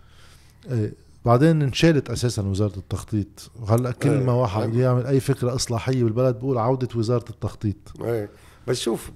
إيه 0.72 0.94
بعدين 1.26 1.62
انشالت 1.62 2.10
أساسا 2.10 2.42
وزارة 2.42 2.78
التخطيط. 2.78 3.52
وهلأ 3.60 3.92
كل 3.92 4.10
إيه. 4.10 4.24
ما 4.24 4.34
واحد 4.34 4.70
بده 4.70 4.82
يعمل 4.82 5.06
أي 5.06 5.20
فكرة 5.20 5.56
إصلاحية 5.56 6.04
بالبلد 6.04 6.36
بقول 6.36 6.58
عودة 6.58 6.90
وزارة 6.96 7.30
التخطيط. 7.30 8.02
إيه 8.02 8.30
بس 8.68 8.80
شوف 8.80 9.12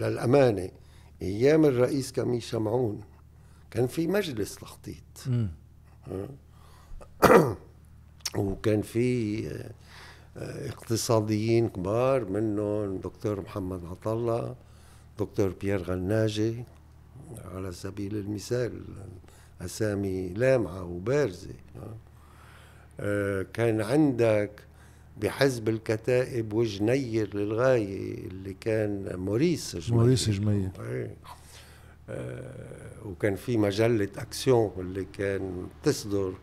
للأمانة 0.00 0.68
أيام 1.22 1.64
الرئيس 1.64 2.12
كميل 2.12 2.42
شمعون 2.42 3.00
كان 3.70 3.86
في 3.86 4.06
مجلس 4.06 4.54
تخطيط. 4.54 5.28
وكان 8.36 8.82
في 8.82 9.46
آه، 10.36 10.68
اقتصاديين 10.68 11.68
كبار 11.68 12.24
منهم 12.24 12.96
دكتور 12.96 13.40
محمد 13.40 13.84
عطلة 13.84 14.54
دكتور 15.18 15.54
بيير 15.60 15.82
غناجي 15.82 16.64
على 17.54 17.72
سبيل 17.72 18.16
المثال 18.16 18.82
أسامي 19.60 20.28
لامعة 20.28 20.84
وبارزة 20.84 21.54
آه. 23.00 23.42
كان 23.52 23.80
عندك 23.80 24.50
بحزب 25.20 25.68
الكتائب 25.68 26.52
وجنير 26.52 27.36
للغاية 27.36 28.26
اللي 28.26 28.54
كان 28.54 29.16
موريس 29.16 29.76
جميل 29.76 30.00
موريس 30.00 30.30
جميل. 30.30 30.70
آه، 32.10 33.04
وكان 33.04 33.36
في 33.36 33.56
مجلة 33.56 34.08
أكسيون 34.18 34.72
اللي 34.78 35.04
كان 35.04 35.66
تصدر 35.82 36.34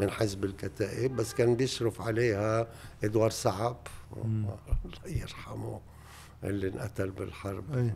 من 0.00 0.10
حزب 0.10 0.44
الكتائب 0.44 1.16
بس 1.16 1.34
كان 1.34 1.54
بيشرف 1.56 2.00
عليها 2.00 2.68
إدوار 3.04 3.30
صعب. 3.30 3.76
الله 4.24 4.56
يرحمه 5.06 5.80
اللي 6.44 6.68
انقتل 6.68 7.10
بالحرب. 7.10 7.76
أي. 7.76 7.92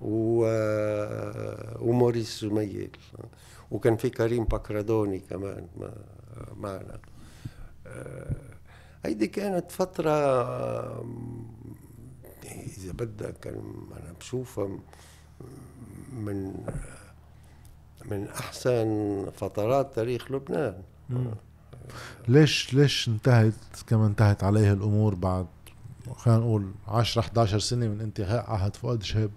و... 0.00 0.44
وموريس 1.88 2.44
جميل. 2.44 2.90
وكان 3.70 3.96
في 3.96 4.10
كريم 4.10 4.44
باكرادوني 4.44 5.18
كمان 5.18 5.68
ما- 5.76 6.04
معنا. 6.56 6.98
آه، 7.86 8.36
هيدي 9.04 9.26
كانت 9.26 9.70
فترة 9.70 10.10
إذا 12.44 12.92
بدك 12.92 13.46
أنا 13.46 14.12
بشوفها 14.20 14.78
من 16.12 16.66
من 18.10 18.28
أحسن 18.28 19.26
فترات 19.36 19.94
تاريخ 19.94 20.32
لبنان. 20.32 20.82
ليش 22.28 22.74
ليش 22.74 23.08
انتهت 23.08 23.54
كما 23.86 24.06
انتهت 24.06 24.44
عليها 24.44 24.72
الأمور 24.72 25.14
بعد 25.14 25.46
خلينا 26.16 26.40
نقول 26.40 26.72
10 26.88 27.20
11 27.20 27.58
سنة 27.58 27.88
من 27.88 28.00
انتهاء 28.00 28.50
عهد 28.50 28.76
فؤاد 28.76 29.02
شهاب؟ 29.02 29.30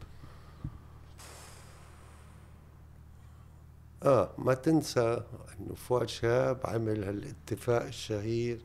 آه 4.04 4.30
ما 4.38 4.54
تنسى 4.54 5.22
إنه 5.60 5.76
فؤاد 5.76 6.10
شهاب 6.10 6.58
عمل 6.64 7.04
هالاتفاق 7.04 7.84
الشهير 7.84 8.60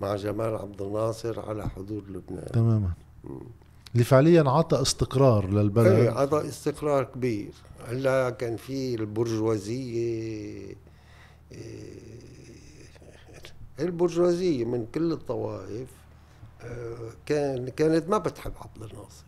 مع 0.00 0.16
جمال 0.16 0.54
عبد 0.56 0.82
الناصر 0.82 1.40
على 1.48 1.68
حدود 1.68 2.10
لبنان. 2.10 2.46
تماما. 2.52 2.92
اللي 3.92 4.04
فعليا 4.04 4.50
عطى 4.50 4.82
استقرار 4.82 5.44
إيه 5.44 5.50
للبلد 5.50 6.06
عطى 6.06 6.48
استقرار 6.48 7.04
كبير. 7.04 7.50
هلا 7.88 8.30
كان 8.30 8.56
في 8.56 8.94
البرجوازية 8.94 10.76
إيه، 11.52 11.98
البرجوازية 13.80 14.64
من 14.64 14.86
كل 14.94 15.12
الطوائف 15.12 15.88
آه، 16.62 16.96
كان 17.26 17.68
كانت 17.68 18.08
ما 18.08 18.18
بتحب 18.18 18.52
عبد 18.60 18.90
الناصر 18.90 19.24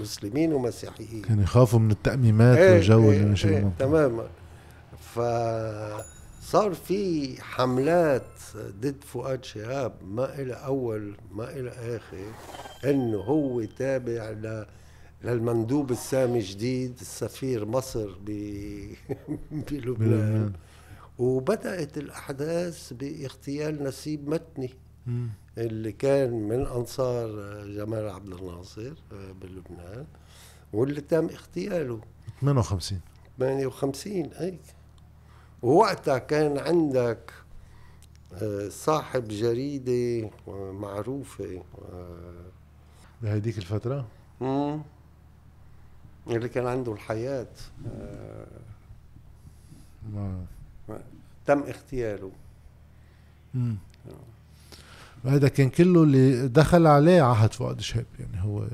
مسلمين 0.00 0.52
ومسيحيين. 0.52 1.22
كانوا 1.22 1.42
يخافوا 1.42 1.78
من 1.78 1.90
التأميمات 1.90 2.58
إيه، 2.58 2.72
والجو 2.72 3.10
إيه، 3.10 3.16
اللي 3.16 3.28
ماشي 3.28 3.48
بالمنطقة. 3.48 3.86
تماما. 3.86 4.26
فصار 6.40 6.74
في 6.74 7.42
حملات 7.42 8.38
ضد 8.56 9.04
فؤاد 9.04 9.44
شهاب 9.44 9.92
ما 10.04 10.34
إلى 10.38 10.54
أول 10.54 11.16
ما 11.32 11.50
إلى 11.50 11.70
آخر 11.70 12.32
إنه 12.84 13.18
هو 13.18 13.64
تابع 13.64 14.30
ل 14.30 14.66
للمندوب 15.24 15.90
السامي 15.90 16.38
جديد 16.38 16.98
السفير 17.00 17.64
مصر 17.64 18.18
ب... 18.24 18.30
بلبنان. 19.70 20.52
وبدأت 21.18 21.98
الأحداث 21.98 22.92
باغتيال 22.92 23.84
نسيب 23.84 24.28
متني. 24.28 24.70
اللي 25.58 25.92
كان 25.92 26.48
من 26.48 26.66
أنصار 26.66 27.28
جمال 27.66 28.08
عبد 28.08 28.32
الناصر 28.32 28.92
بلبنان 29.42 30.06
واللي 30.72 31.00
تم 31.00 31.24
اغتياله 31.28 32.00
58 32.40 33.00
58 33.38 34.30
هيك 34.34 34.60
ووقتها 35.62 36.18
كان 36.18 36.58
عندك 36.58 37.32
آه، 38.42 38.68
صاحب 38.68 39.28
جريدة 39.28 40.30
آه، 40.48 40.72
معروفة 40.72 41.62
آه، 41.92 42.44
بهديك 43.22 43.58
الفترة؟ 43.58 44.06
مم، 44.40 44.82
اللي 46.26 46.48
كان 46.48 46.66
عنده 46.66 46.92
الحياة 46.92 47.46
آه، 47.86 48.46
ما. 50.12 50.44
تم 51.46 51.58
اغتياله. 51.62 52.30
مم. 53.54 53.76
هذا 55.24 55.48
كان 55.48 55.70
كله 55.70 56.02
اللي 56.02 56.48
دخل 56.48 56.86
عليه 56.86 57.22
عهد 57.22 57.52
فؤاد 57.52 57.80
شهاب 57.80 58.06
يعني 58.20 58.42
هو 58.42 58.62
آه، 58.62 58.68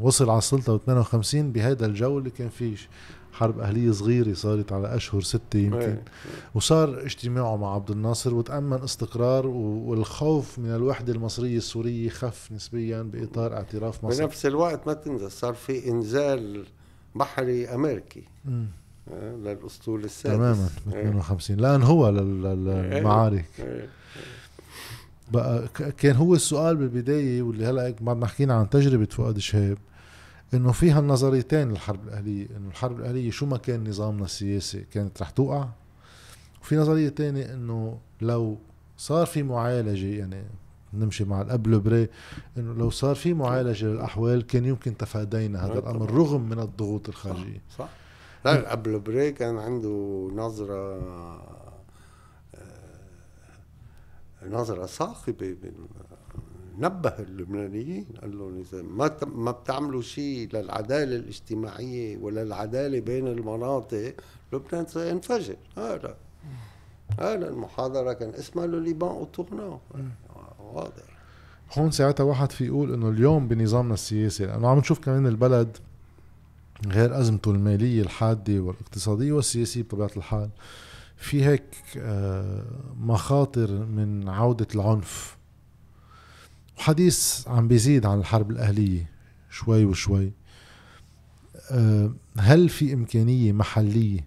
وصل 0.00 0.30
على 0.30 0.38
السلطة 0.38 0.72
و 0.72 0.76
52 0.76 1.52
بهذا 1.52 1.86
الجو 1.86 2.18
اللي 2.18 2.30
كان 2.30 2.48
فيه. 2.48 2.76
حرب 3.36 3.58
أهلية 3.60 3.90
صغيرة 3.92 4.32
صارت 4.34 4.72
على 4.72 4.96
أشهر 4.96 5.20
ستة 5.20 5.58
يمكن 5.58 5.78
إيه. 5.80 6.02
وصار 6.54 7.02
اجتماعه 7.04 7.56
مع 7.56 7.74
عبد 7.74 7.90
الناصر 7.90 8.34
وتأمن 8.34 8.82
استقرار 8.82 9.46
والخوف 9.46 10.58
من 10.58 10.74
الوحدة 10.74 11.12
المصرية 11.12 11.56
السورية 11.56 12.08
خف 12.08 12.52
نسبيا 12.52 13.02
بإطار 13.02 13.52
اعتراف 13.54 14.04
مصر 14.04 14.22
بنفس 14.24 14.46
الوقت 14.46 14.86
ما 14.86 14.92
تنسى 14.92 15.30
صار 15.30 15.54
في 15.54 15.88
إنزال 15.90 16.64
بحري 17.14 17.68
أمريكي 17.68 18.22
مم. 18.44 18.66
آه، 19.12 19.34
للأسطول 19.36 20.04
السادس 20.04 20.36
تماما 20.36 20.68
ب 20.86 20.94
إيه. 20.94 21.02
52 21.08 21.56
لأن 21.56 21.82
هو 21.82 22.08
لل- 22.08 22.42
لل- 22.42 22.64
للمعارك 22.90 23.44
إيه. 23.58 23.88
بقى 25.32 25.68
كان 25.98 26.16
هو 26.16 26.34
السؤال 26.34 26.76
بالبداية 26.76 27.42
واللي 27.42 27.66
هلأ 27.66 27.94
بعد 28.00 28.16
ما 28.16 28.26
حكينا 28.26 28.54
عن 28.54 28.70
تجربة 28.70 29.04
فؤاد 29.10 29.38
شهاب 29.38 29.78
إنه 30.54 30.72
فيها 30.72 31.00
النظريتين 31.00 31.68
للحرب 31.70 32.08
الأهلية 32.08 32.46
إنه 32.56 32.68
الحرب 32.68 33.00
الأهلية 33.00 33.30
شو 33.30 33.46
ما 33.46 33.56
كان 33.56 33.88
نظامنا 33.88 34.24
السياسي 34.24 34.80
كانت 34.92 35.22
رح 35.22 35.30
توقع 35.30 35.68
وفي 36.62 36.76
نظرية 36.76 37.08
تانية 37.08 37.54
إنه 37.54 37.98
لو 38.20 38.58
صار 38.98 39.26
في 39.26 39.42
معالجة 39.42 40.06
يعني 40.06 40.44
نمشي 40.94 41.24
مع 41.24 41.42
الأب 41.42 41.66
لوبريه 41.66 42.08
إنه 42.58 42.74
لو 42.74 42.90
صار 42.90 43.14
في 43.14 43.34
معالجة 43.34 43.86
للأحوال 43.86 44.46
كان 44.46 44.64
يمكن 44.64 44.96
تفادينا 44.96 45.66
هذا 45.66 45.72
آه 45.76 45.78
الأمر. 45.78 46.10
رغم 46.10 46.48
من 46.48 46.58
الضغوط 46.58 47.08
الخارجية 47.08 47.60
صح 47.78 47.88
لا 48.44 48.70
الأب 48.70 48.98
لوبريه 48.98 49.34
كان 49.34 49.58
عنده 49.58 50.28
نظرة 50.34 50.96
آه، 52.54 54.48
نظرة 54.50 54.86
ثاقبة 54.86 55.56
من 55.62 55.72
نبه 56.78 57.14
اللبنانيين 57.18 58.06
قال 58.20 58.38
لهم 58.38 58.60
إذا 58.60 58.82
ما 58.82 59.16
ما 59.26 59.50
بتعملوا 59.50 60.02
شيء 60.02 60.48
للعدالة 60.52 61.16
الاجتماعية 61.16 62.16
ولا 62.16 62.42
العدالة 62.42 63.00
بين 63.00 63.26
المناطق 63.28 64.14
لبنان 64.52 64.86
سينفجر. 64.86 65.56
هذا 65.76 66.16
هذا 67.20 67.48
المحاضرة 67.48 68.12
كان 68.12 68.30
اسمها 68.30 68.66
لو 68.66 68.78
ليبان 68.78 69.10
اوتورنو 69.10 69.78
واضح. 70.72 71.16
هون 71.78 71.90
ساعتها 71.90 72.24
واحد 72.24 72.52
في 72.52 72.66
يقول 72.66 72.94
إنه 72.94 73.08
اليوم 73.08 73.48
بنظامنا 73.48 73.94
السياسي 73.94 74.46
لأنه 74.46 74.68
عم 74.68 74.78
نشوف 74.78 74.98
كمان 74.98 75.26
البلد 75.26 75.76
غير 76.86 77.20
أزمته 77.20 77.50
المالية 77.50 78.02
الحادة 78.02 78.60
والاقتصادية 78.60 79.32
والسياسية 79.32 79.82
بطبيعة 79.82 80.10
الحال. 80.16 80.50
في 81.16 81.44
هيك 81.44 81.62
آه، 81.98 82.64
مخاطر 83.00 83.70
من 83.70 84.28
عودة 84.28 84.66
العنف. 84.74 85.35
وحديث 86.78 87.48
عم 87.48 87.68
بيزيد 87.68 88.06
عن 88.06 88.18
الحرب 88.18 88.50
الأهلية 88.50 89.10
شوي 89.50 89.84
وشوي. 89.84 90.32
آه، 91.70 92.10
هل 92.38 92.68
في 92.68 92.92
إمكانية 92.92 93.52
محلية 93.52 94.26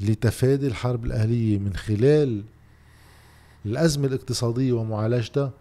لتفادي 0.00 0.66
الحرب 0.66 1.04
الأهلية 1.04 1.58
من 1.58 1.76
خلال 1.76 2.44
الأزمة 3.66 4.06
الاقتصادية 4.06 4.72
ومعالجتها؟ 4.72 5.52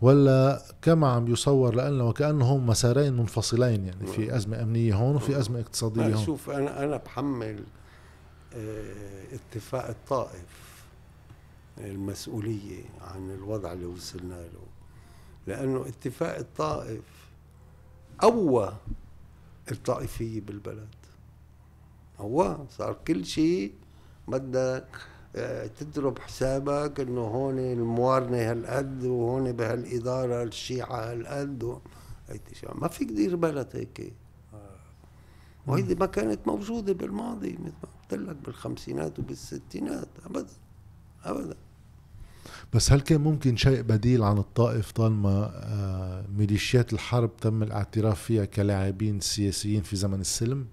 ولا 0.00 0.62
كما 0.82 1.08
عم 1.08 1.32
يصور 1.32 1.74
لأنه 1.74 2.04
وكأنهم 2.08 2.66
مسارين 2.66 3.16
منفصلين 3.16 3.84
يعني 3.84 4.06
في 4.06 4.36
أزمة 4.36 4.62
أمنية 4.62 4.94
هون 4.94 5.16
وفي 5.16 5.38
أزمة 5.38 5.60
اقتصادية 5.60 6.06
لا، 6.06 6.16
هون؟ 6.16 6.24
شوف 6.26 6.50
أنا 6.50 6.84
أنا 6.84 6.96
بحمل 6.96 7.64
آه، 8.54 9.24
اتفاق 9.32 9.88
الطائف 9.88 10.44
المسؤولية 11.78 12.82
عن 13.00 13.30
الوضع 13.30 13.72
اللي 13.72 13.86
وصلنا 13.86 14.34
له. 14.34 14.75
لأنه 15.46 15.86
اتفاق 15.88 16.36
الطائف 16.36 17.04
قوى 18.18 18.76
الطائفية 19.70 20.40
بالبلد. 20.40 20.88
قوى 22.18 22.66
صار 22.70 22.92
كل 23.06 23.24
شيء 23.24 23.74
بدك 24.28 24.88
آه، 25.36 25.66
تضرب 25.66 26.18
حسابك 26.18 27.00
إنه 27.00 27.20
هون 27.20 27.58
الموارنة 27.58 28.50
هالقد 28.50 29.04
وهون 29.04 29.52
بهالإدارة 29.52 30.42
الشيعة 30.42 31.12
هالقد 31.12 31.62
و... 31.62 31.78
ما 32.74 32.88
فيك 32.88 33.10
تدير 33.10 33.36
بلد 33.36 33.68
هيك. 33.76 34.12
وهيدي 35.66 35.94
ما 35.94 36.06
كانت 36.06 36.48
موجودة 36.48 36.92
بالماضي 36.92 37.52
مثل 37.52 37.74
ما 37.82 37.88
قلت 38.02 38.14
لك 38.14 38.36
بالخمسينات 38.36 39.18
وبالستينات 39.18 40.08
أبدا 40.26 40.52
أبدا. 41.24 41.56
بس 42.74 42.92
هل 42.92 43.00
كان 43.00 43.20
ممكن 43.20 43.56
شيء 43.56 43.82
بديل 43.82 44.22
عن 44.22 44.38
الطائف 44.38 44.90
طالما 44.92 45.50
آه، 45.54 46.24
ميليشيات 46.36 46.92
الحرب 46.92 47.36
تم 47.36 47.62
الاعتراف 47.62 48.22
فيها 48.22 48.44
كلاعبين 48.44 49.20
سياسيين 49.20 49.82
في 49.82 49.96
زمن 49.96 50.20
السلم 50.20 50.66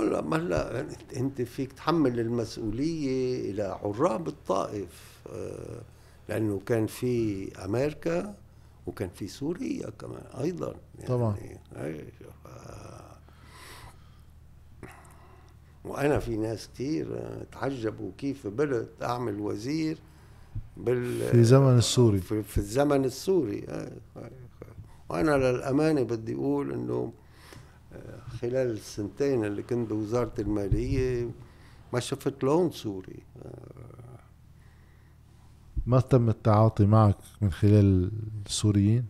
ولا 0.00 0.20
ما 0.20 0.36
هلا 0.36 0.86
أنت- 0.88 1.16
أنت 1.16 1.42
فيك 1.42 1.72
تحمل 1.72 2.20
المسؤولية 2.20 3.50
إلى 3.50 3.62
عراب 3.62 4.28
الطائف 4.28 5.20
آه، 5.32 5.82
لأنه 6.28 6.60
كان 6.66 6.86
في 6.86 7.48
أمريكا 7.64 8.34
وكان 8.86 9.08
في 9.14 9.28
سوريا 9.28 9.90
كمان 9.90 10.22
أيضا 10.40 10.74
يعني 10.98 11.08
طبعاً. 11.08 11.36
أي، 11.76 12.04
ف- 12.44 12.48
وأنا 15.84 16.18
في 16.18 16.36
ناس 16.36 16.68
كتير 16.74 17.06
آه، 17.18 17.46
تعجبوا 17.52 18.10
كيف 18.18 18.46
بلد 18.46 18.88
أعمل 19.02 19.40
وزير 19.40 19.98
بال 20.84 21.28
في 21.30 21.44
زمن 21.44 21.78
السوري. 21.78 22.18
في, 22.18 22.42
في 22.42 22.58
الزمن 22.58 23.04
السوري 23.04 23.64
أي، 23.68 23.92
أي. 24.16 24.30
وأنا 25.08 25.30
للأمانة 25.30 26.02
بدي 26.02 26.34
أقول 26.34 26.72
إنه 26.72 27.12
آه، 27.92 28.20
خلال 28.40 28.70
السنتين 28.70 29.44
اللي 29.44 29.62
كنت 29.62 29.90
بوزارة 29.90 30.32
المالية 30.38 31.30
ما 31.92 32.00
شفت 32.00 32.44
لون 32.44 32.70
سوري 32.70 33.18
ما 35.86 36.00
تم 36.00 36.28
التعاطي 36.28 36.86
معك 36.86 37.16
من 37.40 37.52
خلال 37.52 38.10
السوريين 38.46 39.04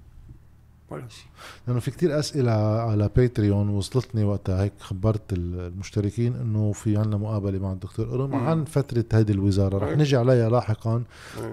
ولا 0.90 1.08
شيء 1.08 1.26
لأنه 1.66 1.80
في 1.80 1.90
كتير 1.90 2.18
أسئلة 2.18 2.52
على 2.80 3.10
باتريون 3.16 3.68
وصلتني 3.68 4.24
وقتها 4.24 4.62
هيك 4.62 4.72
خبرت 4.78 5.32
المشتركين 5.32 6.34
إنه 6.36 6.72
في 6.72 6.96
عنا 6.96 7.16
مقابلة 7.16 7.58
مع 7.58 7.72
الدكتور 7.72 8.06
قرم. 8.06 8.34
عن 8.34 8.64
فترة 8.64 9.04
هذه 9.12 9.30
الوزارة. 9.30 9.78
رح. 9.78 9.98
نجي 9.98 10.16
عليها 10.16 10.48
لاحقا. 10.50 11.04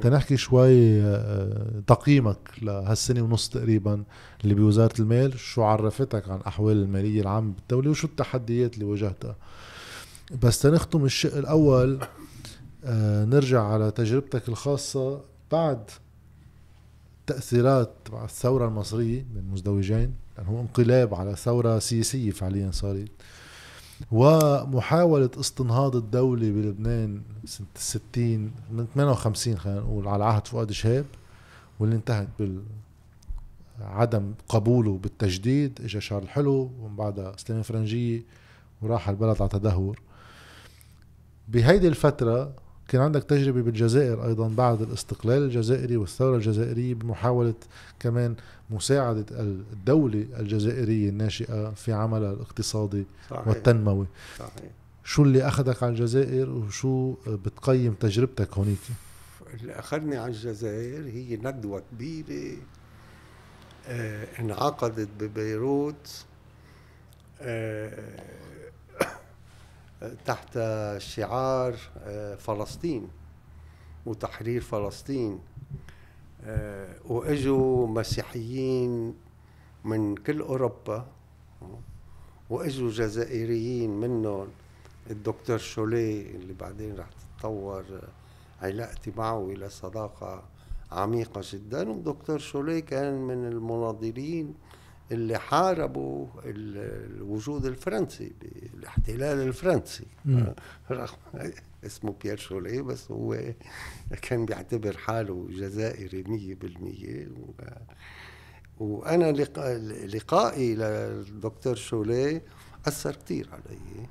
تنحكي 0.01 0.37
شوي 0.37 1.01
آه، 1.01 1.81
تقييمك 1.87 2.37
لهالسنة 2.61 3.21
ونص 3.21 3.49
تقريبا 3.49 4.03
اللي 4.43 4.55
بوزارة 4.55 4.93
المال 4.99 5.39
شو 5.39 5.63
عرفتك 5.63 6.29
عن 6.29 6.39
أحوال 6.41 6.77
المالية 6.77 7.21
العامة 7.21 7.53
بالدولة 7.53 7.89
وشو 7.89 8.07
التحديات 8.07 8.73
اللي 8.73 8.85
واجهتها. 8.85 9.35
بس 10.43 10.59
تنختم 10.61 11.05
الشق 11.05 11.37
الأول 11.37 11.99
آه، 12.85 13.25
نرجع 13.25 13.63
على 13.63 13.91
تجربتك 13.91 14.49
الخاصة 14.49 15.21
بعد 15.51 15.89
التأثيرات 17.29 17.91
تبع 18.05 18.23
الثورة 18.23 18.67
المصرية 18.67 19.25
من 19.35 19.51
مزدوجين 19.51 20.13
لأنه 20.37 20.49
هو 20.49 20.61
انقلاب 20.61 21.15
على 21.15 21.35
ثورة 21.35 21.79
سياسية 21.79 22.31
فعليا 22.31 22.71
صارت 22.71 23.11
ومحاولة 24.11 25.29
استنهاض 25.39 25.95
الدولة 25.95 26.51
بلبنان 26.51 27.21
سنة 27.45 27.67
الستين 27.75 28.51
من 28.71 28.87
58 28.95 29.57
خلينا 29.57 29.79
نقول 29.79 30.07
على 30.07 30.25
عهد 30.25 30.47
فؤاد 30.47 30.71
شهاب 30.71 31.05
واللي 31.79 31.95
انتهت 31.95 32.27
بال 32.39 32.63
عدم 33.81 34.33
قبوله 34.49 34.97
بالتجديد 34.97 35.79
اجى 35.83 36.01
شهر 36.01 36.23
الحلو 36.23 36.71
ومن 36.81 36.95
بعدها 36.95 37.33
سليمان 37.37 37.63
فرنجية 37.63 38.21
وراح 38.81 39.09
البلد 39.09 39.41
على 39.41 39.49
تدهور. 39.49 40.01
بهيدي 41.47 41.87
الفترة 41.87 42.53
كان 42.87 43.01
عندك 43.01 43.23
تجربة 43.23 43.61
بالجزائر 43.61 44.25
أيضا 44.25 44.47
بعد 44.47 44.81
الاستقلال 44.81 45.43
الجزائري 45.43 45.97
والثورة 45.97 46.35
الجزائرية 46.35 46.93
بمحاولة 46.93 47.53
كمان 47.99 48.35
مساعدة 48.69 49.25
الدولة 49.73 50.25
الجزائرية 50.39 51.09
الناشئة 51.09 51.71
في 51.71 51.93
عملها 51.93 52.33
الاقتصادي 52.33 53.05
صحيح. 53.29 53.47
والتنموي 53.47 54.05
صحيح. 54.39 54.51
شو 55.03 55.23
اللي 55.23 55.47
أخذك 55.47 55.83
على 55.83 55.91
الجزائر 55.91 56.49
وشو 56.49 57.13
بتقيم 57.27 57.93
تجربتك 57.93 58.53
هونيك 58.57 58.77
اللي 59.53 59.79
أخذني 59.79 60.17
على 60.17 60.31
الجزائر 60.31 61.05
هي 61.07 61.35
ندوة 61.35 61.83
كبيرة 61.91 62.57
آه 63.87 64.27
انعقدت 64.39 65.09
ببيروت 65.19 66.25
آه 67.41 68.19
تحت 70.25 70.59
شعار 70.97 71.75
آه، 71.97 72.35
فلسطين 72.35 73.07
وتحرير 74.05 74.61
فلسطين. 74.61 75.39
آه، 76.43 76.95
وإجوا 77.05 77.87
مسيحيين 77.87 79.13
من 79.83 80.15
كل 80.15 80.41
أوروبا 80.41 81.05
وإجوا 82.49 82.89
جزائريين 82.91 83.89
منهم. 83.89 84.47
الدكتور 85.09 85.57
شولي 85.57 86.21
اللي 86.21 86.53
بعدين 86.53 86.95
رح 86.95 87.07
تتطور 87.09 87.85
علاقتي 88.61 89.11
معه 89.17 89.49
إلى 89.49 89.69
صداقة 89.69 90.43
عميقة 90.91 91.41
جدا. 91.43 91.89
والدكتور 91.89 92.39
شولي 92.39 92.81
كان 92.81 93.13
من 93.13 93.45
المناضلين 93.47 94.53
اللي 95.11 95.37
حاربوا 95.37 96.27
الوجود 96.45 97.65
الفرنسي 97.65 98.31
الاحتلال 98.73 99.47
الفرنسي. 99.47 100.07
رغم 100.91 101.17
اسمه 101.85 102.15
بيير 102.23 102.37
شولي 102.37 102.81
بس 102.81 103.11
هو 103.11 103.53
كان 104.21 104.45
بيعتبر 104.45 104.97
حاله 104.97 105.47
جزائري 105.49 106.23
مية 106.23 106.55
بالمية. 106.55 107.27
وأنا 108.79 109.31
لقائي 110.05 110.75
للدكتور 110.75 111.75
شولي 111.75 112.41
أثر 112.87 113.15
كتير 113.15 113.49
علي. 113.51 114.07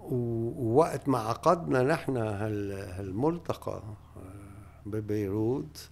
ووقت 0.00 1.08
ما 1.08 1.18
عقدنا 1.18 1.82
نحن 1.82 2.16
هالملتقى 2.16 3.82
ببيروت 4.86 5.88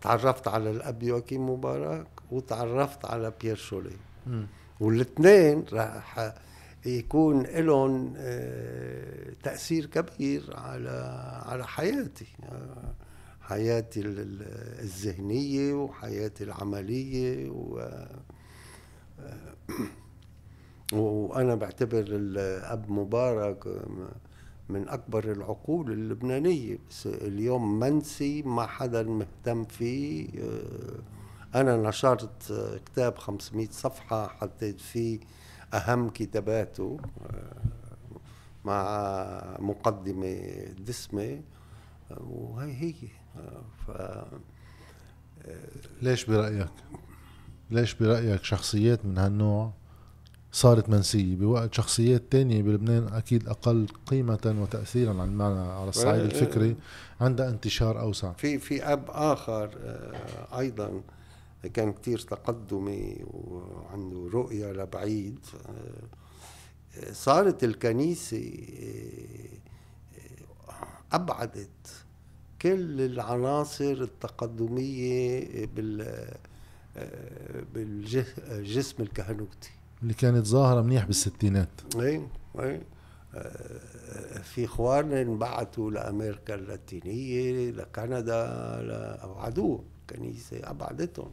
تعرفت 0.00 0.48
على 0.48 0.70
الأب 0.70 1.02
يوكيم 1.02 1.50
مبارك 1.50 2.06
وتعرفت 2.30 3.04
على 3.04 3.32
بيير 3.40 3.56
شولي. 3.56 3.96
والاثنين 4.80 5.64
راح 5.72 6.32
يكون 6.86 7.42
لهم 7.42 8.14
آه، 8.16 9.32
تأثير 9.42 9.86
كبير 9.86 10.56
على 10.56 10.90
على 11.46 11.66
حياتي. 11.66 12.26
آه، 12.42 12.94
حياتي 13.40 14.00
الذهنية 14.80 15.74
وحياتي 15.74 16.44
العملية 16.44 17.50
و 17.50 17.78
آه، 19.20 19.54
وأنا 20.92 21.54
بعتبر 21.54 22.04
الأب 22.08 22.90
مبارك 22.90 23.66
من 24.68 24.88
أكبر 24.88 25.32
العقول 25.32 25.92
اللبنانية. 25.92 26.78
بس 26.90 27.06
اليوم 27.06 27.78
منسي 27.80 28.42
ما 28.42 28.66
حدا 28.66 29.02
مهتم 29.02 29.64
فيه. 29.64 30.28
آه، 30.42 31.60
أنا 31.60 31.76
نشرت 31.76 32.52
كتاب 32.86 33.18
500 33.18 33.68
صفحة 33.70 34.28
حطيت 34.28 34.80
فيه 34.80 35.20
أهم 35.74 36.08
كتاباته 36.08 37.00
آه، 37.30 37.62
مع 38.64 39.56
مقدمة 39.58 40.36
دسمة 40.86 41.42
وهي 42.20 42.72
هي. 42.72 43.08
آه، 43.36 43.64
ف 43.86 43.90
ليش 46.02 46.24
برأيك؟ 46.24 46.68
ليش 47.70 47.94
برأيك 47.94 48.44
شخصيات 48.44 49.04
من 49.06 49.18
هالنوع؟ 49.18 49.72
صارت 50.58 50.88
منسية 50.88 51.36
بوقت 51.36 51.74
شخصيات 51.74 52.22
تانية 52.30 52.62
بلبنان 52.62 53.08
أكيد 53.12 53.48
أقل 53.48 53.86
قيمة 54.06 54.56
وتأثيرا 54.60 55.10
عن 55.10 55.28
المعنى 55.28 55.58
على 55.58 55.88
الصعيد 55.88 56.20
الفكري 56.20 56.76
عندها 57.20 57.48
انتشار 57.48 58.00
أوسع. 58.00 58.32
في 58.32 58.58
في 58.58 58.82
أب 58.82 59.04
آخر 59.08 59.70
آه، 59.80 60.58
أيضا 60.58 61.02
كان 61.74 61.92
كتير 61.92 62.18
تقدمي 62.18 63.16
وعنده 63.24 64.30
رؤية 64.32 64.72
لبعيد 64.72 65.38
صارت 67.12 67.64
الكنيسة 67.64 68.52
آه، 70.68 71.16
أبعدت 71.16 72.04
كل 72.62 73.00
العناصر 73.00 73.92
التقدمية 73.92 75.68
بالجسم 77.74 79.02
الكهنوتي. 79.02 79.77
اللي 80.02 80.14
كانت 80.14 80.46
ظاهرة 80.46 80.82
منيح 80.82 81.04
بالستينات. 81.04 81.68
اي 81.96 82.22
اي 82.60 82.80
آه، 83.34 84.38
في 84.42 84.64
اخواننا 84.64 85.22
انبعثوا 85.22 85.90
لأمريكا 85.90 86.54
اللاتينية 86.54 87.70
لكندا 87.70 88.46
لابعدوه 88.82 89.84
الكنيسه 90.00 90.60
أبعدتهم. 90.64 91.30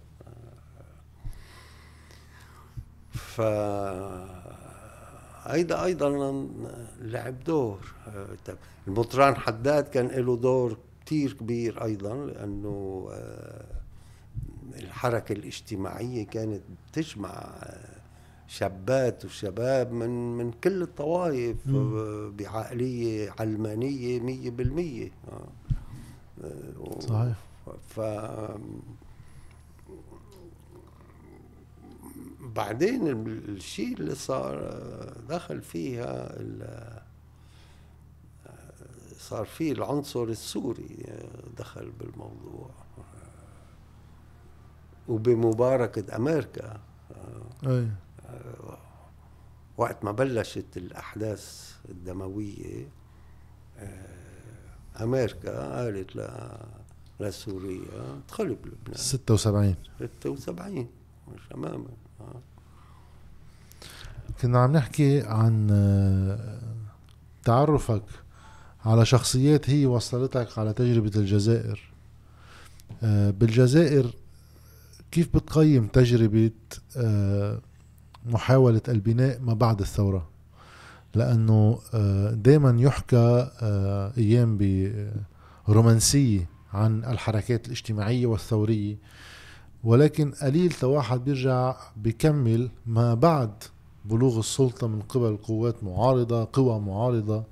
ف 3.12 3.42
هيدا 5.48 5.84
أيضا 5.84 6.48
لعب 7.02 7.44
دور. 7.44 7.80
المطران 8.88 9.36
حداد 9.36 9.84
كان 9.88 10.08
له 10.08 10.38
دور 10.38 10.78
كتير 11.06 11.34
كبير 11.34 11.84
أيضا 11.84 12.16
لأنه 12.16 13.08
آه، 13.12 13.66
الحركة 14.76 15.34
الاجتماعية 15.34 16.26
كانت 16.28 16.62
بتجمع 16.92 17.30
آه، 17.30 17.95
شابات 18.48 19.26
وشباب 19.26 19.92
من 19.92 20.38
من 20.38 20.52
كل 20.52 20.82
الطوائف 20.82 21.70
بعقلية 22.38 23.34
علمانية 23.40 24.20
مية 24.20 24.50
بالمية. 24.50 25.12
صحيح 27.00 27.36
ف 27.88 28.00
بعدين 32.56 33.08
الشيء 33.28 33.94
اللي 34.00 34.16
صار 34.16 34.74
دخل 35.30 35.62
فيها 35.62 36.36
صار 39.18 39.46
فيه 39.46 39.72
العنصر 39.72 40.24
السوري 40.24 41.06
دخل 41.58 41.92
بالموضوع 42.00 42.70
وبمباركة 45.08 46.16
أمريكا 46.16 46.80
أي. 47.68 47.88
وقت 49.78 50.04
ما 50.04 50.12
بلشت 50.12 50.78
الأحداث 50.78 51.76
الدموية 51.90 52.88
آه، 53.80 55.04
أمريكا 55.04 55.76
قالت 55.76 56.16
ل 56.16 56.28
لسوريا 57.20 58.22
ادخلوا 58.28 58.56
بلبنان 58.64 58.98
76 58.98 59.76
76 60.00 60.88
مش 61.36 61.42
أماما 61.56 61.88
آه. 62.22 62.42
كنا 64.42 64.60
عم 64.60 64.72
نحكي 64.72 65.22
عن 65.22 65.68
آه، 65.72 66.60
تعرفك 67.44 68.04
على 68.86 69.06
شخصيات 69.06 69.70
هي 69.70 69.86
وصلتك 69.86 70.60
على 70.60 70.74
تجربة 70.74 71.12
الجزائر. 71.16 71.92
بالجزائر 73.32 74.14
كيف 75.12 75.36
بتقيم 75.36 75.88
تجربة 75.88 76.52
محاولة 78.26 78.82
البناء 78.88 79.40
ما 79.42 79.54
بعد 79.54 79.80
الثورة 79.80 80.28
لأنه 81.16 81.80
آه، 81.94 82.32
دائما 82.32 82.82
يحكى 82.82 83.50
آه، 83.62 84.12
أيام 84.18 84.58
برومانسية 85.68 86.50
عن 86.74 87.04
الحركات 87.04 87.66
الاجتماعية 87.68 88.26
والثورية 88.26 88.96
ولكن 89.84 90.32
قليل 90.32 90.74
واحد 90.84 91.24
بيرجع 91.26 91.76
بيكمل 91.98 92.70
ما 92.86 93.14
بعد 93.14 93.52
بلوغ 94.06 94.40
السلطة 94.40 94.88
من 94.88 95.02
قبل 95.02 95.38
قوات 95.38 95.84
معارضة 95.84 96.48
قوى 96.54 96.80
معارضة. 96.80 97.44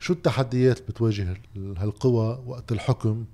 شو 0.00 0.12
التحديات 0.12 0.88
بتواجه 0.88 1.36
ال- 1.56 1.78
هالقوى 1.78 2.42
وقت 2.46 2.72
الحكم؟ 2.72 3.24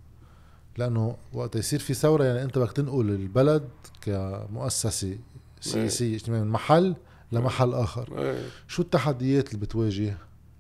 لأنه 0.79 1.17
وقت 1.33 1.57
يصير 1.57 1.79
في 1.79 1.95
ثورة 1.95 2.25
يعني 2.25 2.43
أنت 2.43 2.59
بدك 2.59 2.73
تنقل 2.73 3.11
البلد 3.11 3.69
كمؤسسة 4.01 5.19
سياسية 5.63 6.15
اجتماعية 6.15 6.43
من 6.43 6.51
محل 6.51 6.97
لمحل 7.33 7.75
آخر. 7.75 8.19
إيه. 8.19 8.49
شو 8.69 8.83
التحديات 8.83 9.49
اللي 9.49 9.67
بتواجه 9.67 10.17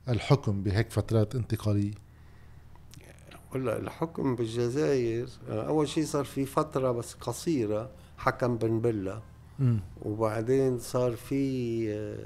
الحكم 0.08 0.62
بهيك 0.62 0.90
فترات 0.90 1.34
انتقالية؟ 1.34 1.92
ولا 3.54 3.78
الحكم 3.78 4.36
بالجزائر 4.36 5.28
أول 5.48 5.88
شيء 5.88 6.04
صار 6.04 6.24
في 6.24 6.46
فترة 6.46 6.92
بس 6.92 7.14
قصيرة 7.14 7.90
حكم 8.18 8.56
بن 8.56 8.80
بلة. 8.80 9.22
وبعدين 10.02 10.78
صار 10.78 11.16
في 11.16 11.84
آه، 11.92 12.16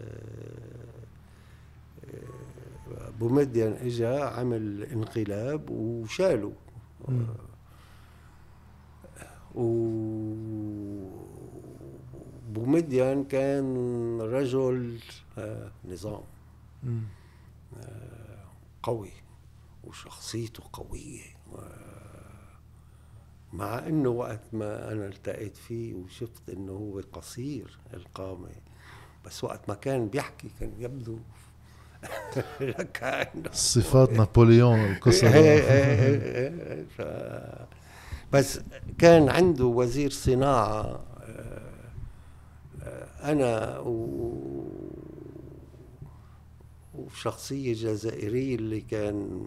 آه، 2.97 3.11
بومدين 3.21 3.73
إجا 3.73 4.25
عمل 4.25 4.83
انقلاب 4.83 5.71
وشالوا. 5.71 6.53
و 9.55 9.67
بومدين 12.57 13.25
كان 13.25 14.21
رجل 14.21 14.99
آه، 15.39 15.71
نظام 15.85 16.21
امم 16.85 17.03
قوي 18.83 19.11
وشخصيته 19.85 20.63
قوية 20.73 21.23
مع 23.53 23.79
انه 23.79 24.09
وقت 24.09 24.41
ما 24.53 24.93
أنا 24.93 25.07
التقيت 25.07 25.57
فيه 25.57 25.95
وشفت 25.95 26.51
انه 26.51 26.73
هو 26.73 27.01
قصير 27.13 27.79
القامة 27.95 28.49
بس 29.27 29.45
وقت 29.45 29.69
ما 29.69 29.75
كان 29.75 30.09
بيحكي 30.09 30.49
كان 30.61 30.73
يبدو 30.79 31.19
كأنه 32.95 33.51
صفات 33.53 34.11
نابليون 34.13 34.79
إيه 34.79 35.23
إيه 35.25 35.61
إيه 35.71 36.73
إيه 36.73 36.85
ف- 36.99 37.67
بس 38.33 38.61
كان 38.99 39.29
عنده 39.29 39.65
وزير 39.65 40.11
صناعة 40.11 40.81
آه، 40.81 41.16
أنا 43.27 43.79
و 43.79 44.27
وشخصية 46.95 47.75
جزائرية 47.75 48.55
اللي 48.55 48.81
كان 48.81 49.47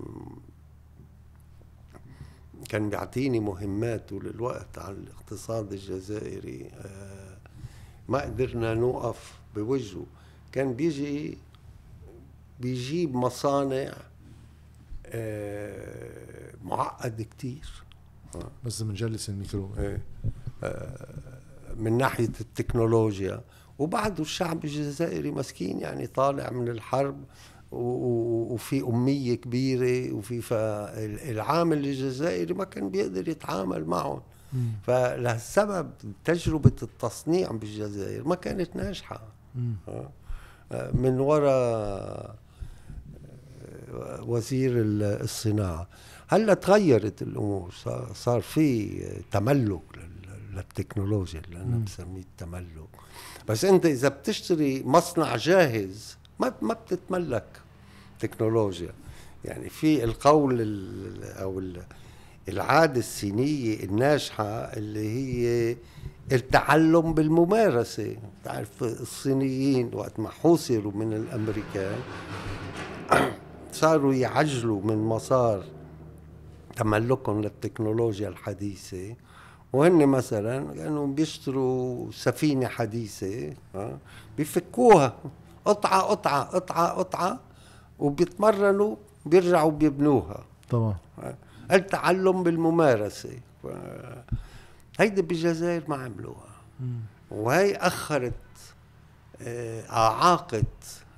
كان 2.69 2.89
بيعطيني 2.89 3.39
مهمات 3.39 4.09
طول 4.09 4.27
الوقت 4.27 4.77
على 4.77 4.95
الاقتصاد 4.95 5.73
الجزائري. 5.73 6.71
آه، 6.73 7.37
ما 8.09 8.21
قدرنا 8.21 8.73
نوقف 8.73 9.39
بوجهه. 9.55 10.05
كان 10.51 10.73
بيجي 10.73 11.37
بيجيب 12.59 13.15
مصانع 13.15 13.93
آه، 15.05 16.53
معقد 16.63 17.21
كتير. 17.21 17.83
بس 18.65 18.81
بنجلس 18.81 19.29
الميكرو. 19.29 19.71
إيه. 19.77 20.01
آه، 20.63 21.39
من 21.77 21.97
ناحية 21.97 22.31
التكنولوجيا. 22.41 23.41
وبعده 23.79 24.21
الشعب 24.23 24.65
الجزائري 24.65 25.31
مسكين 25.31 25.79
يعني 25.79 26.07
طالع 26.07 26.49
من 26.49 26.67
الحرب 26.67 27.23
وفي 27.71 28.81
أمية 28.81 29.35
كبيرة 29.35 30.13
وفي 30.13 30.41
فالعامل 30.41 31.77
الجزائري 31.77 32.53
ما 32.53 32.63
كان 32.63 32.89
بيقدر 32.89 33.29
يتعامل 33.29 33.85
معهم. 33.85 34.21
فلهالسبب 34.83 35.89
تجربة 36.25 36.71
التصنيع 36.83 37.51
بالجزائر 37.51 38.27
ما 38.27 38.35
كانت 38.35 38.75
ناجحة. 38.75 39.21
آه. 39.87 40.09
من 40.93 41.19
وراء 41.19 42.35
آه، 43.93 44.23
وزير 44.23 44.71
ال- 44.71 45.03
الصناعة 45.23 45.87
هلأ 46.27 46.53
تغيرت 46.53 47.21
الأمور 47.21 47.71
صار- 47.71 48.11
صار 48.15 48.41
في 48.41 48.99
تملك 49.31 49.81
لل- 49.97 50.55
للتكنولوجيا 50.55 51.41
اللي 51.47 51.61
أنا. 51.61 51.77
بسميه 51.85 52.21
التملك 52.21 52.89
بس 53.49 53.65
أنت 53.65 53.85
إذا 53.85 54.09
بتشتري 54.09 54.83
مصنع 54.85 55.35
جاهز 55.35 56.17
ما 56.39 56.53
ما 56.61 56.73
بتتملك 56.73 57.45
تكنولوجيا. 58.19 58.93
يعني 59.45 59.69
في 59.69 60.03
القول 60.03 60.61
ال- 60.61 61.81
العادة 62.49 62.99
الصينية 62.99 63.83
الناجحة 63.83 64.43
اللي 64.45 65.09
هي 65.09 65.75
التعلم 66.31 67.13
بالممارسة. 67.13 68.17
تعرف 68.43 68.83
الصينيين 68.83 69.91
وقت 69.93 70.19
ما 70.19 70.29
حوصروا 70.29 70.91
من 70.91 71.13
الأمريكان 71.13 71.99
صاروا 73.71 74.13
يعجلوا 74.13 74.81
من 74.81 74.97
مسار 74.97 75.63
تملكهم 76.75 77.41
للتكنولوجيا 77.41 78.29
الحديثة. 78.29 79.15
وهن 79.73 80.07
مثلا 80.07 80.73
كانوا 80.73 81.07
بيشتروا 81.07 82.11
سفينة 82.11 82.67
حديثة 82.67 83.53
ها، 83.75 83.97
بيفكوها 84.37 85.13
قطعة 85.65 86.01
قطعة 86.01 86.43
قطعة 86.43 86.89
قطعة 86.93 87.39
وبيتمرنوا 87.99 88.95
بيرجعوا 89.25 89.71
بيبنوها. 89.71 90.43
طبعا 90.69 90.95
التعلم 91.71 92.43
بالممارسة. 92.43 93.29
ف- 93.63 93.67
هيدي 94.99 95.21
بالجزائر 95.21 95.83
ما 95.87 95.95
عملوها. 95.95 96.49
وهي 97.31 97.75
أخرت 97.75 98.33
آه، 99.41 99.89
أعاقت 99.89 100.65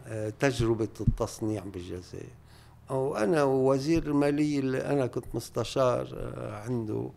آه، 0.07 0.33
تجربة 0.39 0.87
التصنيع 1.01 1.63
بالجزائر. 1.63 2.29
وأنا 2.89 3.43
ووزير 3.43 4.03
المالية 4.03 4.59
اللي 4.59 4.85
أنا 4.85 5.05
كنت 5.07 5.25
مستشار 5.33 6.07
آه، 6.17 6.61
عنده 6.63 7.09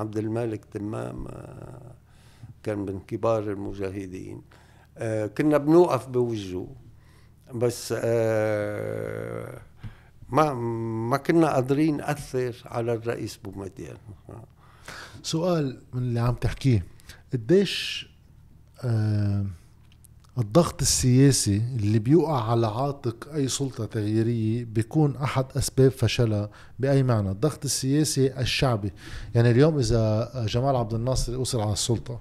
عبد 0.00 0.18
الملك 0.18 0.64
تمام 0.64 1.26
آه، 1.28 1.94
كان 2.62 2.78
من 2.78 3.00
كبار 3.00 3.42
المجاهدين. 3.42 4.42
آه، 4.98 5.26
كنا 5.26 5.58
بنوقف 5.58 6.08
بوجهه 6.08 6.68
بس 7.54 7.94
آه، 7.96 9.60
ما 10.28 10.54
ما 11.08 11.16
كنا 11.16 11.52
قادرين 11.54 11.96
نأثر 11.96 12.56
على 12.64 12.92
الرئيس 12.94 13.36
بومدين 13.36 13.96
سؤال 15.22 15.82
من 15.92 16.02
اللي 16.02 16.20
عم 16.20 16.34
تحكيه 16.34 16.86
قديش 17.32 18.08
آه 18.84 19.46
الضغط 20.38 20.82
السياسي 20.82 21.62
اللي 21.76 21.98
بيوقع 21.98 22.50
على 22.50 22.66
عاتق 22.66 23.28
أي 23.34 23.48
سلطة 23.48 23.84
تغييرية 23.84 24.64
بيكون 24.64 25.16
أحد 25.16 25.44
أسباب 25.56 25.90
فشلها 25.90 26.50
بأي 26.78 27.02
معنى. 27.02 27.30
الضغط 27.30 27.64
السياسي 27.64 28.38
الشعبي. 28.40 28.92
يعني 29.34 29.50
اليوم 29.50 29.78
إذا 29.78 30.30
جمال 30.48 30.76
عبد 30.76 30.94
الناصر 30.94 31.40
وصل 31.40 31.60
على 31.60 31.72
السلطة 31.72 32.20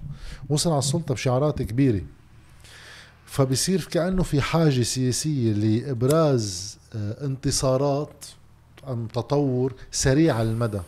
وصل 0.49 0.69
على 0.69 0.79
السلطة 0.79 1.13
بشعارات 1.13 1.61
كبيرة 1.61 2.01
فبصير 3.25 3.87
كأنه 3.91 4.23
في 4.23 4.41
حاجة 4.41 4.81
سياسية 4.81 5.53
لإبراز 5.53 6.77
آه، 6.95 7.25
انتصارات 7.25 8.25
أم 8.87 9.07
تطور 9.07 9.73
سريع 9.91 10.41
المدى. 10.41 10.79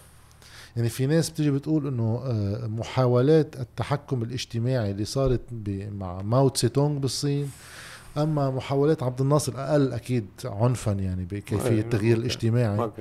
يعني 0.77 0.89
في 0.89 1.05
ناس 1.05 1.29
بتيجي 1.29 1.51
بتقول 1.51 1.87
إنه 1.87 2.21
آه، 2.25 2.67
محاولات 2.67 3.59
التحكم 3.59 4.23
الاجتماعي 4.23 4.91
اللي 4.91 5.05
صارت 5.05 5.41
مع 5.91 6.21
ماو 6.21 6.49
تسي 6.49 6.69
تونغ 6.69 6.99
بالصين 6.99 7.49
أما 8.17 8.51
محاولات 8.51 9.03
عبد 9.03 9.21
الناصر 9.21 9.53
أقل 9.55 9.93
أكيد 9.93 10.27
عنفا 10.45 10.91
يعني 10.91 11.25
بكيفية 11.25 11.69
أيوة، 11.69 11.79
التغيير 11.79 12.15
أوكي. 12.15 12.25
الاجتماعي. 12.27 12.91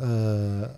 آه، 0.00 0.70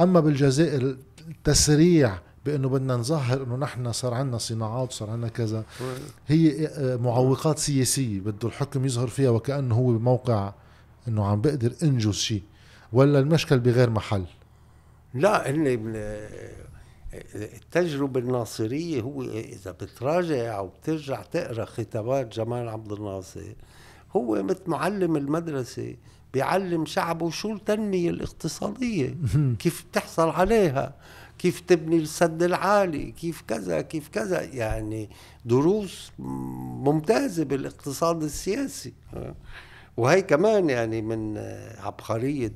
أما 0.00 0.20
بالجزائر 0.20 0.96
التسريع 1.28 2.18
بإنه 2.46 2.68
بدنا 2.68 2.96
نظهر 2.96 3.42
إنه 3.42 3.56
نحن 3.56 3.92
صار 3.92 4.14
عندنا 4.14 4.38
صناعات 4.38 4.88
وصار 4.88 5.10
عندنا 5.10 5.28
كذا 5.28 5.64
هي 6.26 6.66
آه، 6.66 6.96
معوقات 6.96 7.58
سياسية 7.58 8.20
بده 8.20 8.48
الحكم 8.48 8.84
يظهر 8.84 9.06
فيها 9.06 9.30
وكأنه 9.30 9.74
هو 9.74 9.86
بموقع 9.92 10.52
إنه 11.08 11.26
عم 11.26 11.40
بقدر 11.40 11.72
إنجز 11.82 12.14
شيء 12.14 12.42
ولا 12.92 13.18
المشكل 13.18 13.58
بغير 13.58 13.90
محل 13.90 14.24
لا 15.16 15.50
اللي 15.50 15.76
بن- 15.76 15.92
التجربة 17.34 18.20
الناصرية 18.20 19.00
هو 19.02 19.22
إذا 19.22 19.70
بتراجع 19.70 20.58
أو 20.58 20.68
بترجع 20.68 21.22
تقرأ 21.22 21.64
خطابات 21.64 22.32
جمال 22.34 22.68
عبد 22.68 22.92
الناصر 22.92 23.40
هو 24.16 24.42
مثل 24.42 24.62
معلم 24.66 25.16
المدرسة 25.16 25.94
بيعلم 26.34 26.86
شعبه 26.86 27.30
شو 27.30 27.52
التنمية 27.52 28.10
الاقتصادية 28.10 29.16
كيف 29.58 29.84
بتحصل 29.90 30.28
عليها 30.28 30.94
كيف 31.38 31.60
تبني 31.60 31.96
السد 31.96 32.42
العالي 32.42 33.10
كيف 33.12 33.42
كذا 33.48 33.80
كيف 33.80 34.08
كذا 34.08 34.42
يعني 34.42 35.10
دروس 35.44 36.12
ممتازة 36.18 37.44
بالاقتصاد 37.44 38.22
السياسي. 38.22 38.92
وهي 39.96 40.22
كمان 40.22 40.70
يعني 40.70 41.02
من 41.02 41.38
عبقرية 41.78 42.52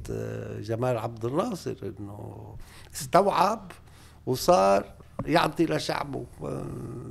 جمال 0.60 0.98
عبد 0.98 1.24
الناصر 1.24 1.74
إنه 1.82 2.56
استوعب 2.94 3.72
وصار 4.26 4.84
يعطي 5.26 5.66
لشعبه 5.66 6.24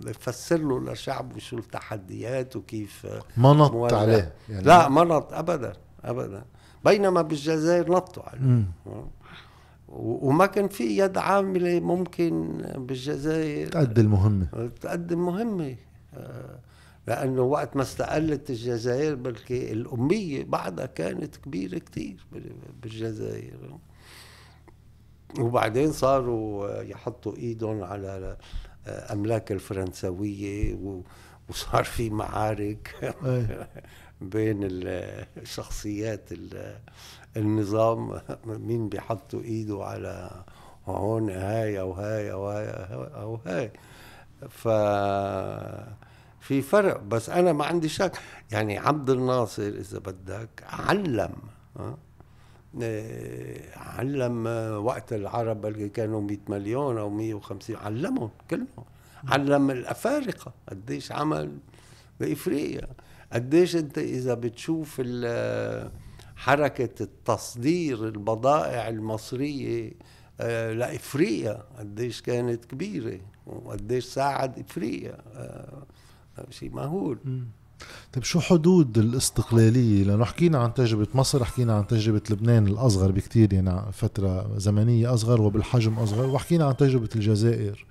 يفسر 0.08 0.58
له 0.58 0.92
لشعبه 0.94 1.40
شو 1.40 1.58
التحديات 1.58 2.56
وكيف 2.56 3.08
ما 3.38 3.54
نط. 3.54 3.94
عليه 3.94 4.34
يعني 4.50 4.64
لا 4.64 4.90
ما 4.90 5.04
نط 5.04 5.34
ابدا 5.34 5.74
ابدا 6.04 6.44
بينما 6.86 7.22
بالجزائر 7.22 7.92
نطوا 7.92 8.24
عليه. 8.24 8.64
وما 9.90 10.46
كان 10.46 10.68
في 10.68 10.98
يد 10.98 11.18
عاملة 11.18 11.80
ممكن 11.80 12.62
بالجزائر 12.78 13.68
تأدي 13.68 14.02
المهمة 14.02 14.70
تقدم 14.82 15.26
مهمه 15.26 15.76
آه، 17.10 17.24
لأنه 17.24 17.42
وقت 17.42 17.76
ما 17.76 17.82
استقلت 17.82 18.50
الجزائر 18.50 19.16
بلكي 19.16 19.72
الأمية 19.72 20.44
بعدها 20.44 20.86
كانت 20.86 21.36
كبيرة 21.36 21.78
كتير 21.78 22.26
بالجزائر. 22.82 23.78
وبعدين 25.40 25.92
صاروا 25.92 26.82
يحطوا 26.82 27.36
إيدهم 27.36 27.84
على 27.84 28.38
أملاك 28.88 29.52
الفرنسوية 29.52 30.78
وصار 31.50 31.84
في 31.84 32.10
معارك 32.10 33.14
إيه. 33.26 33.70
بين 34.22 34.60
الشخصيات 34.64 36.32
ال- 36.32 36.80
النظام. 37.38 38.22
مين 38.46 38.90
بيحطوا 38.90 39.42
إيده 39.42 39.84
على 39.84 40.44
هون 40.86 41.30
هاي 41.30 41.80
أو 41.80 41.92
هاي 41.92 42.32
أو 42.32 42.50
هاي 42.50 42.68
أو 43.22 43.40
هاي. 43.46 43.72
ف 44.50 44.68
في 46.42 46.62
فرق. 46.62 47.00
بس 47.04 47.30
أنا 47.30 47.54
ما 47.54 47.66
عندي 47.66 47.90
شك. 47.90 48.12
يعني 48.52 48.78
عبد 48.78 49.10
الناصر 49.10 49.64
إذا 49.68 50.00
بدك 50.00 50.50
علم؟ 50.64 51.32
إيه، 52.82 53.72
علم 53.76 54.48
وقت 54.86 55.14
العرب 55.14 55.66
اللي 55.66 55.90
كانوا 55.90 56.22
100 56.22 56.38
مليون 56.50 56.98
أو 56.98 57.10
150 57.10 57.76
علمهم 57.76 58.30
كلهم. 58.50 58.68
علم 59.28 59.72
الأفارقة. 59.72 60.54
قديش 60.70 61.12
عمل 61.12 61.58
بإفريقيا. 62.20 62.88
قديش 63.34 63.76
أنت 63.76 63.98
إذا 63.98 64.34
بتشوف 64.34 64.96
ال- 65.00 65.92
حركة 66.36 67.04
التصدير 67.04 68.08
البضائع 68.08 68.88
المصرية 68.90 69.92
آه، 70.42 70.74
لإفريقيا 70.74 71.64
قديش 71.80 72.22
كانت 72.22 72.66
كبيرة 72.66 73.20
وقديش 73.48 74.06
ساعد 74.06 74.60
إفريقيا 74.60 75.18
آه، 75.36 75.84
شيء 76.50 76.72
مهول. 76.72 77.18
طيب 78.14 78.24
شو 78.24 78.40
حدود 78.40 78.98
الاستقلالية؟ 78.98 80.04
لأنه 80.04 80.26
حكينا 80.26 80.58
عن 80.58 80.74
تجربة 80.74 81.08
مصر 81.14 81.44
حكينا 81.44 81.74
عن 81.74 81.88
تجربة 81.88 82.22
لبنان 82.30 82.68
الأصغر 82.68 83.12
بكتير 83.12 83.54
يعني 83.54 83.92
فترة 83.92 84.58
زمنية 84.58 85.14
أصغر 85.14 85.42
وبالحجم 85.42 85.94
أصغر 85.94 86.30
وحكينا 86.30 86.66
عن 86.66 86.78
تجربة 86.78 87.10
الجزائر. 87.16 87.86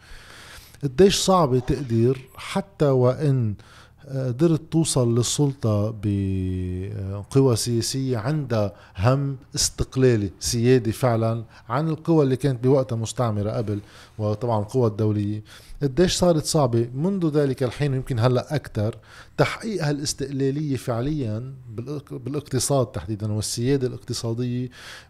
قديش 0.82 1.16
صعبة 1.16 1.59
تقدير 1.59 2.28
حتى 2.36 2.84
وإن 2.84 3.51
آه، 3.51 3.64
قدرت 4.09 4.61
توصل 4.72 5.14
للسلطة 5.18 5.94
بقوى 6.02 7.56
سياسية 7.56 8.18
عندها 8.18 8.72
هم 8.98 9.36
استقلالي 9.54 10.30
سيادي 10.40 10.92
فعلا 10.92 11.44
عن 11.68 11.88
القوى 11.88 12.24
اللي 12.24 12.36
كانت 12.36 12.64
بوقتها 12.64 12.96
مستعمرة 12.96 13.50
قبل 13.50 13.80
وطبعا 14.18 14.61
القوى 14.62 14.86
الدولية. 14.86 15.42
قديش 15.82 16.16
صارت 16.16 16.44
صعبة؟ 16.44 16.88
منذ 16.94 17.28
ذلك 17.30 17.62
الحين 17.62 17.94
يمكن 17.94 18.18
هلأ 18.18 18.54
أكثر 18.54 18.96
تحقيق 19.36 19.84
هالاستقلالية 19.84 20.76
فعليا 20.76 21.54
بالإق- 21.76 22.12
بالاقتصاد 22.14 22.86
تحديدا 22.86 23.32
والسيادة 23.32 23.86
الاقتصادية 23.88 24.68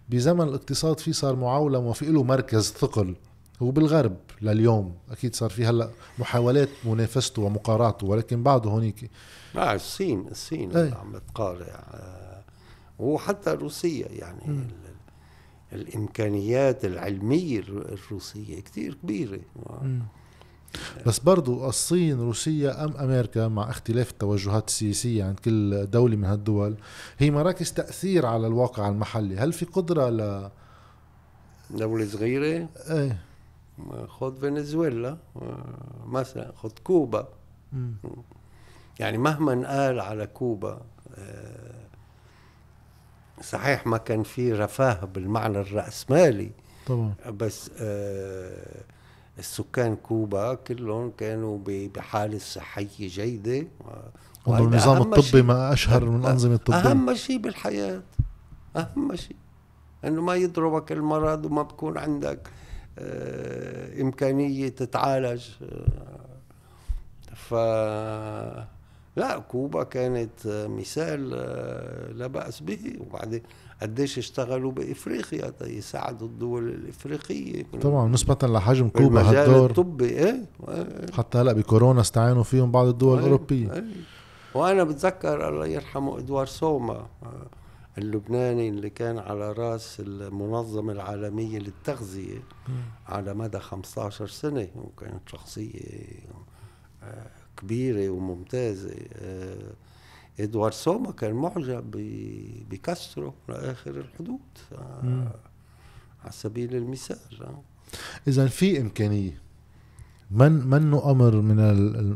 بزمن 0.09 0.49
الاقتصاد 0.49 1.01
فيه 1.01 1.13
صار 1.13 1.37
معولم 1.37 1.85
وفي 1.87 2.05
له 2.07 2.23
مركز 2.23 2.73
ثقل. 2.73 3.15
هو 3.63 3.71
بالغرب 3.71 4.17
لليوم. 4.43 4.95
أكيد 5.11 5.35
صار 5.37 5.51
في 5.51 5.67
هلأ 5.67 5.91
محاولات 6.19 6.69
منافسته 6.85 7.43
ومقارعته 7.43 8.07
ولكن 8.07 8.43
بعده 8.43 8.71
هونيك. 8.71 9.11
لا 9.55 9.75
الصين 9.75 10.29
الصين. 10.31 10.71
اللي 10.71 10.97
عم 10.97 11.19
تقارع 11.19 11.85
آه، 11.95 12.43
وحتى 12.99 13.51
روسيا 13.51 14.09
يعني 14.11 14.67
الإمكانيات 15.73 16.85
العلمية 16.85 17.59
الر- 17.59 17.93
الروسية 17.93 18.61
كثير 18.61 18.95
كبيرة. 18.95 19.41
بس 21.07 21.19
برضو 21.19 21.69
الصين 21.69 22.21
روسيا 22.21 22.85
أم 22.85 22.97
أمريكا 22.97 23.49
مع 23.49 23.71
اختلاف 23.71 24.11
التوجهات 24.11 24.69
السياسية 24.69 25.25
عند 25.25 25.39
كل 25.41 25.87
دولة 25.91 26.17
من 26.17 26.25
هالدول 26.25 26.77
هي 27.19 27.31
مراكز 27.31 27.73
تأثير 27.73 28.27
على 28.27 28.47
الواقع 28.47 28.89
المحلي. 28.89 29.37
هل 29.37 29.53
في 29.53 29.65
قدرة 29.65 30.11
ل 30.11 30.51
دولة 31.71 32.07
صغيرة؟ 32.07 32.69
إيه. 32.91 33.19
خذ 34.09 34.41
فنزويلا 34.41 35.17
آه، 35.37 35.65
مثلا 36.07 36.53
خذ 36.57 36.71
كوبا 36.85 37.29
مم. 37.73 37.95
يعني 39.01 39.19
مهما 39.19 39.69
قال 39.69 40.01
على 40.01 40.27
كوبا 40.27 40.81
آه، 41.19 41.79
صحيح 43.43 43.87
ما 43.87 43.99
كان 43.99 44.23
في 44.23 44.53
رفاه 44.53 45.05
بالمعنى 45.05 45.61
الرأسمالي 45.61 46.51
طبعا 46.87 47.13
بس 47.31 47.71
آه، 47.81 48.83
السكان 49.39 49.97
كوبا 49.97 50.55
كلهم 50.55 51.11
كانوا 51.19 51.59
بحالة 51.67 52.39
صحية 52.39 53.09
جيدة 53.09 53.67
و- 53.81 53.91
وهيدا 54.51 54.69
النظام 54.69 54.97
أهم 54.97 55.15
الطبي. 55.15 55.43
ما 55.43 55.73
أشهر 55.73 56.05
من 56.05 56.21
الانظمه 56.21 56.55
الطبيه 56.55 56.77
أهم 56.77 57.15
شيء 57.15 57.39
بالحياة 57.39 58.03
أهم 58.77 59.17
شيء 59.17 59.37
إنه 60.05 60.23
ما 60.23 60.35
يضربك 60.35 60.93
المرض 60.93 61.45
وما 61.47 61.63
بكون 61.63 61.99
عندك 61.99 62.49
آه، 62.99 64.01
إمكانية 64.03 64.69
تتعالج. 64.69 65.43
آه، 65.63 66.09
ف 67.35 67.55
لا 69.17 69.39
كوبا 69.39 69.83
كانت 69.83 70.47
مثال 70.47 71.33
آه، 71.35 72.13
لا 72.13 72.27
بأس 72.27 72.61
به. 72.61 72.79
وبعدين 73.01 73.43
قديش 73.83 74.19
اشتغلوا 74.19 74.73
بإفريقيا؟ 74.73 75.53
يساعدوا 75.63 76.27
الدول 76.29 76.69
الإفريقية. 76.69 77.65
طبعا 77.83 78.09
نسبة 78.09 78.37
لحجم 78.49 78.89
كوبا 78.89 79.21
هالدور 79.23 79.71
الطبي 79.71 80.05
إيه 80.09 80.45
إيه. 80.69 80.87
حتى 81.13 81.39
هلأ 81.39 81.53
بكورونا 81.53 82.01
استعانوا 82.01 82.43
فيهم 82.43 82.73
بعض 82.73 82.87
الدول 82.87 83.17
أي- 83.17 83.21
الأوروبية. 83.21 83.73
أي. 83.75 83.85
وأنا 84.55 84.85
بتذكر 84.85 85.49
الله 85.49 85.67
يرحمه 85.67 86.19
ادوار 86.19 86.47
سوما 86.47 87.07
اللبناني 87.99 88.69
اللي 88.69 88.91
كان 88.91 89.19
على 89.19 89.53
رأس 89.53 90.01
المنظمة 90.01 90.93
العالمية 90.93 91.59
للتغذية 91.59 92.43
على 93.07 93.35
مدى 93.35 93.59
15 93.59 94.27
سنة 94.27 94.69
وكانت 94.75 95.29
شخصية 95.29 95.81
آه، 97.03 97.27
كبيرة 97.57 98.09
وممتازة 98.11 98.95
آه، 99.13 99.73
ادوار 100.41 100.71
سوما 100.73 101.13
كان 101.13 101.35
معجب 101.35 101.91
ب- 101.91 102.69
بكاسترو 102.71 103.35
لآخر 103.49 103.91
الحدود 103.91 104.39
آه،. 104.73 105.35
على 106.23 106.33
سبيل 106.33 106.77
المثال. 106.77 107.19
إذا 108.29 108.47
في 108.47 108.81
إمكانية 108.81 109.39
من 110.31 110.53
منه 110.53 111.11
أمر 111.11 111.37
من 111.41 111.61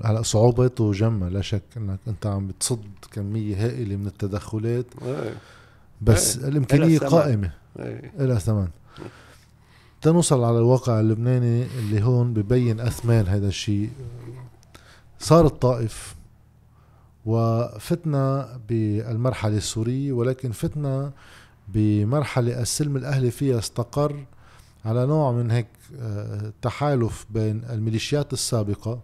هلا 0.05 0.23
صعوباته 0.23 0.93
جمة 0.93 1.29
لا 1.29 1.41
شك 1.41 1.63
إنك 1.77 1.99
أنت 2.09 2.27
عم 2.27 2.47
بتصد 2.47 2.85
كمية 3.13 3.67
هائلة 3.67 3.97
من 3.97 4.07
التدخلات 4.07 4.87
إيه، 5.03 5.35
بس 6.03 6.39
إيه. 6.39 6.49
الامكانية. 6.49 6.99
قائمة. 6.99 7.51
لها 8.19 8.39
ثمن 8.39 8.69
تنوصل 10.03 10.45
على 10.45 10.59
الواقع 10.59 11.01
اللبناني 11.01 11.67
اللي 11.79 12.03
هون 12.03 12.33
ببين 12.35 12.81
اثمان 12.81 13.27
هذا 13.27 13.49
الشيء 13.49 13.91
صار 15.19 15.47
الطائف 15.47 16.15
وفتنا 17.25 18.59
بالمرحلة 18.69 19.57
السورية 19.57 20.13
ولكن 20.13 20.53
فتنا 20.53 21.13
بمرحلة 21.69 22.61
السلم 22.63 22.97
الأهلي 22.97 23.31
فيها 23.31 23.59
استقر 23.59 24.25
على 24.85 25.07
نوع 25.07 25.33
من 25.33 25.51
هيك 25.51 25.67
آه، 26.01 26.53
تحالف 26.63 27.27
بين 27.31 27.65
الميليشيات 27.71 28.33
السابقة 28.33 29.01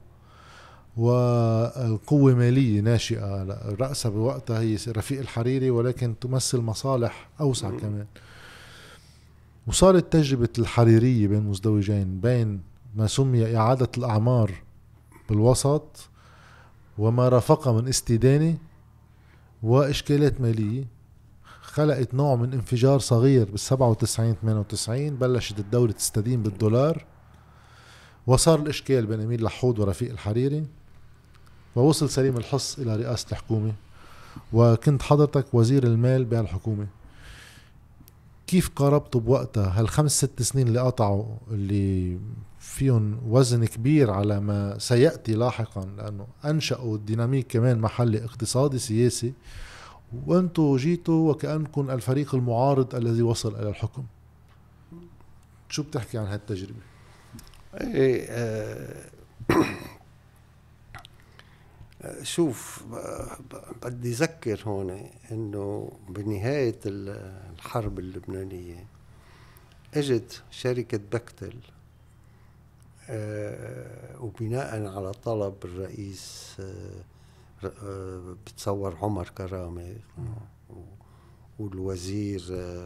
والقوة 0.98 2.34
مالية 2.34 2.80
ناشئة. 2.80 3.44
رأسها 3.80 4.10
بوقتها 4.10 4.60
هي 4.60 4.76
رفيق 4.88 5.20
الحريري 5.20 5.70
ولكن 5.70 6.14
تمثل 6.20 6.58
مصالح 6.58 7.28
أوسع. 7.40 7.70
كمان. 7.70 8.06
وصارت 9.66 10.12
تجربة 10.12 10.48
الحريرية 10.58 11.26
بين 11.26 11.42
مزدوجين 11.42 12.20
بين 12.20 12.60
ما 12.96 13.06
سمي 13.06 13.56
إعادة 13.56 13.88
الأعمار 13.98 14.52
بالوسط 15.28 16.08
وما 16.98 17.28
رافقها 17.28 17.72
من 17.72 17.88
استدانة 17.88 18.56
وإشكالات 19.62 20.40
مالية. 20.40 20.84
خلقت 21.60 22.14
نوع 22.14 22.36
من 22.36 22.52
انفجار 22.52 22.98
صغير 22.98 23.50
بال 23.50 23.60
97 23.60 24.34
98 24.42 25.16
بلشت 25.16 25.58
الدولة 25.58 25.92
تستدين 25.92 26.42
بالدولار. 26.42 27.04
وصار 28.26 28.58
الإشكال 28.58 29.06
بين 29.06 29.20
أمير 29.20 29.40
لحود 29.40 29.78
ورفيق 29.78 30.10
الحريري. 30.10 30.66
ووصل 31.78 32.10
سليم 32.10 32.36
الحص 32.36 32.78
إلى 32.78 32.96
رئاسة 32.96 33.26
الحكومة 33.32 33.72
وكنت 34.52 35.02
حضرتك 35.02 35.46
وزير 35.54 35.84
المال 35.84 36.24
بهالحكومة 36.24 36.86
كيف 38.46 38.68
قاربتوا 38.76 39.20
بوقتها؟ 39.20 39.80
هالخمس 39.80 40.16
ست 40.16 40.42
سنين 40.42 40.68
اللي 40.68 40.80
قطعوا 40.80 41.24
اللي 41.50 42.18
فيهم 42.60 43.18
وزن 43.26 43.64
كبير 43.64 44.10
على 44.10 44.40
ما 44.40 44.78
سيأتي 44.78 45.34
لاحقا؟ 45.34 45.88
لأنه 45.96 46.26
أنشأوا 46.44 46.98
ديناميك 46.98 47.46
كمان 47.46 47.78
محلي 47.78 48.24
اقتصادي 48.24 48.78
سياسي 48.78 49.32
وأنتم 50.26 50.76
جيتوا 50.76 51.30
وكأنكم 51.30 51.90
الفريق 51.90 52.34
المعارض 52.34 52.94
الذي 52.94 53.22
وصل 53.22 53.54
إلى 53.56 53.68
الحكم. 53.68 54.04
شو 55.68 55.82
بتحكي 55.82 56.18
عن 56.18 56.26
هالتجربة؟ 56.26 56.80
إيه 57.80 58.26
آه 58.28 59.10
شوف 62.22 62.84
بدي 63.82 64.10
اذكر 64.10 64.62
هون 64.66 65.10
إنه 65.32 65.92
بنهاية 66.08 66.78
الحرب 66.86 67.98
اللبنانية 67.98 68.86
إجت 69.94 70.42
شركة 70.50 70.98
بكتل 71.12 71.56
آه، 73.10 74.22
وبناء 74.22 74.86
على 74.86 75.12
طلب 75.12 75.54
الرئيس 75.64 76.56
آه، 76.60 77.02
آه، 77.82 78.36
بتصور 78.46 78.96
عمر 79.02 79.28
كرامة 79.28 79.96
والوزير 81.58 82.42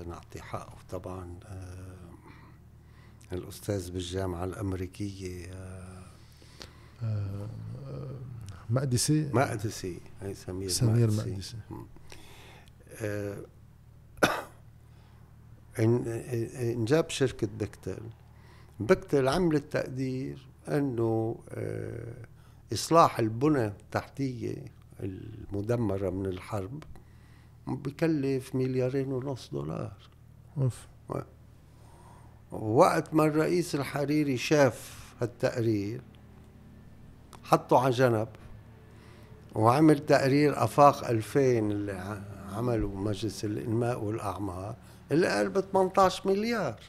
نعطي 0.09 0.43
حقه 0.43 0.77
طبعا 0.91 1.39
الأستاذ 3.33 3.91
بالجامعة 3.91 4.45
الأمريكية 4.45 5.53
مقدسي؟ 8.73 9.31
مقدسي 9.33 9.99
هي 10.23 10.35
سمير 10.35 10.69
سمير 10.69 11.11
مقدسي, 11.11 11.57
مقدسي. 11.71 11.87
انجاب 16.73 17.11
شركة 17.11 17.49
بكتل 17.59 18.03
بكتل 18.81 19.29
عملت 19.29 19.73
تقدير 19.73 20.47
إنه 20.69 21.39
آه، 21.51 22.27
إصلاح 22.73 23.19
البنى 23.19 23.67
التحتية 23.67 24.65
المدمرة 25.01 26.11
من 26.11 26.27
الحرب 26.27 26.85
بكلف 27.67 28.55
مليارين 28.55 29.13
ونص 29.13 29.51
دولار. 29.53 29.97
أوف. 30.59 30.87
وقت 32.53 33.15
ما 33.15 33.25
الرئيس 33.25 33.75
الحريري 33.75 34.37
شاف 34.37 35.15
هالتقرير 35.21 36.01
حطه 37.43 37.79
على 37.79 37.91
جنب 37.91 38.29
وعمل 39.55 39.99
تقرير 39.99 40.65
أفاق 40.65 41.09
2000 41.09 41.41
اللي 41.41 42.21
عمله 42.57 42.89
مجلس 42.89 43.45
الإنماء 43.45 44.05
والأعمار 44.05 44.75
اللي 45.13 45.27
قال 45.27 45.49
ب 45.49 45.61
18 45.61 46.29
مليار. 46.29 46.81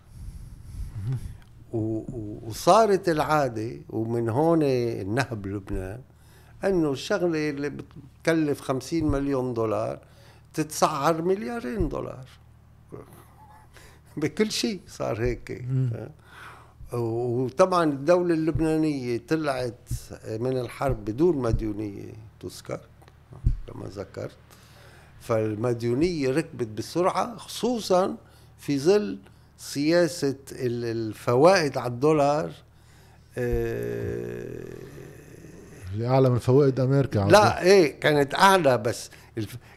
وصارت 2.48 3.10
العادة 3.10 3.72
ومن 3.90 4.30
هون 4.30 4.64
النهب 4.64 5.48
لبنان 5.48 6.02
إنه 6.64 6.92
الشغلة 6.92 7.50
اللي 7.50 7.70
بتكلف 7.70 8.62
50 8.62 9.04
مليون 9.04 9.54
دولار 9.54 10.00
تتسعر 10.54 11.22
مليارين 11.22 11.90
دولار. 11.90 12.26
بكل 14.18 14.52
شيء 14.52 14.82
صار 14.88 15.22
هيك. 15.22 15.66
وطبعا 16.94 17.84
الدولة 17.84 18.34
اللبنانية 18.34 19.22
طلعت 19.28 19.90
من 20.28 20.58
الحرب 20.58 21.06
بدون 21.06 21.38
مديونية. 21.38 22.14
تذكر 22.44 22.80
كما 23.68 23.86
ذكرت. 23.88 24.36
فالمديونية 25.22 26.30
ركبت 26.32 26.68
بسرعة 26.68 27.38
خصوصا 27.38 28.16
في 28.60 28.80
ظل 28.80 29.18
سياسة 29.58 30.36
الفوائد 30.52 31.78
على 31.78 31.92
الدولار 31.92 32.52
آه، 33.38 34.64
اللي 35.94 36.08
اعلى 36.08 36.30
من 36.30 36.40
فوائد 36.40 36.80
أمريكا 36.80 37.20
لا 37.20 37.62
إيه 37.62 38.00
كانت 38.00 38.36
أعلى 38.36 38.78
بس. 38.78 39.10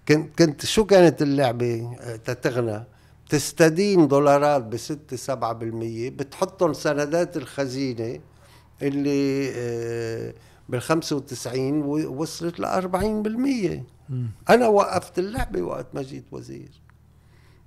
كنت 0.09 0.39
كنت 0.39 0.67
شو 0.67 0.85
كانت 0.85 1.23
اللعبة؟ 1.23 1.97
آه، 2.01 2.17
تتغنى. 2.17 2.85
تستدين 3.29 4.09
دولارات 4.09 4.63
ب 4.63 4.77
6 4.77 5.17
7% 5.17 6.11
بتحطهم 6.11 6.73
سندات 6.73 7.37
الخزينة 7.37 8.21
اللي 8.83 9.51
آه، 9.55 10.35
بال 10.69 10.83
95 10.83 11.83
وصلت 12.07 12.61
ل 12.61 12.67
40% 12.67 14.11
أنا 14.51 14.69
وقفت 14.69 15.19
اللعبة 15.19 15.63
وقت 15.63 15.87
ما 15.95 16.03
جيت 16.03 16.25
وزير. 16.33 16.71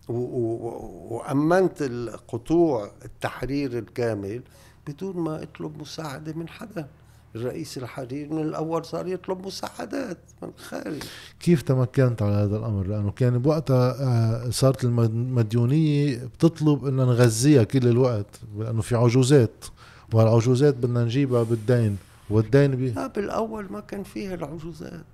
وأمنت 0.08 1.82
القطوع 1.82 2.92
التحرير 3.06 3.78
الكامل 3.78 4.42
بدون 4.88 5.18
ما 5.18 5.44
أطلب 5.44 5.82
مساعدة 5.82 6.34
من 6.34 6.48
حدا. 6.50 6.88
الرئيس 7.36 7.78
الحرير 7.78 8.34
من 8.34 8.42
الأول 8.42 8.86
صار 8.86 9.08
يطلب 9.08 9.46
مساعدات 9.46 10.18
من 10.42 10.50
الخارج 10.58 11.04
كيف 11.40 11.62
تمكنت 11.62 12.22
على 12.22 12.34
هذا 12.34 12.58
الأمر؟ 12.58 12.88
لأنه 12.88 13.12
كان 13.12 13.38
بوقتها 13.38 13.96
آه، 14.02 14.50
صارت 14.50 14.84
المديونية 14.84 16.18
بتطلب 16.18 16.86
ان 16.86 16.96
نغذيها 16.96 17.64
كل 17.64 17.88
الوقت 17.88 18.40
لأنه 18.58 18.82
في 18.82 18.96
عجوزات. 18.96 19.66
والعجوزات 20.14 20.76
بدنا 20.76 21.04
نجيبها 21.04 21.44
بالدين. 21.44 21.98
والدين 22.30 22.76
بي 22.76 22.90
لا 22.92 23.08
بالاول 23.08 23.72
ما 23.72 23.80
كان 23.80 24.04
فيها 24.04 24.34
العجوزات 24.34 25.06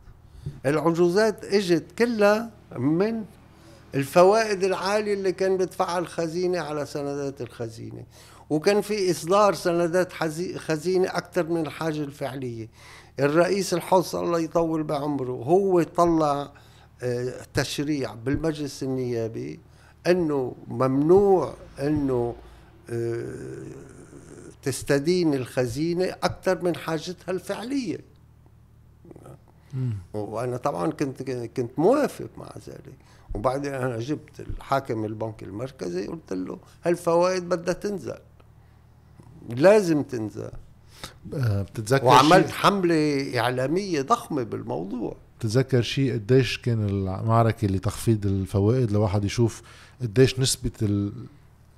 العجوزات 0.65 1.45
إجت 1.45 1.83
كلها 1.97 2.51
من 2.77 3.23
الفوائد 3.95 4.63
العالية 4.63 5.13
اللي 5.13 5.31
كان 5.31 5.57
بيدفعها 5.57 5.99
الخزينة 5.99 6.59
على 6.59 6.85
سندات 6.85 7.41
الخزينة. 7.41 8.03
وكان 8.49 8.81
في 8.81 9.11
إصدار 9.11 9.53
سندات 9.53 10.13
خزينة 10.57 11.07
أكثر 11.07 11.47
من 11.47 11.65
الحاجة 11.65 11.99
الفعلية. 12.03 12.69
الرئيس 13.19 13.73
الحص 13.73 14.15
الله 14.15 14.39
يطول 14.39 14.83
بعمره 14.83 15.31
هو 15.31 15.83
طلع 15.83 16.51
آه، 17.03 17.33
تشريع 17.53 18.13
بالمجلس 18.13 18.83
النيابي 18.83 19.59
إنه 20.07 20.55
ممنوع 20.67 21.53
إنه 21.79 22.35
آه، 22.89 23.25
تستدين 24.65 25.33
الخزينة 25.33 26.05
أكثر 26.05 26.63
من 26.63 26.75
حاجتها 26.75 27.31
الفعلية. 27.31 27.99
وأنا 30.13 30.57
طبعا 30.57 30.91
كنت 30.91 31.23
كنت 31.57 31.79
موافق 31.79 32.29
مع 32.37 32.49
ذلك. 32.67 32.95
وبعدين 33.33 33.73
أنا 33.73 33.99
جبت 33.99 34.39
الحاكم 34.39 35.05
البنك 35.05 35.43
المركزي 35.43 36.07
قلت 36.07 36.33
له 36.33 36.59
هالفوائد 36.83 37.49
بدها 37.49 37.73
تنزل. 37.73 38.17
لازم 39.49 40.03
تنزل. 40.03 40.51
آه، 41.33 41.61
بتتذكر 41.61 42.05
وعملت 42.05 42.49
حملة 42.49 43.31
إعلامية 43.39 44.01
ضخمة 44.01 44.43
بالموضوع. 44.43 45.15
بتتذكر 45.39 45.81
شيء؟ 45.81 46.13
قديش 46.13 46.57
كان 46.57 46.89
المعركة 46.89 47.67
لتخفيض 47.67 48.25
الفوائد 48.25 48.91
لواحد 48.91 49.25
يشوف 49.25 49.61
قديش 50.01 50.39
نسبة 50.39 50.71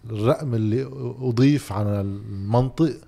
الرقم 0.06 0.56
اللي 0.56 0.84
أضيف 1.22 1.72
على 1.74 2.02
المنطق. 2.02 3.02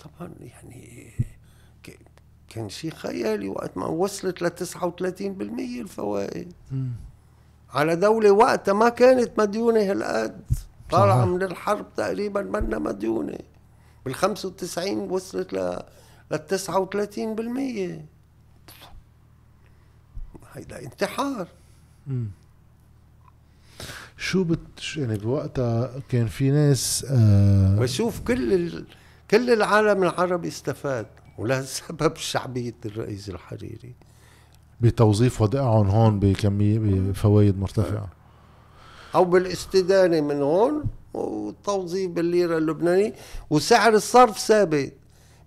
طبعا 0.00 0.34
يعني 0.40 1.10
كان 2.48 2.68
شيء 2.68 2.90
خيالي 2.90 3.48
وقت 3.48 3.76
ما 3.76 3.86
وصلت 3.86 4.42
ل 4.42 4.50
39% 4.50 5.80
الفوائد. 5.80 6.52
م. 6.72 6.88
على 7.70 7.96
دولة 7.96 8.30
وقتها 8.30 8.72
ما 8.74 8.88
كانت 8.88 9.40
مديونة 9.40 9.80
هالقد. 9.90 10.42
طالعة 10.90 11.24
من 11.24 11.42
الحرب 11.42 11.86
تقريبا 11.96 12.42
منا 12.42 12.78
مديونة. 12.78 13.38
بال 14.04 14.14
95 14.14 14.98
وصلت 15.10 15.52
ل 15.52 15.82
لل 16.30 16.46
39% 16.46 18.04
هيدا 20.52 20.82
انتحار. 20.82 21.48
م. 22.06 22.24
شو 24.16 24.44
بت 24.44 24.96
يعني 24.96 25.18
بوقتها 25.18 25.90
كان 26.08 26.26
في 26.26 26.50
ناس 26.50 27.06
آه 27.10 27.80
وشوف 27.80 28.20
كل 28.20 28.52
ال... 28.52 28.86
كل 29.30 29.52
العالم 29.52 30.02
العربي 30.02 30.48
استفاد 30.48 31.06
ولسبب 31.38 32.16
شعبية 32.16 32.74
الرئيس 32.86 33.28
الحريري. 33.28 33.94
بتوظيف 34.80 35.40
ودائعهم 35.40 35.88
هون 35.88 36.18
بكمية 36.18 36.78
بفوائد 36.78 37.58
مرتفعة. 37.58 38.08
أو 39.14 39.24
بالاستدانة 39.24 40.20
من 40.20 40.42
هون 40.42 40.84
والتوظيف 41.14 42.10
بالليرة 42.10 42.58
اللبنانية. 42.58 43.14
وسعر 43.50 43.94
الصرف 43.94 44.38
ثابت. 44.38 44.92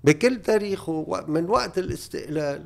بكل 0.03 0.41
تاريخه 0.41 1.26
من 1.28 1.49
وقت 1.49 1.78
الاستقلال 1.78 2.65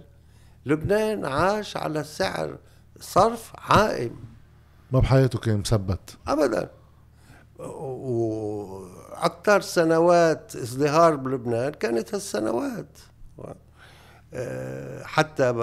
لبنان 0.66 1.26
عاش 1.26 1.78
على 1.78 2.04
سعر 2.04 2.58
صرف 3.00 3.52
عائم. 3.56 4.31
ما 4.92 5.00
بحياته 5.00 5.40
كان 5.40 5.60
مثبت. 5.60 6.18
ابدا. 6.28 6.70
وأكثر 7.60 9.62
سنوات 9.62 10.56
ازدهار 10.56 11.16
بلبنان 11.16 11.72
كانت 11.72 12.16
هالسنوات. 12.16 12.98
آه، 14.34 15.04
حتى 15.04 15.54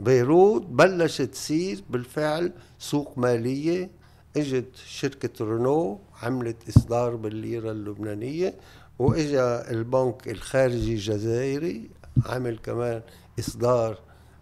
بيروت 0.00 0.62
بلشت 0.62 1.22
تصير 1.22 1.84
بالفعل 1.90 2.52
سوق 2.78 3.18
مالية. 3.18 3.90
إجت 4.36 4.76
شركة 4.86 5.44
رونو 5.44 6.00
عملت 6.22 6.68
إصدار 6.68 7.16
بالليرة 7.16 7.70
اللبنانية 7.70 8.54
وإجا 8.98 9.70
البنك 9.70 10.28
الخارجي 10.28 10.92
الجزائري 10.92 11.90
عمل 12.26 12.58
كمان 12.58 13.02
إصدار 13.38 13.98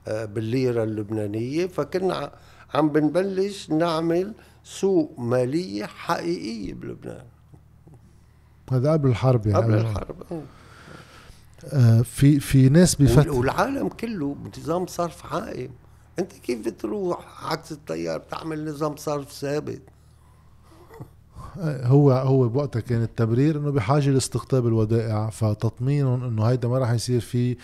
آه، 0.08 0.24
بالليرة 0.24 0.82
اللبنانية. 0.84 1.66
فكنا 1.66 2.32
عم 2.74 2.88
بنبلش 2.88 3.70
نعمل 3.70 4.34
سوق 4.64 5.14
مالية 5.18 5.86
حقيقية 5.86 6.74
بلبنان. 6.74 7.24
هذا 8.72 8.92
قبل 8.92 9.08
الحرب 9.08 9.46
يعني. 9.46 9.64
قبل 9.64 9.74
الحرب 9.74 10.16
آه. 11.72 12.02
في 12.02 12.40
في 12.40 12.68
ناس 12.68 12.94
بفتح 12.94 13.32
والعالم 13.32 13.88
كله 13.88 14.34
بنظام 14.34 14.86
صرف 14.86 15.34
عائم. 15.34 15.70
انت 16.18 16.32
كيف 16.32 16.66
بتروح 16.66 17.44
عكس 17.52 17.72
التيار 17.72 18.18
بتعمل 18.18 18.70
نظام 18.70 18.96
صرف 18.96 19.32
ثابت؟ 19.32 19.82
هو 21.58 22.12
هو 22.12 22.48
بوقتها 22.48 22.80
كان 22.80 23.02
التبرير 23.02 23.58
إنه 23.58 23.70
بحاجة 23.70 24.10
لاستقطاب 24.10 24.66
الودائع 24.66 25.30
فتطمينهم 25.30 26.24
إنه 26.24 26.44
هيدا 26.44 26.68
ما 26.68 26.78
راح 26.78 26.90
يصير 26.90 27.20
في 27.20 27.56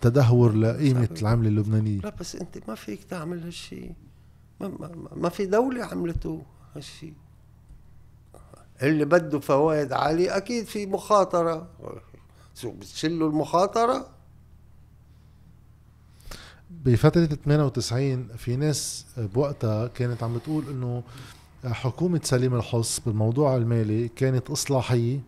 تدهور 0.00 0.52
لقيمة 0.52 1.08
العملة 1.22 1.48
اللبنانية. 1.48 2.00
لا 2.00 2.14
بس 2.20 2.36
انت 2.36 2.58
ما 2.68 2.74
فيك 2.74 3.04
تعمل 3.04 3.42
هالشيء 3.42 3.92
ما, 4.60 4.90
ما, 5.16 5.28
في 5.28 5.46
دولة 5.46 5.84
عملته 5.84 6.42
هالشيء. 6.76 7.14
اللي 8.82 9.04
بده 9.04 9.40
فوائد 9.40 9.92
عالية 9.92 10.36
أكيد 10.36 10.64
في 10.66 10.86
مخاطرة. 10.86 11.68
شو 12.54 12.70
بتشلوا 12.70 13.28
المخاطرة؟ 13.28 14.08
بفترة 16.70 17.24
98 17.24 18.28
في 18.36 18.56
ناس 18.56 19.06
بوقتها 19.16 19.86
كانت 19.86 20.22
عم 20.22 20.34
بتقول 20.36 20.64
إنه 20.68 21.02
حكومة 21.64 22.20
سليم 22.24 22.54
الحص 22.54 23.00
بالموضوع 23.00 23.56
المالي 23.56 24.08
كانت 24.08 24.50
إصلاحية 24.50 25.20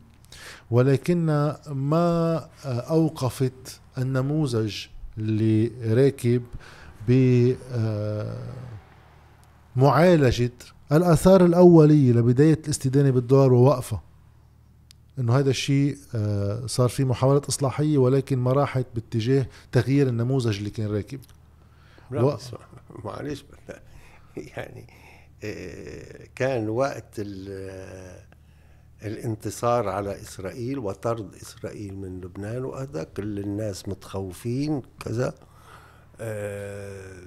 ولكن 0.70 1.26
ما 1.68 2.49
أوقفت 2.66 3.80
النموذج 3.99 4.87
اللي 5.18 5.72
راكب 5.95 6.43
بمعالجة 9.77 10.53
الآثار 10.93 11.45
الأولية 11.45 12.12
لبداية 12.12 12.59
الاستدانة 12.64 13.11
بالدولار 13.11 13.53
ووقفها. 13.53 14.03
إنه 15.18 15.39
هذا 15.39 15.51
الشيء 15.51 15.97
آه، 16.14 16.66
صار 16.66 16.89
في 16.89 17.05
محاولة 17.05 17.43
إصلاحية 17.49 17.99
ولكن 17.99 18.39
ما 18.39 18.53
راحت 18.53 18.87
باتجاه 18.95 19.47
تغيير 19.73 20.09
النموذج 20.09 20.59
اللي 20.59 20.70
كان 20.70 20.87
راكب. 20.87 21.20
و... 22.12 22.37
معلش 23.05 23.45
يعني 24.37 24.87
كان 26.35 26.68
وقت 26.68 27.20
الانتصار 29.05 29.89
على 29.89 30.20
إسرائيل 30.20 30.79
وطرد 30.79 31.35
إسرائيل 31.35 31.95
من 31.95 32.20
لبنان 32.20 32.64
وهذا 32.64 33.05
كل 33.05 33.39
الناس 33.39 33.89
متخوفين 33.89 34.83
كذا 35.01 35.35
آه، 36.20 37.23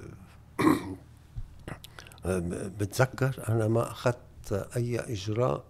بتذكر 2.80 3.44
أنا 3.50 3.68
ما 3.68 3.92
أخذت 3.92 4.70
أي 4.76 5.00
إجراء 5.00 5.64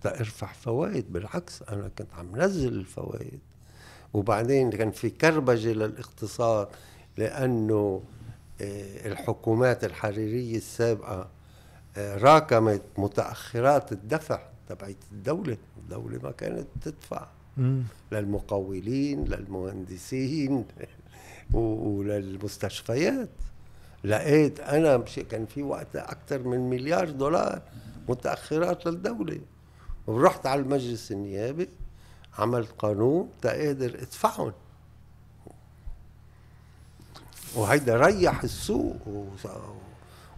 ترفع 0.00 0.52
فوائد 0.52 1.12
بالعكس 1.12 1.62
أنا 1.62 1.90
كنت 1.98 2.14
عم 2.14 2.36
نزل 2.36 2.72
الفوائد. 2.72 3.38
وبعدين 4.14 4.70
كان 4.70 4.90
في 4.90 5.10
كربجة 5.10 5.72
للاقتصاد 5.72 6.68
لأنه 7.16 8.02
آه، 8.60 9.06
الحكومات 9.08 9.84
الحريرية 9.84 10.56
السابقة 10.56 11.28
راكمت 11.98 12.82
متأخرات 12.98 13.92
الدفع 13.92 14.40
تبعت 14.68 14.96
الدولة. 15.12 15.56
الدولة 15.78 16.18
ما 16.22 16.30
كانت 16.30 16.66
تدفع. 16.82 17.26
للمقاولين 18.12 19.24
للمهندسين 19.24 20.64
وللمستشفيات. 21.52 23.28
لقيت 24.04 24.60
أنا 24.60 25.04
كان 25.30 25.46
في 25.46 25.62
وقتها 25.62 26.12
أكثر 26.12 26.42
من 26.42 26.70
مليار 26.70 27.10
دولار 27.10 27.62
متأخرات 28.08 28.86
للدولة. 28.86 29.40
ورحت 30.06 30.46
على 30.46 30.60
المجلس 30.60 31.12
النيابي 31.12 31.68
عملت 32.38 32.72
قانون 32.78 33.28
تقدر 33.42 33.86
ادفعهم. 33.86 34.52
وهيدا 37.54 37.96
ريح 37.96 38.42
السوق. 38.42 38.96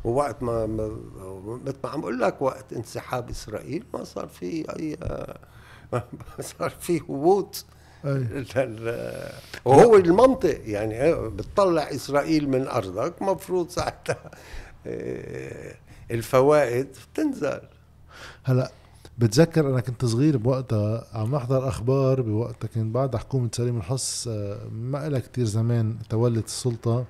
ووقت 0.05 0.43
ما 0.43 0.67
مثل 0.67 1.77
ما 1.85 1.91
عم 1.91 2.01
أقول 2.01 2.21
لك 2.21 2.43
وقت 2.43 2.73
انسحاب 2.73 3.31
إسرائيل 3.31 3.85
ما 3.95 4.05
صار 4.05 4.29
في 4.29 4.77
اي 4.77 4.97
ما 5.93 6.03
صار 6.41 6.71
في 6.71 7.01
هبوط. 7.01 7.65
وهو 9.65 9.97
المنطق 9.97 10.61
يعني 10.65 11.15
بتطلع 11.29 11.83
إسرائيل 11.83 12.49
من 12.49 12.67
أرضك 12.67 13.23
مفروض 13.23 13.69
ساعتها 13.69 14.31
آه، 14.87 15.75
الفوائد 16.11 16.89
بتنزل. 17.15 17.61
هلأ 18.45 18.71
بتذكر 19.19 19.69
أنا 19.69 19.81
كنت 19.81 20.05
صغير 20.05 20.37
بوقتها 20.37 21.07
عم 21.13 21.35
احضر 21.35 21.69
أخبار 21.69 22.23
بوقتها 22.23 22.69
كان 22.69 22.93
بعد 22.93 23.17
حكومه 23.17 23.49
سليم 23.53 23.77
الحص 23.77 24.29
آه، 24.29 24.69
ما 24.73 25.09
لها 25.09 25.21
كثير 25.21 25.45
زمان 25.45 25.97
تولت 26.09 26.47
السلطة 26.47 27.05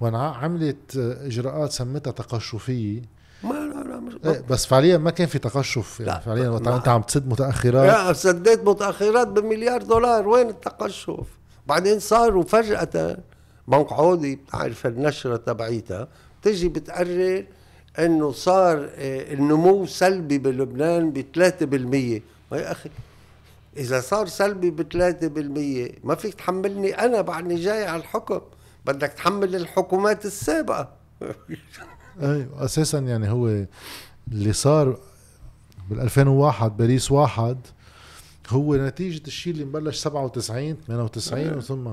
وعملت 0.00 0.96
إجراءات 0.96 1.72
سمتها 1.72 2.10
تقشفية. 2.10 3.19
مش 3.82 4.14
إيه 4.24 4.44
بس 4.50 4.66
فعليا 4.66 4.98
ما 4.98 5.10
كان 5.10 5.26
في 5.26 5.38
تقشف 5.38 6.00
يعني. 6.00 6.20
فعليا 6.20 6.48
وقت 6.48 6.68
انت 6.68 6.88
عم 6.88 7.02
تسد 7.02 7.28
متأخرات. 7.28 7.92
لا 7.92 8.12
سديت 8.12 8.64
متأخرات 8.64 9.28
بمليار 9.28 9.82
دولار. 9.82 10.28
وين 10.28 10.48
التقشف؟ 10.48 11.26
بعدين 11.66 11.98
صاروا 11.98 12.42
فجاه 12.42 13.16
بنك 13.68 13.92
عودي 13.92 14.36
بتعرف 14.36 14.86
النشرة 14.86 15.36
تبعيتها 15.36 16.08
بتجي 16.40 16.68
بتقرر 16.68 17.44
إنه 17.98 18.32
صار 18.32 18.90
آه، 18.94 19.32
النمو 19.32 19.86
سلبي 19.86 20.38
بلبنان 20.38 21.10
ب 21.10 21.24
3% 21.34 22.22
يا 22.52 22.72
أخي 22.72 22.90
إذا 23.76 24.00
صار 24.00 24.26
سلبي 24.26 24.70
ب 24.70 24.82
3% 26.02 26.06
ما 26.06 26.14
فيك 26.14 26.34
تحملني 26.34 26.98
أنا 26.98 27.20
بعدني 27.20 27.54
جاي 27.54 27.86
على 27.86 28.00
الحكم. 28.02 28.40
بدك 28.86 29.08
تحمل 29.08 29.56
الحكومات 29.56 30.24
السابقة. 30.24 30.88
أيوه 32.22 32.64
أساسا 32.64 32.98
يعني 32.98 33.30
هو 33.30 33.66
اللي 34.28 34.52
صار 34.52 34.98
بال 35.90 36.00
2001 36.00 36.76
باريس 36.76 37.12
واحد 37.12 37.58
هو 38.48 38.76
نتيجة 38.76 39.26
الشيء 39.26 39.52
اللي 39.52 39.64
مبلش 39.64 39.98
97 39.98 40.76
98 40.86 41.56
وثم 41.56 41.92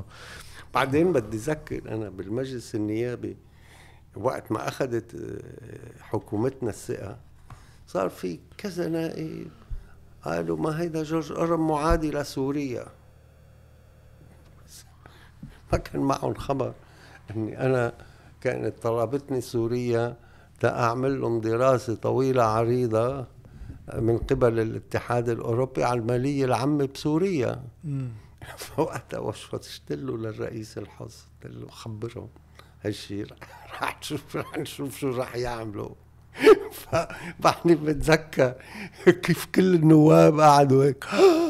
بعدين 0.74 1.14
بدي 1.14 1.38
ذكر 1.38 1.82
أنا 1.96 2.10
بالمجلس 2.10 2.76
النيابي 2.76 3.38
وقت 4.16 4.52
ما 4.52 4.68
أخذت 4.68 5.16
آه، 5.16 6.02
حكومتنا 6.02 6.70
الثقة 6.70 7.18
صار 7.88 8.10
في 8.10 8.40
كذا 8.58 8.88
نائب 8.88 9.48
قالوا 10.24 10.58
ما 10.58 10.80
هيدا 10.82 11.04
جورج 11.04 11.32
أرم 11.32 11.68
معادي 11.68 12.12
لسوريا. 12.12 12.88
ما 15.72 15.78
كان 15.78 16.02
معهم 16.02 16.34
خبر 16.34 16.74
إني 17.32 17.66
أنا 17.66 17.94
كانت 18.48 18.80
طلبتني 18.84 19.42
سوريا 19.42 20.18
تأعمل 20.60 21.22
لهم 21.22 21.42
دراسة 21.42 21.96
طويلة 21.96 22.44
عريضة 22.44 23.28
من 23.96 24.18
قبل 24.18 24.60
الاتحاد 24.60 25.30
الأوروبي 25.30 25.84
على 25.84 26.00
المالية 26.00 26.46
العامة 26.46 26.86
بسوريا. 26.86 27.64
فوقتها 28.58 29.20
وشفت 29.20 29.92
له 29.92 30.18
للرئيس 30.18 30.78
الحظ 30.78 31.14
قلت 31.44 31.54
له 31.54 31.68
خبرهم 31.68 32.30
هالشيء 32.86 33.26
رح 33.82 34.00
نشوف 34.00 34.36
رح 34.36 34.58
نشوف 34.58 34.98
شو 34.98 35.10
رح 35.10 35.36
يعملوا. 35.36 35.90
فبعدني 36.80 37.76
بتذكر 37.76 38.54
كيف 39.06 39.46
كل 39.56 39.76
النواب 39.76 40.40
قعدوا 40.40 40.84
هيك. 40.84 41.06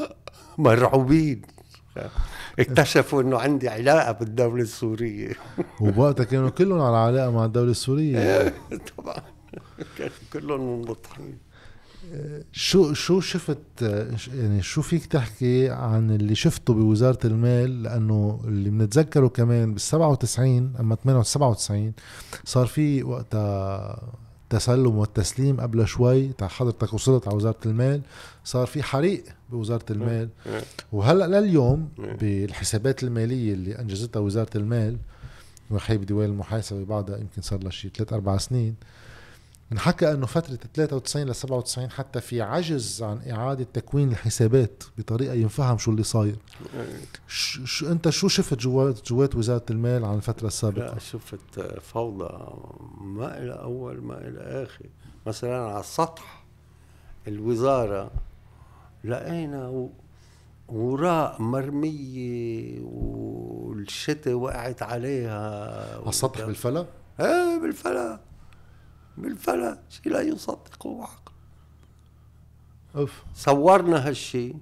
مرعوبين. 0.58 1.42
اكتشفوا 2.60 3.22
إنه 3.22 3.40
عندي 3.40 3.70
علاقة 3.70 4.12
بالدولة 4.12 4.62
السورية. 4.62 5.34
وبوقتها 5.82 6.24
كانوا 6.24 6.50
كلهم 6.50 6.82
على 6.82 6.98
علاقة 6.98 7.32
مع 7.32 7.46
الدولة 7.46 7.72
السورية. 7.72 8.54
طبعا. 8.98 9.22
كانوا 9.98 10.14
كلهم 10.34 10.80
منبطحين 10.80 11.48
شو 12.52 12.94
شو 12.94 13.20
شفت 13.20 13.82
يعني 14.34 14.62
شو 14.62 14.82
فيك 14.82 15.06
تحكي 15.06 15.70
عن 15.70 16.12
اللي 16.12 16.36
شفته 16.36 16.74
بوزارة 16.74 17.28
المال؟ 17.28 17.84
لأنه 17.84 18.42
اللي 18.44 18.70
بنتذكره 18.70 19.28
كمان 19.28 19.72
بال 19.72 19.82
97 19.82 20.74
أما 20.80 20.96
98 20.96 21.94
صار 22.44 22.66
في 22.68 23.04
وقتها 23.04 24.02
التسلم 24.52 24.98
والتسليم 24.98 25.62
قبل 25.62 25.88
شوي 25.88 26.32
حضرتك 26.42 26.94
وصلت 26.94 27.28
على 27.28 27.36
وزارة 27.38 27.60
المال 27.66 28.02
صار 28.44 28.68
في 28.68 28.84
حريق 28.84 29.24
بوزارة 29.50 29.86
المال. 29.90 30.30
وهلأ 30.92 31.40
لليوم 31.40 31.90
بالحسابات 32.20 33.04
المالية 33.04 33.54
اللي 33.54 33.80
أنجزتها 33.80 34.20
وزارة 34.20 34.58
المال 34.58 34.98
وحي 35.72 35.98
بديوان 35.98 36.30
المحاسبة 36.30 36.86
بعدها 36.86 37.18
يمكن 37.18 37.42
صار 37.42 37.60
لها 37.64 37.72
شيء 37.72 37.92
ثلاث 37.92 38.14
أربع 38.14 38.38
سنين 38.38 38.76
انحكى 39.72 40.12
أنه 40.12 40.26
فترة 40.26 40.56
93 40.74 41.24
ل 41.30 41.36
97 41.36 41.92
حتى 41.92 42.22
في 42.22 42.42
عجز 42.42 43.04
عن 43.04 43.22
إعادة 43.32 43.68
تكوين 43.74 44.12
الحسابات 44.12 44.84
بطريقة 44.98 45.34
ينفهم 45.34 45.78
شو 45.78 45.92
اللي 45.92 46.04
صاير. 46.04 46.36
شو, 47.28 47.92
أنت 47.92 48.10
شو 48.10 48.28
شفت 48.28 48.54
جوات 48.54 49.08
جوات 49.10 49.36
وزارة 49.36 49.66
المال 49.70 50.06
عن 50.06 50.16
الفترة 50.16 50.48
السابقة؟ 50.48 50.94
لا 50.94 51.00
شفت 51.00 51.80
فوضى 51.82 52.54
ما 53.02 53.38
إلى 53.38 53.54
أول 53.54 54.02
ما 54.02 54.28
إلى 54.28 54.40
آخر. 54.64 54.86
مثلا 55.28 55.58
على 55.58 55.84
سطح 55.84 56.46
الوزارة 57.28 58.12
لقينا 59.04 59.90
وراء 60.68 61.42
مرمية 61.42 62.82
والشتاء 62.82 64.34
وقعت 64.34 64.84
عليها 64.84 65.98
على 66.00 66.10
السطح 66.10 66.46
بالفلا؟ 66.46 66.86
إيه 67.20 67.60
بالفلا. 67.62 68.27
بالفلا 69.18 69.80
شيء 69.90 70.12
لا 70.12 70.22
يصدقه 70.22 71.04
عقل 71.04 71.32
أوف. 72.96 73.24
صورنا 73.36 74.08
هالشي. 74.08 74.54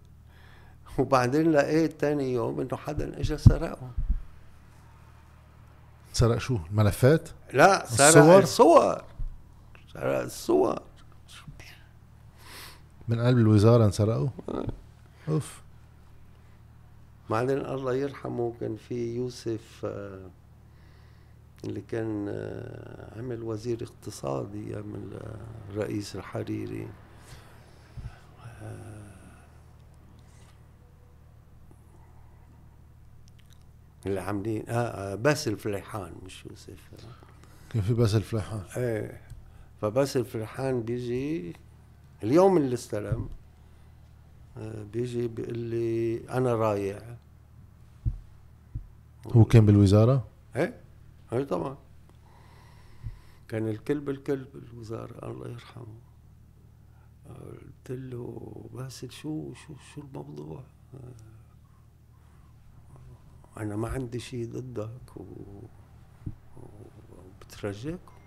وبعدين 0.98 1.52
لقيت 1.52 2.00
تاني 2.00 2.32
يوم 2.32 2.60
إنه 2.60 2.76
حدا 2.76 3.20
اجى 3.20 3.38
سرقهم. 3.38 3.92
سرق 6.12 6.38
شو؟ 6.38 6.58
الملفات؟ 6.70 7.28
لا 7.52 7.86
سرق 7.86 8.06
الصور؟ 8.06 8.42
الصور. 8.42 9.04
سرق 9.92 10.20
الصور. 10.20 10.82
من 13.08 13.20
قلب 13.20 13.38
الوزارة 13.38 13.84
انسرقوا 13.84 14.28
أوف. 15.28 15.62
بعدين 17.30 17.58
الله 17.58 17.94
يرحمه 17.94 18.52
كان 18.60 18.76
في 18.76 19.16
يوسف 19.16 19.80
آه، 19.84 20.30
اللي 21.64 21.80
كان 21.80 22.26
آه، 22.28 23.18
عمل 23.18 23.42
وزير 23.42 23.82
اقتصاد 23.82 24.54
أيام 24.54 25.10
الرئيس 25.70 26.16
الحريري 26.16 26.88
آه، 28.62 29.14
اللي 34.06 34.20
عاملين 34.20 34.64
آه 34.68 34.72
آه، 34.72 35.14
باسل 35.14 35.56
فليحان 35.58 36.12
مش 36.26 36.44
يوسف. 36.50 36.90
كان 37.70 37.82
في 37.82 37.94
بس 37.94 38.14
الفلاحان 38.14 38.62
إيه 38.76 39.20
فباسل 39.80 40.24
فليحان 40.24 40.82
بيجي 40.82 41.52
اليوم 42.22 42.56
اللي 42.56 42.74
استلم 42.74 43.28
آه، 44.58 44.82
بيجي 44.92 45.28
بيقول 45.28 45.58
لي 45.58 46.20
أنا 46.30 46.54
رايح 46.54 46.98
هو 49.32 49.44
كان 49.44 49.66
بالوزارة؟ 49.66 50.24
إيه؟ 50.56 50.74
إيه 51.38 51.44
طبعا. 51.44 51.76
كان 53.48 53.68
الكل 53.68 54.00
بالكل 54.00 54.44
بالوزارة 54.44 55.30
الله 55.30 55.48
يرحمه. 55.48 55.98
قلت 57.28 57.90
له 57.90 58.70
باسل 58.72 59.10
شو 59.10 59.54
شو 59.54 59.74
شو 59.94 60.00
الموضوع؟ 60.00 60.64
أنا 63.56 63.76
ما 63.76 63.88
عندي 63.88 64.18
شيء 64.18 64.52
ضدك 64.52 65.16
و... 65.16 65.24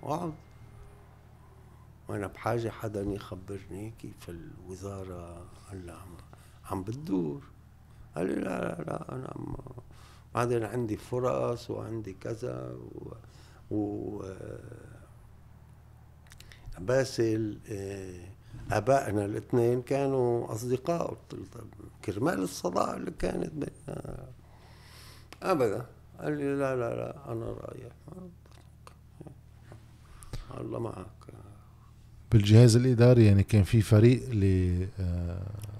اقعد 0.03 0.33
وأنا 2.07 2.27
بحاجة 2.27 2.69
حدا 2.69 3.01
يخبرني 3.01 3.91
كيف 3.91 4.29
الوزارة 4.29 5.45
هلأ 5.69 5.93
عم 5.93 6.17
عم 6.65 6.83
بتدور. 6.83 7.43
قال 8.15 8.27
لي 8.27 8.35
لا 8.35 8.41
لا 8.41 8.83
لا 8.83 9.15
أنا 9.15 9.33
بعدين 10.35 10.63
عندي 10.63 10.97
فرص 10.97 11.71
وعندي 11.71 12.13
كذا 12.13 12.71
و, 12.71 13.13
و... 13.75 14.23
باسل 16.79 17.59
آه، 17.69 18.19
آبائنا 18.71 19.25
الاثنين 19.25 19.81
كانوا 19.81 20.53
أصدقاء 20.53 21.17
كرمال 22.05 22.39
الصداقه 22.39 22.95
اللي 22.95 23.11
كانت 23.11 23.51
بيننا 23.53 24.29
ابدا. 25.41 25.85
قال 26.19 26.37
لي 26.37 26.55
لا 26.55 26.75
لا 26.75 26.95
لا 26.95 27.31
أنا 27.31 27.45
رايح 27.45 27.93
الله 30.61 30.79
معك. 30.79 31.07
بالجهاز 32.31 32.75
الإداري 32.75 33.25
يعني 33.25 33.43
كان 33.43 33.63
في 33.63 33.81
فريق 33.81 34.21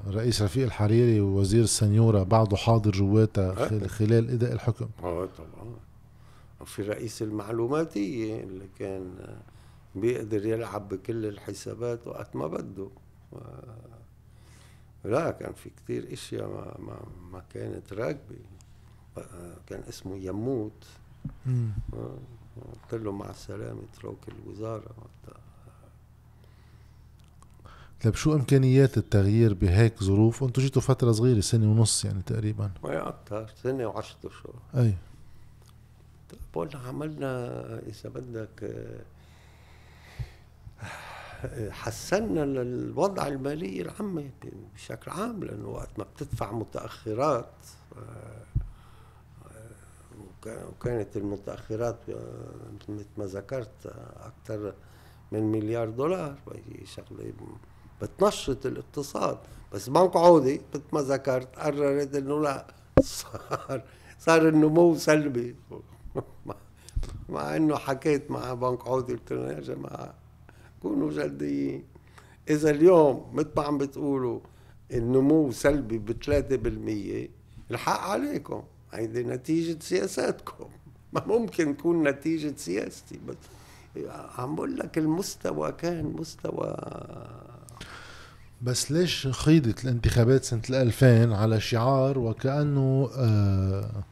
لرئيس 0.08 0.42
رفيق 0.42 0.64
الحريري 0.66 1.22
ووزير 1.22 1.64
السنيورة 1.64 2.24
بعده 2.24 2.58
حاضر 2.58 2.92
جواتها 2.92 3.56
خل- 3.56 3.88
خلال 3.90 4.30
إداء 4.30 4.54
الحكم. 4.54 4.90
آه 5.04 5.26
طبعا. 5.38 5.76
وفي 6.62 6.82
رئيس 6.82 7.22
المعلوماتية 7.22 8.44
اللي 8.44 8.68
كان 8.80 9.16
بيقدر 9.96 10.46
يلعب 10.46 10.90
بكل 10.90 11.26
الحسابات 11.26 12.08
وقت 12.08 12.36
ما 12.36 12.48
بده. 12.48 12.90
و... 13.32 13.38
لا 15.06 15.32
كان 15.32 15.54
في 15.54 15.70
كتير 15.70 16.14
إشياء 16.14 16.48
ما, 16.48 16.76
ما, 16.80 17.00
ما 17.32 17.44
كانت 17.54 17.94
راكبة. 17.94 18.36
كان 19.68 19.84
اسمه 19.90 20.16
يموت. 20.18 20.86
آه، 21.48 22.18
قلت 22.92 23.02
له 23.02 23.12
مع 23.12 23.30
السلامة 23.30 23.82
اترك 23.94 24.18
الوزارة. 24.28 24.84
وقتها. 24.98 25.42
طيب 28.04 28.16
شو 28.16 28.34
إمكانيات 28.34 28.98
التغيير 28.98 29.54
بهيك 29.54 30.04
ظروف؟ 30.04 30.42
وأنتم 30.44 30.62
جيتوا 30.62 30.82
فترة 30.82 31.12
صغيرة 31.12 31.40
سنة 31.40 31.72
ونص 31.72 32.06
يعني 32.06 32.22
تقريبا. 32.22 32.72
ما 32.84 33.10
أكثر 33.10 33.50
سنة 33.64 33.86
وعشرة 33.88 34.18
أشهر. 34.26 34.54
أي. 34.76 34.94
بقول 36.54 36.70
عملنا 36.88 37.48
إذا 37.88 38.10
بدك 38.10 38.72
حسنا 41.72 42.44
الوضع 42.44 43.28
المالي 43.28 43.82
العامة 43.82 44.30
بشكل 44.76 45.12
عام 45.12 45.44
لأنه 45.44 45.68
وقت 45.68 45.90
ما 46.00 46.04
بتدفع 46.16 46.52
متأخرات 46.52 47.50
آه، 47.98 48.00
آه، 49.46 49.72
وكا- 50.20 50.66
وكانت 50.66 51.18
المتأخرات 51.18 51.98
آه، 52.10 52.72
مثل 52.90 53.06
ما 53.18 53.26
ذكرت 53.26 53.94
أكثر 54.20 54.74
من 55.32 55.44
مليار 55.44 55.90
دولار 55.90 56.36
شغلة 56.86 57.34
بتنشط 58.02 58.66
الاقتصاد. 58.66 59.38
بس 59.74 59.90
بنك 59.90 60.16
عودي 60.16 60.62
مثل 60.74 60.84
ما 60.94 61.02
ذكرت 61.02 61.56
قررت 61.56 62.16
إنه 62.16 62.42
لا 62.42 62.68
صار 63.02 63.84
صار 64.20 64.48
النمو 64.48 64.96
سلبي. 64.96 65.56
مع 67.30 67.56
إنه 67.56 67.76
حكيت 67.76 68.32
مع 68.32 68.54
بنك 68.54 68.88
عودي 68.88 69.14
قلت 69.14 69.34
لهم 69.34 69.48
يا 69.48 69.60
جماعة 69.60 70.14
كونوا 70.82 71.12
جديين. 71.12 71.84
إذا 72.50 72.70
اليوم 72.70 73.32
مثل 73.34 73.50
ما 73.58 73.64
عم 73.64 73.78
بتقولوا 73.78 74.40
النمو 74.92 75.52
سلبي 75.52 75.98
ب 75.98 76.12
3% 76.12 77.72
الحق 77.72 78.00
عليكم. 78.00 78.64
هيدي 78.94 79.24
نتيجة 79.24 79.78
سياساتكم. 79.82 80.70
ما 81.14 81.26
ممكن 81.28 81.78
تكون 81.78 82.08
نتيجة 82.08 82.54
سياستي. 82.58 83.20
بس 83.28 83.36
عم 84.38 84.56
بقول 84.56 84.78
لك 84.78 84.98
المستوى 84.98 85.72
كان 85.72 86.06
مستوى 86.06 86.76
بس 88.62 88.92
ليش 88.92 89.28
خيضت 89.28 89.84
الانتخابات 89.84 90.44
سنة 90.44 90.62
2000 90.70 91.36
على 91.36 91.60
شعار 91.60 92.20
وكأنه 92.20 93.10
آه 93.18 94.04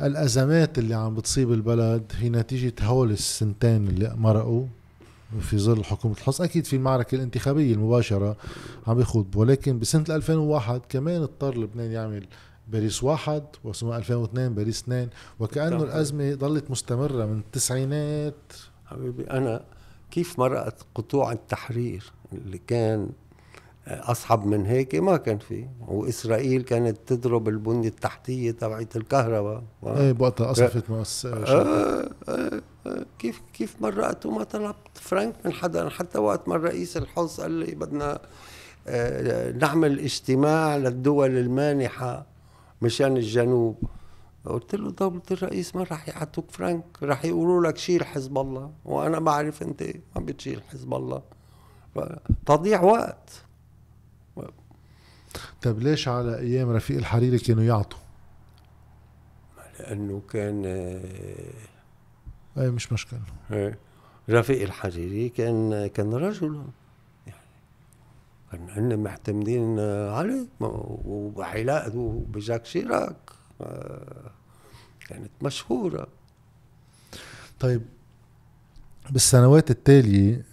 الأزمات 0.00 0.78
اللي 0.78 0.94
عم 0.94 1.14
بتصيب 1.14 1.52
البلد 1.52 2.12
هي 2.16 2.28
نتيجة 2.28 2.74
هول 2.82 3.10
السنتين 3.10 3.88
اللي 3.88 4.14
مرقوا 4.16 4.66
في 5.40 5.58
ظل 5.58 5.84
حكومة 5.84 6.14
الحصن 6.14 6.44
أكيد 6.44 6.64
في 6.64 6.76
المعركة 6.76 7.14
الانتخابية 7.14 7.74
المباشرة 7.74 8.36
عم 8.86 8.94
بيخوض 8.94 9.36
ولكن 9.36 9.78
بسنة 9.78 10.04
2001 10.10 10.80
كمان 10.88 11.22
اضطر 11.22 11.58
لبنان 11.58 11.90
يعمل 11.90 12.26
باريس 12.68 13.04
واحد 13.04 13.42
وثم 13.64 13.92
2002 13.92 14.54
باريس 14.54 14.82
اثنين 14.82 15.08
وكأنه. 15.40 15.82
الأزمة 15.82 16.34
ضلت 16.34 16.70
مستمرة 16.70 17.26
من 17.26 17.38
التسعينات 17.38 18.52
حبيبي 18.86 19.30
أنا 19.30 19.64
كيف 20.10 20.38
مرقت 20.38 20.86
قطوع 20.94 21.32
التحرير؟ 21.32 22.12
اللي 22.36 22.60
كان 22.66 23.08
اصعب 23.86 24.46
من 24.46 24.66
هيك 24.66 24.94
ما 24.94 25.16
كان 25.16 25.38
في. 25.38 25.66
وإسرائيل 25.88 26.62
كانت 26.62 26.96
تضرب 27.06 27.48
البنية 27.48 27.88
التحتية 27.88 28.50
تبعت 28.50 28.96
الكهرباء. 28.96 29.62
و... 29.82 29.96
إيه 29.96 30.12
بوقتها 30.12 30.46
قصفت 30.46 30.90
مؤسسة 30.90 31.44
آه 31.46 32.10
آه 32.28 32.62
آه 32.86 33.06
كيف 33.18 33.42
كيف 33.52 33.76
مرقت 33.82 34.26
وما 34.26 34.44
طلبت؟ 34.44 34.76
فرانك 34.94 35.34
من 35.44 35.52
حدا 35.52 35.88
حتى 35.88 36.18
وقت 36.18 36.48
ما 36.48 36.56
الرئيس 36.56 36.96
الحظ 36.96 37.40
قال 37.40 37.50
لي 37.50 37.74
بدنا 37.74 38.20
آه 38.86 39.50
نعمل 39.52 40.00
اجتماع 40.00 40.76
للدول 40.76 41.36
المانحة 41.38 42.26
مشان 42.82 43.16
الجنوب. 43.16 43.76
قلت 44.44 44.74
له 44.74 44.90
دولة 44.90 45.22
الرئيس 45.30 45.76
ما 45.76 45.82
راح 45.82 46.08
يعطوك 46.08 46.50
فرانك؟ 46.50 46.84
راح 47.02 47.24
يقولوا 47.24 47.66
لك 47.66 47.76
شيل 47.76 48.04
حزب 48.04 48.38
الله. 48.38 48.70
وأنا 48.84 49.18
بعرف 49.18 49.62
أنت 49.62 49.82
ما 50.16 50.20
بتشيل 50.20 50.62
حزب 50.62 50.94
الله. 50.94 51.22
تضيع 52.46 52.82
وقت 52.82 53.42
طيب 55.62 55.78
ليش 55.78 56.08
على 56.08 56.38
أيام 56.38 56.70
رفيق 56.70 56.96
الحريري 56.96 57.38
كانوا 57.38 57.62
يعطوا؟ 57.64 57.98
لأنه 59.80 60.22
كان 60.30 60.64
إيه 62.58 62.70
مش 62.70 62.92
مشكلة 62.92 63.20
إيه. 63.52 63.78
رفيق 64.30 64.62
الحريري 64.62 65.28
كان 65.28 65.86
كان 65.86 66.14
رجل 66.14 66.62
يعني 67.26 67.40
كان 68.52 68.70
هن 68.70 68.98
معتمدين 68.98 69.80
عليه 70.10 70.46
وعلاقته 70.60 72.24
بجاك 72.28 72.66
شيراك 72.66 73.16
كانت 75.08 75.30
مشهورة 75.42 76.08
طيب 77.60 77.82
بالسنوات 79.10 79.70
التالية 79.70 80.44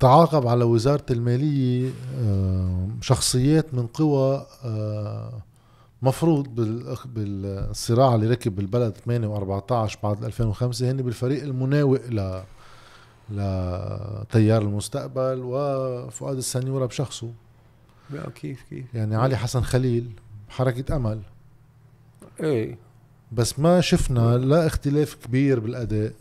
تعاقب 0.00 0.46
على 0.46 0.64
وزارة 0.64 1.06
المالية 1.10 1.90
آه، 2.18 2.88
شخصيات 3.00 3.74
من 3.74 3.86
قوى 3.86 4.46
آه، 4.64 5.42
مفروض 6.02 6.48
بالصراع 7.06 8.14
اللي 8.14 8.26
ركب 8.26 8.56
بالبلد 8.56 8.96
8 8.96 9.28
و14 9.28 9.96
بعد 10.02 10.24
2005 10.24 10.90
هن 10.90 10.96
بالفريق 10.96 11.42
المناوئ 11.42 12.00
ل 12.10 12.42
لتيار 13.30 14.62
المستقبل 14.62 15.42
وفؤاد 15.44 16.36
السنيورة 16.36 16.86
بشخصه. 16.86 17.32
كيف 18.34 18.62
كيف؟ 18.70 18.94
يعني 18.94 19.16
علي 19.16 19.36
حسن 19.36 19.60
خليل 19.60 20.10
حركة 20.48 20.96
أمل. 20.96 21.20
إيه. 22.40 22.78
بس 23.32 23.58
ما 23.58 23.80
شفنا 23.80 24.36
لا 24.38 24.66
اختلاف 24.66 25.14
كبير 25.14 25.60
بالأداء. 25.60 26.12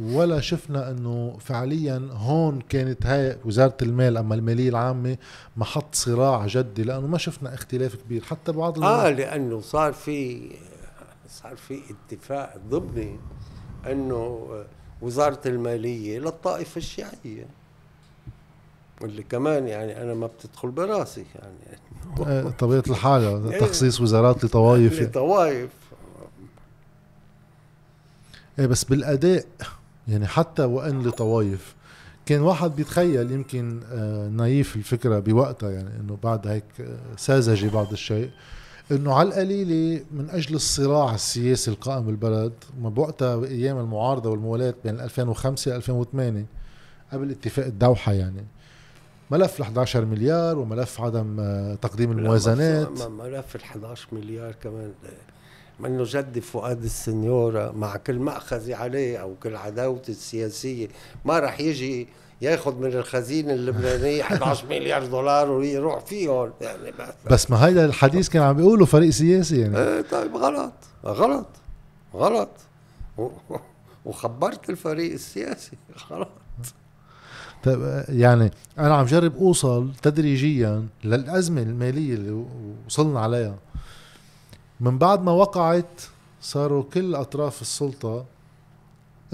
ولا 0.00 0.40
شفنا 0.40 0.90
إنه 0.90 1.36
فعليا 1.40 2.08
هون 2.12 2.60
كانت 2.60 3.06
هاي 3.06 3.36
وزارة 3.44 3.76
المال 3.82 4.16
أما 4.16 4.34
المالية 4.34 4.68
العامة 4.68 5.16
محط 5.56 5.94
صراع 5.94 6.46
جدي 6.46 6.82
لأنه 6.82 7.06
ما 7.06 7.18
شفنا 7.18 7.54
اختلاف 7.54 7.94
كبير. 7.94 8.22
حتى 8.24 8.52
بعض 8.52 8.82
آه 8.84 9.10
لأنه 9.10 9.60
صار 9.60 9.92
في 9.92 10.50
صار 11.28 11.56
في 11.56 11.80
اتفاق 12.10 12.56
ضمني 12.70 13.18
إنه 13.86 14.48
وزارة 15.02 15.40
المالية 15.46 16.18
للطائفة 16.18 16.78
الشيعية 16.78 17.46
واللي 19.00 19.22
كمان 19.22 19.68
يعني 19.68 20.02
أنا 20.02 20.14
ما 20.14 20.26
بتدخل 20.26 20.68
براسي 20.70 21.24
يعني. 21.34 21.80
آه، 22.26 22.50
طبيعة 22.50 22.82
الحال 22.88 23.22
إيه. 23.52 23.60
تخصيص 23.60 24.00
وزارات 24.00 24.44
لطوائف. 24.44 25.02
لطوائف. 25.02 25.70
إيه 28.58 28.66
بس 28.66 28.84
بالأداء 28.84 29.44
يعني 30.08 30.26
حتى 30.26 30.64
وإن 30.64 31.02
لطوايف 31.02 31.74
كان 32.26 32.40
واحد 32.40 32.76
بيتخيل 32.76 33.30
يمكن 33.30 33.80
آه، 33.92 34.28
نايف 34.28 34.76
الفكرة 34.76 35.18
بوقتها 35.18 35.70
يعني 35.70 36.00
إنه 36.00 36.18
بعد 36.22 36.46
هيك 36.46 36.64
آه، 36.80 36.98
ساذجة 37.16 37.68
بعض 37.68 37.92
الشيء 37.92 38.30
إنه 38.90 39.14
على 39.14 39.28
القليلة 39.28 40.04
من 40.12 40.30
أجل 40.30 40.54
الصراع 40.54 41.14
السياسي 41.14 41.70
القائم 41.70 42.06
بالبلد 42.06 42.52
ما 42.80 42.88
بوقتها 42.88 43.44
أيام 43.44 43.78
المعارضة 43.78 44.30
والموالاة 44.30 44.74
بين 44.84 45.00
2005 45.00 45.70
ل 45.70 45.74
2008 45.74 46.44
قبل 47.12 47.30
اتفاق 47.30 47.66
الدوحة 47.66 48.12
يعني. 48.12 48.44
ملف 49.30 49.58
ال 49.58 49.62
11 49.62 50.04
مليار 50.04 50.58
وملف 50.58 51.00
عدم 51.00 51.36
آه، 51.40 51.74
تقديم 51.74 52.12
الموازنات. 52.12 52.88
ملف 53.08 53.56
ال 53.56 53.62
11 53.62 54.06
مليار 54.12 54.52
كمان. 54.52 54.92
منه 55.80 56.04
جد 56.06 56.38
فؤاد 56.38 56.84
السنيورة 56.84 57.70
مع 57.72 57.96
كل 57.96 58.18
مأخذي 58.18 58.74
عليه 58.74 59.18
أو 59.18 59.34
كل 59.42 59.56
عداوته 59.56 60.10
السياسية. 60.10 60.88
ما 61.24 61.38
رح 61.38 61.60
يجي 61.60 62.08
ياخذ 62.42 62.74
من 62.74 62.86
الخزينة 62.86 63.52
اللبنانية 63.52 64.22
11 64.32 64.66
مليار 64.66 65.06
دولار 65.06 65.50
ويروح 65.50 66.04
فيهم. 66.04 66.52
يعني 66.60 66.90
بس, 66.98 67.32
بس 67.32 67.50
ما 67.50 67.66
هيدا 67.66 67.84
الحديث 67.84 68.28
كان 68.28 68.42
عم 68.42 68.56
بيقولوا 68.56 68.86
فريق 68.86 69.10
سياسي 69.10 69.60
يعني. 69.60 69.78
إيه 69.78 70.00
طيب 70.00 70.36
غلط 70.36 70.72
غلط 71.04 71.46
غلط. 72.14 72.50
وخبرت 74.04 74.70
الفريق 74.70 75.12
السياسي 75.12 75.76
غلط. 76.10 76.28
طيب 77.64 78.04
يعني 78.08 78.50
أنا 78.78 78.94
عم 78.94 79.06
جرب 79.06 79.36
أوصل 79.36 79.92
تدريجيا 80.02 80.86
للأزمة 81.04 81.62
المالية 81.62 82.14
اللي 82.14 82.44
وصلنا 82.86 83.20
عليها. 83.20 83.54
من 84.80 84.98
بعد 84.98 85.22
ما 85.22 85.32
وقعت 85.32 86.02
صاروا 86.40 86.84
كل 86.94 87.14
أطراف 87.14 87.62
السلطة 87.62 88.24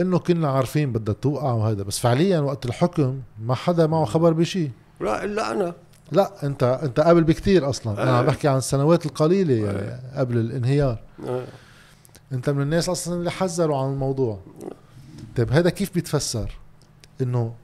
إنه 0.01 0.19
كنا 0.19 0.51
عارفين 0.51 0.93
بدها 0.93 1.15
توقع 1.15 1.53
وهذا 1.53 1.83
بس 1.83 1.99
فعليا 1.99 2.41
وقت 2.41 2.67
الحكم 2.67 3.21
ما 3.43 3.55
حدا 3.55 3.87
معه 3.87 4.05
خبر 4.05 4.33
بشيء 4.33 4.71
لا 5.01 5.25
إلا 5.25 5.53
أنا. 5.53 5.75
لا 6.13 6.47
أنت 6.47 6.63
أنت 6.63 7.01
قبل 7.01 7.25
بكثير 7.25 7.71
أصلا. 7.71 8.03
أنا 8.03 8.19
عم 8.19 8.27
بحكي 8.27 8.49
عن 8.49 8.57
السنوات 8.57 9.07
القليلة 9.07 9.55
يعني 9.55 10.01
قبل 10.17 10.39
الانهيار. 10.39 10.99
أنت 12.33 12.51
من 12.51 12.63
الناس 12.63 12.89
أصلا 12.89 13.15
اللي 13.15 13.31
حذروا 13.31 13.77
عن 13.77 13.93
الموضوع. 13.93 14.39
طيب 15.37 15.53
هذا 15.53 15.71
كيف 15.71 15.95
بيتفسر؟ 15.95 16.57
إنه 17.21 17.55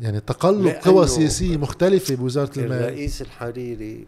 يعني 0.00 0.20
تقلب 0.20 0.76
قوى 0.84 1.06
سياسية 1.06 1.56
مختلفة 1.56 2.14
بوزارة 2.14 2.58
المال. 2.58 2.72
الرئيس 2.72 3.22
الحريري 3.22 4.06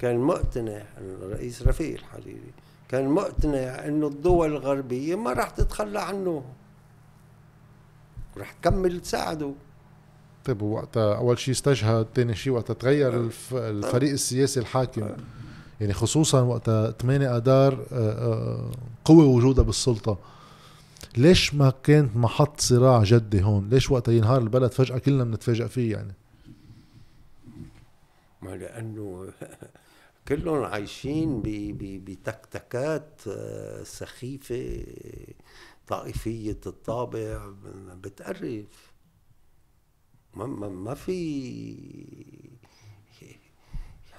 كان 0.00 0.18
مقتنع 0.18 0.82
الرئيس 0.98 1.62
رفيق 1.62 1.98
الحريري 1.98 2.52
كان 2.88 3.08
مقتنع 3.08 3.86
انه 3.86 4.06
الدول 4.06 4.52
الغربية 4.52 5.14
ما 5.14 5.32
راح 5.32 5.50
تتخلى 5.50 6.00
عنه. 6.00 6.44
راح 8.36 8.52
تكمل 8.52 9.00
تساعده. 9.00 9.52
طيب 10.44 10.62
وقتها 10.62 11.16
أول 11.16 11.38
شيء 11.38 11.54
استجهد 11.54 12.06
ثاني 12.14 12.34
شيء 12.34 12.52
وقتها 12.52 12.74
تغير 12.74 13.14
آه. 13.14 13.16
الف... 13.16 13.54
الفريق 13.54 14.10
السياسي 14.12 14.60
الحاكم. 14.60 15.02
آه. 15.02 15.16
يعني 15.80 15.92
خصوصا 15.92 16.40
وقتها 16.40 16.90
8 16.90 17.36
آذار 17.36 17.86
آه، 17.92 18.70
قوة 19.04 19.24
وجودها 19.24 19.64
بالسلطة. 19.64 20.18
ليش 21.16 21.54
ما 21.54 21.72
كانت 21.82 22.16
محط 22.16 22.60
صراع 22.60 23.02
جدي 23.04 23.42
هون؟ 23.42 23.68
ليش 23.68 23.90
وقتها 23.90 24.12
ينهار 24.12 24.40
البلد 24.40 24.72
فجأة 24.72 24.98
كلنا 24.98 25.24
بنتفاجئ 25.24 25.68
فيه 25.68 25.92
يعني؟ 25.92 26.14
ما 28.42 28.50
لأنه 28.50 29.26
كلهم 30.28 30.64
عايشين 30.64 31.42
بتكتكات 32.04 33.20
آه، 33.28 33.82
سخيفة 33.82 34.86
طائفية 35.86 36.60
الطابع 36.66 37.52
بتقرف. 37.94 38.92
ما, 40.34 40.46
ما, 40.46 40.68
ما 40.68 40.94
في 40.94 42.50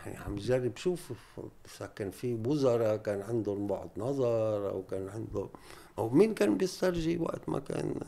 يعني 0.05 0.17
عم 0.17 0.35
جرب. 0.35 0.77
شوف 0.77 1.13
كان 1.95 2.11
في 2.11 2.33
وزراء 2.33 2.97
كان 2.97 3.21
عندهم 3.21 3.67
بعد 3.67 3.89
نظر 3.97 4.69
أو 4.69 4.83
كان 4.83 5.09
عندهم 5.09 5.49
أو 5.97 6.09
مين 6.09 6.33
كان 6.33 6.57
بيسترجي 6.57 7.17
وقت 7.17 7.49
ما 7.49 7.59
كان 7.59 7.99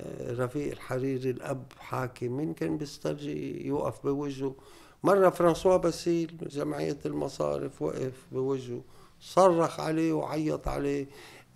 آه، 0.00 0.32
رفيق 0.32 0.72
الحريري 0.72 1.30
الأب 1.30 1.64
حاكم 1.78 2.36
مين 2.36 2.54
كان 2.54 2.78
بيسترجي 2.78 3.66
يوقف 3.66 4.06
بوجهه؟ 4.06 4.54
مرة 5.02 5.30
فرانسوا 5.30 5.76
باسيل 5.76 6.48
جمعية 6.50 6.98
المصارف 7.06 7.82
وقف 7.82 8.12
بوجهه 8.32 8.80
صرخ 9.20 9.80
عليه 9.80 10.12
وعيط 10.12 10.68
عليه 10.68 11.06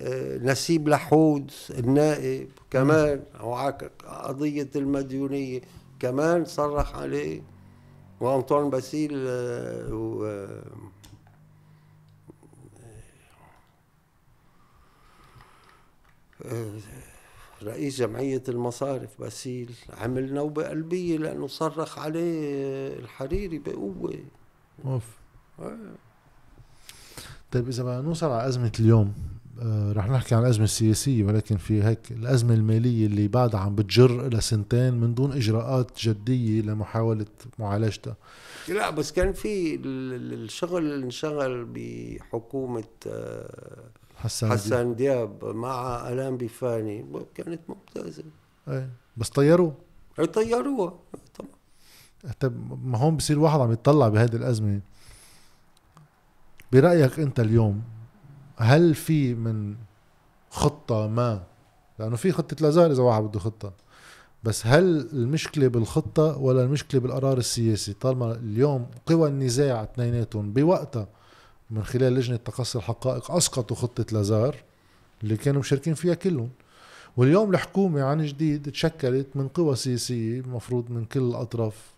آه، 0.01 0.39
نسيب 0.39 0.89
لحود 0.89 1.51
النائب 1.71 2.49
كمان 2.71 3.23
قضية 4.05 4.71
المديونية 4.77 5.61
كمان 6.01 6.45
صرخ 6.45 6.95
عليه. 6.95 7.43
وأنطون 8.21 8.71
باسيل 8.71 9.25
آه، 9.29 9.95
و 9.95 10.25
آه، 16.45 16.71
رئيس 17.65 17.99
جمعية 17.99 18.43
المصارف 18.49 19.21
باسيل 19.21 19.71
عمل 20.01 20.35
نوبة 20.35 20.69
قلبية 20.69 21.19
لأنه 21.19 21.47
صرخ 21.47 21.99
عليه 21.99 22.99
الحريري 22.99 23.59
بقوة. 23.59 24.15
أوف. 24.85 25.05
آه. 25.59 25.77
طيب 27.53 27.69
إذا 27.69 27.83
بدنا 27.83 28.01
نوصل 28.01 28.31
على 28.31 28.49
أزمة 28.49 28.73
اليوم 28.81 29.15
آه 29.63 29.93
رح 29.93 30.09
نحكي 30.11 30.35
عن 30.35 30.43
الأزمة 30.43 30.65
السياسية 30.65 31.25
ولكن 31.25 31.57
في 31.57 31.83
هيك 31.83 31.99
الأزمة 32.11 32.55
المالية 32.55 33.07
اللي 33.07 33.29
بعدها 33.29 33.61
عم 33.61 33.75
بتجر 33.75 34.27
إلى 34.27 34.41
سنتين 34.41 34.95
من 34.95 35.15
دون 35.15 35.33
إجراءات 35.33 35.91
جدية 36.01 36.63
لمحاولة 36.63 37.27
معالجتها. 37.59 38.17
لا 38.69 38.91
بس 38.91 39.13
كان 39.13 39.33
في 39.33 39.81
الشغل 39.85 41.03
انشغل 41.03 41.65
بحكومة 41.65 42.85
آه 43.07 43.85
حسان, 44.17 44.51
حسان 44.51 44.95
دياب. 44.95 45.45
مع 45.45 46.09
ألان 46.09 46.37
بيفاني. 46.37 47.07
كانت 47.35 47.61
ممتازة. 47.69 48.25
إيه. 48.69 48.91
بس 49.17 49.29
طيروه؟ 49.29 49.75
إيه 50.19 50.25
طيروها 50.25 50.95
طبعا. 51.39 51.51
طب 52.41 52.87
ما 52.87 52.99
هون 52.99 53.17
بصير 53.17 53.39
واحد 53.39 53.61
عم 53.61 53.73
يتطلع 53.73 54.09
بهذه 54.09 54.37
الأزمة. 54.37 54.81
برأيك 56.73 57.21
أنت 57.21 57.41
اليوم 57.41 57.83
هل 58.57 58.95
في 58.95 59.35
من 59.35 59.77
خطة 60.51 61.09
ما؟ 61.09 61.43
لأنه 61.99 62.17
في 62.17 62.33
خطة 62.33 62.57
لازار 62.61 62.91
إذا 62.91 63.03
واحد 63.03 63.23
بده 63.23 63.41
خطة. 63.41 63.73
بس 64.45 64.67
هل 64.67 65.09
المشكلة 65.13 65.69
بالخطة 65.69 66.39
ولا 66.39 66.63
المشكلة 66.63 67.01
بالقرار 67.01 67.39
السياسي؟ 67.39 67.93
طالما 67.93 68.33
اليوم 68.33 68.87
قوى 69.07 69.29
النزاع 69.29 69.83
اثنيناتهم 69.83 70.53
بوقتها 70.53 71.09
من 71.71 71.85
خلال 71.85 72.15
لجنة 72.15 72.37
تقصي 72.37 72.79
الحقائق 72.79 73.31
أسقطوا 73.31 73.77
خطة 73.77 74.07
لازار 74.13 74.57
اللي 75.23 75.37
كانوا 75.37 75.61
مشاركين 75.61 75.95
فيها 75.95 76.15
كلهم. 76.15 76.51
واليوم 77.17 77.51
الحكومة 77.51 78.03
عن 78.03 78.25
جديد 78.25 78.71
تشكلت 78.71 79.27
من 79.35 79.49
قوى 79.49 79.77
سياسية 79.77 80.41
المفروض 80.41 80.91
من 80.91 81.05
كل 81.05 81.21
الأطراف. 81.21 81.95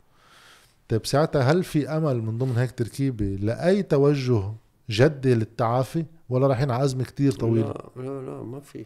طيب 0.89 1.07
ساعتها 1.07 1.43
هل 1.43 1.65
في 1.65 1.89
أمل 1.89 2.23
من 2.23 2.39
ضمن 2.39 2.57
هيك 2.57 2.71
تركيبة 2.71 3.25
لأي 3.25 3.83
توجه 3.83 4.53
جدي 4.91 5.35
للتعافي؟ 5.35 6.05
ولا 6.29 6.47
رايحين 6.47 6.71
على 6.71 6.85
أزمة 6.85 7.05
كتير 7.05 7.33
طويلة؟ 7.33 7.75
لا 7.97 8.03
لا 8.03 8.21
لا 8.23 8.43
ما 8.43 8.61
في. 8.61 8.85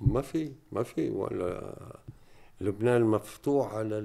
ما 0.00 0.22
في 0.22 0.52
ما 0.72 0.82
في. 0.82 1.10
ولا 1.10 1.74
لبنان 2.60 3.02
مفتوح 3.02 3.74
على 3.74 3.98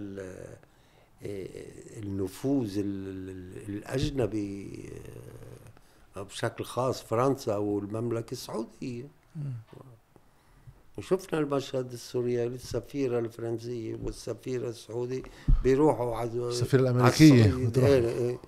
النفوذ 1.24 2.74
الأجنبي 3.70 4.90
بشكل 6.18 6.64
خاص 6.64 7.04
فرنسا 7.04 7.56
والمملكة 7.56 8.32
السعودية. 8.32 9.08
وشفنا 10.98 11.40
المشهد 11.40 11.94
السوريالي 11.94 12.56
السفيرة 12.56 13.20
الفرنسية 13.20 13.98
والسفيرة 14.04 14.70
السعودي 14.70 15.24
بيروحوا 15.64 16.16
على 16.16 16.30
السفيرة 16.32 16.82
الأمريكية. 16.82 17.46
إيه 17.78 18.10
إيه 18.10 18.40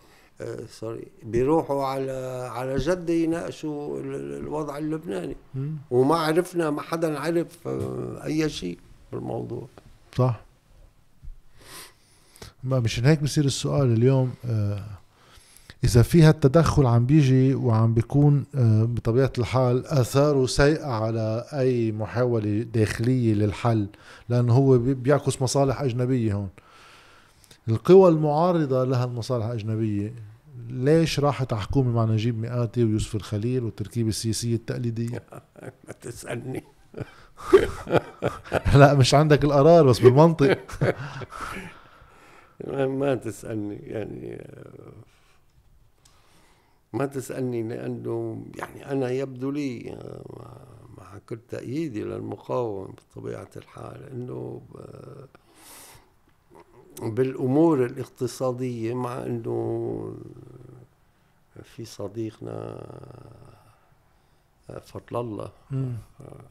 آه 0.41 0.65
سوري. 0.65 1.07
بيروحوا 1.23 1.85
على 1.85 2.11
على 2.51 2.75
جدة 2.75 3.13
يناقشوا 3.13 3.99
الوضع 3.99 4.77
اللبناني. 4.77 5.35
وما 5.91 6.15
عرفنا 6.15 6.69
ما 6.69 6.81
حدا 6.81 7.19
عرف 7.19 7.67
آه 7.67 8.21
أي 8.25 8.49
شيء 8.49 8.77
بالموضوع. 9.11 9.67
صح. 10.15 10.46
ما 12.67 12.79
مشان 12.79 13.05
هيك 13.05 13.23
بصير 13.23 13.45
السؤال 13.45 13.93
اليوم 13.93 14.33
آه 14.45 14.97
إذا 15.83 16.01
في 16.01 16.23
هالتدخل 16.23 16.85
عم 16.85 17.05
بيجي 17.05 17.55
وعم 17.55 17.93
بيكون 17.93 18.45
آه، 18.55 18.83
بطبيعة 18.83 19.31
الحال 19.37 19.85
آثاره 19.85 20.45
سيئة 20.45 20.85
على 20.85 21.45
أي 21.53 21.91
محاولة 21.91 22.61
داخلية 22.61 23.33
للحل 23.33 23.87
لأنه 24.29 24.53
هو 24.53 24.77
بيعكس 24.77 25.41
مصالح 25.41 25.81
أجنبية 25.81 26.33
هون. 26.33 26.49
القوى 27.69 28.09
المعارضة 28.09 28.83
لها 28.83 29.05
المصالح 29.05 29.45
الأجنبية. 29.45 30.13
ليش 30.69 31.19
راحت 31.19 31.53
على 31.53 31.61
حكومه 31.61 31.91
مع 31.91 32.05
نجيب 32.13 32.39
مئاتي 32.39 32.83
ويوسف 32.83 33.15
الخليل 33.15 33.63
والتركيبة 33.63 34.09
السياسية 34.09 34.55
التقليدية؟ 34.55 35.23
ما 35.87 35.93
تسألني. 36.01 36.63
لا 38.75 38.93
مش 38.93 39.13
عندك 39.13 39.43
القرار 39.43 39.85
بس 39.85 39.99
بالمنطق. 39.99 40.57
ما 42.87 43.15
تسألني 43.15 43.75
يعني 43.75 44.47
ما 46.93 47.05
تسألني 47.05 47.63
لأنه 47.63 48.45
يعني 48.55 48.91
أنا 48.91 49.09
يبدو 49.09 49.51
لي 49.51 49.97
مع 50.97 51.17
كل 51.29 51.39
تأييدي 51.49 52.03
للمقاومة 52.03 52.93
بطبيعة 52.93 53.49
الحال 53.57 54.03
أنه 54.03 54.61
بالأمور 57.01 57.85
الاقتصادية 57.85 58.93
مع 58.93 59.25
أنه 59.25 60.15
في 61.63 61.85
صديقنا 61.85 62.87
فضل 64.67 65.19
الله 65.19 65.51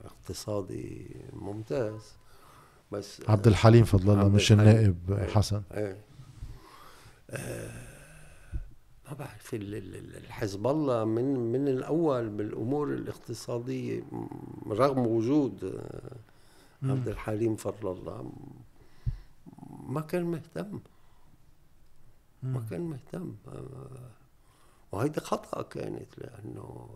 اقتصادي 0.04 1.16
ممتاز. 1.32 2.16
بس 2.92 3.22
عبد 3.28 3.46
الحليم 3.46 3.84
فضل 3.84 4.12
الله 4.12 4.28
مش 4.28 4.52
النائب 4.52 5.28
حسن. 5.34 5.62
إيه. 5.72 5.96
آه 7.30 7.86
ما 9.06 9.12
بعرف 9.12 9.54
الحزب 9.54 10.66
الله 10.66 11.04
من 11.04 11.52
من 11.52 11.68
الأول 11.68 12.28
بالأمور 12.28 12.94
الاقتصادية 12.94 14.02
رغم 14.66 15.06
وجود 15.06 15.64
آه، 15.64 16.90
عبد 16.90 17.08
الحليم 17.08 17.56
فضل 17.56 17.92
الله 17.92 18.32
ما 19.86 20.00
كان 20.00 20.24
مهتم. 20.24 20.80
ما 22.42 22.64
كان 22.70 22.80
مهتم. 22.80 23.34
آه، 23.48 24.10
وهيدي 24.92 25.20
خطأ 25.20 25.62
كانت 25.62 26.18
لأنه 26.18 26.88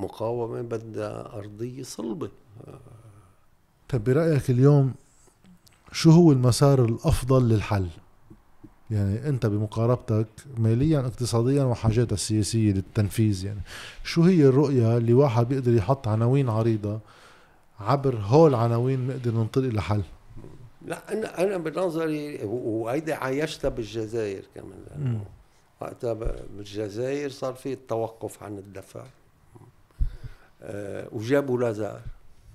مقاومة 0.00 0.62
بدها 0.62 1.38
أرضية 1.38 1.82
صلبة. 1.82 2.30
طيب 3.88 4.04
برأيك 4.04 4.50
اليوم 4.50 4.94
شو 5.92 6.10
هو 6.10 6.32
المسار 6.32 6.84
الأفضل 6.84 7.48
للحل؟ 7.48 7.88
يعني 8.90 9.28
أنت 9.28 9.46
بمقاربتك 9.46 10.26
ماليا 10.56 11.00
اقتصاديا 11.00 11.64
وحاجاتها 11.64 12.14
السياسية 12.14 12.72
للتنفيذ 12.72 13.44
يعني. 13.44 13.60
شو 14.04 14.22
هي 14.22 14.46
الرؤية 14.46 14.96
اللي 14.96 15.12
واحد 15.12 15.48
بيقدر 15.48 15.72
يحط 15.74 16.08
عناوين 16.08 16.48
عريضة 16.48 17.00
عبر 17.80 18.16
هول 18.16 18.54
عناوين 18.54 19.06
نقدر 19.06 19.30
ننطلق 19.30 19.74
لحل 19.74 20.02
لا 20.86 21.12
أنا 21.12 21.44
أنا 21.44 21.56
بنظري 21.56 22.40
وهيدي 22.44 23.12
عايشتها 23.12 23.68
بالجزائر 23.68 24.44
كمان. 24.54 25.20
وقتها 25.80 26.12
بالجزائر 26.56 27.30
صار 27.30 27.54
في 27.54 27.72
التوقف 27.72 28.42
عن 28.42 28.58
الدفع. 28.58 29.04
أه 30.62 31.08
وجابوا 31.12 31.58
لازار. 31.58 32.00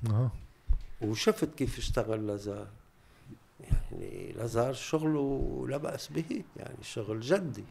أه. 0.10 0.32
وشفت 1.02 1.56
كيف 1.56 1.78
اشتغل 1.78 2.28
لازار. 2.28 2.68
يعني 4.02 4.32
لازار 4.32 4.74
شغله 4.74 5.66
لا 5.70 5.78
بأس 5.78 6.08
به 6.08 6.44
يعني 6.58 6.78
شغل 6.84 7.20
جدي. 7.20 7.64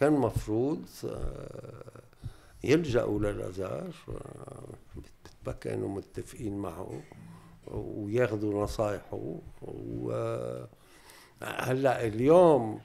كان 0.00 0.12
مفروض 0.12 0.84
آه، 1.04 2.02
يلجأوا 2.64 3.18
للازار 3.20 3.94
كانوا 5.60 5.88
متفقين 5.88 6.58
معه 6.58 7.02
وياخذوا 7.66 8.62
نصايحه. 8.62 9.38
هلأ 11.42 12.06
اليوم 12.06 12.80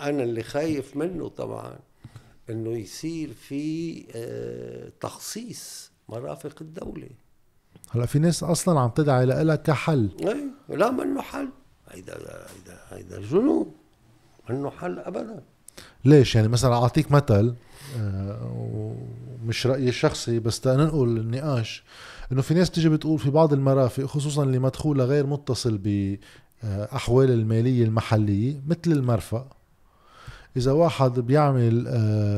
أنا 0.00 0.22
اللي 0.22 0.42
خايف 0.42 0.96
منه 0.96 1.28
طبعا 1.28 1.78
إنه 2.50 2.70
يصير 2.70 3.32
في 3.32 4.04
آه، 4.14 4.92
تخصيص 5.00 5.92
مرافق 6.08 6.54
الدولة. 6.60 7.10
هلا 7.90 8.06
في 8.06 8.18
ناس 8.18 8.42
أصلا 8.42 8.80
عم 8.80 8.88
تدعي 8.90 9.26
لها 9.26 9.56
كحل. 9.56 10.10
اي 10.20 10.76
لا 10.76 10.90
منه 10.90 11.22
حل. 11.22 11.48
هيدا 11.90 12.14
هيدا 12.14 12.78
هيدا 12.90 13.20
جنون. 13.20 13.72
منه 14.50 14.70
حل 14.70 14.98
ابدا. 14.98 15.42
ليش؟ 16.04 16.34
يعني 16.34 16.48
مثلا 16.48 16.74
أعطيك 16.74 17.12
مثل 17.12 17.54
آه، 17.98 18.94
ومش 19.42 19.66
رأيي 19.66 19.88
الشخصي 19.88 20.38
بس 20.38 20.60
تنقل 20.60 21.16
النقاش 21.16 21.84
إنه 22.32 22.42
في 22.42 22.54
ناس 22.54 22.70
تيجي 22.70 22.88
بتقول 22.88 23.18
في 23.18 23.30
بعض 23.30 23.52
المرافق 23.52 24.04
خصوصا 24.04 24.42
اللي 24.42 24.58
مدخولها 24.58 25.06
غير 25.06 25.26
متصل 25.26 25.78
باحوال 25.78 27.30
المالية 27.30 27.84
المحلية 27.84 28.60
مثل 28.66 28.92
المرفق 28.92 29.56
إذا 30.56 30.72
واحد 30.72 31.20
بيعمل 31.20 31.84
آه، 31.88 31.92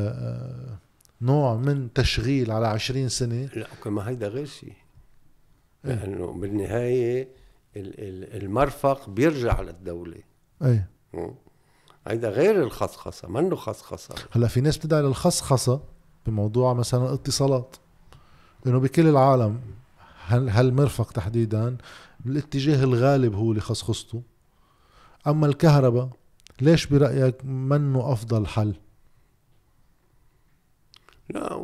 آه، 0.09 0.79
نوع 1.23 1.57
من 1.57 1.93
تشغيل 1.93 2.51
على 2.51 2.67
عشرين 2.67 3.09
سنة 3.09 3.49
لا 3.57 3.67
كما 3.85 4.09
هيدا 4.09 4.29
غير 4.29 4.47
شيء. 4.47 4.73
لأنه 5.85 6.33
بالنهاية 6.33 7.29
المرفق 7.77 9.09
بيرجع 9.09 9.61
للدولة. 9.61 10.21
أي. 10.63 10.85
هيدا 12.07 12.29
غير 12.29 12.63
الخصخصة 12.63 13.29
منه 13.29 13.57
خصخصة. 13.57 14.15
هلأ 14.31 14.49
في 14.49 14.61
ناس 14.61 14.79
بتدعي 14.79 15.03
للخصخصة 15.03 15.81
بموضوع 16.27 16.75
مثلا 16.75 17.09
الاتصالات 17.09 17.77
انه 18.67 18.79
بكل 18.81 19.07
العالم 19.07 19.61
هالمرفق 20.29 21.13
تحديدا 21.13 21.77
الاتجاه 22.27 22.85
الغالب 22.85 23.35
هو 23.35 23.51
اللي 23.51 23.61
خصخصته؟ 23.61 24.23
أما 25.27 25.47
الكهرباء 25.47 26.09
ليش 26.61 26.87
برأيك 26.87 27.45
منه 27.45 28.13
أفضل 28.13 28.47
حل؟ 28.47 28.75
لا 31.31 31.57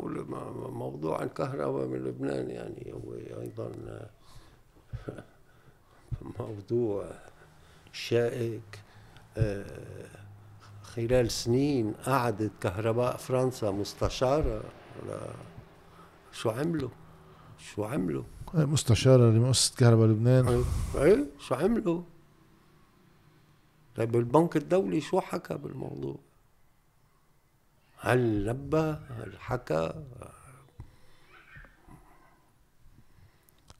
موضوع 0.69 1.23
الكهرباء 1.23 1.87
من 1.87 1.97
لبنان 1.97 2.49
يعني 2.49 2.93
هو 2.93 3.13
أيضا 3.41 3.71
موضوع 6.39 7.11
شائك. 7.91 8.79
آه، 9.37 10.07
خلال 10.81 11.31
سنين 11.31 11.93
قعدت 11.93 12.51
كهرباء 12.61 13.17
فرنسا 13.17 13.71
مستشارة. 13.71 14.63
شو 16.31 16.49
عملوا؟ 16.49 16.89
شو 17.57 17.83
عملوا؟ 17.83 18.23
إيه، 18.55 18.65
مستشارة 18.65 19.29
لمؤسسة 19.29 19.75
كهرباء 19.75 20.07
لبنان. 20.07 20.47
إيه, 20.47 20.63
إيه 21.03 21.25
شو 21.39 21.55
عملوا؟ 21.55 22.01
طيب 23.95 24.15
البنك 24.15 24.57
الدولي 24.57 25.01
شو 25.01 25.19
حكى 25.19 25.57
بالموضوع؟ 25.57 26.15
هل 27.99 28.45
نبه 28.45 28.91
هل 28.91 29.33
حكى 29.39 29.93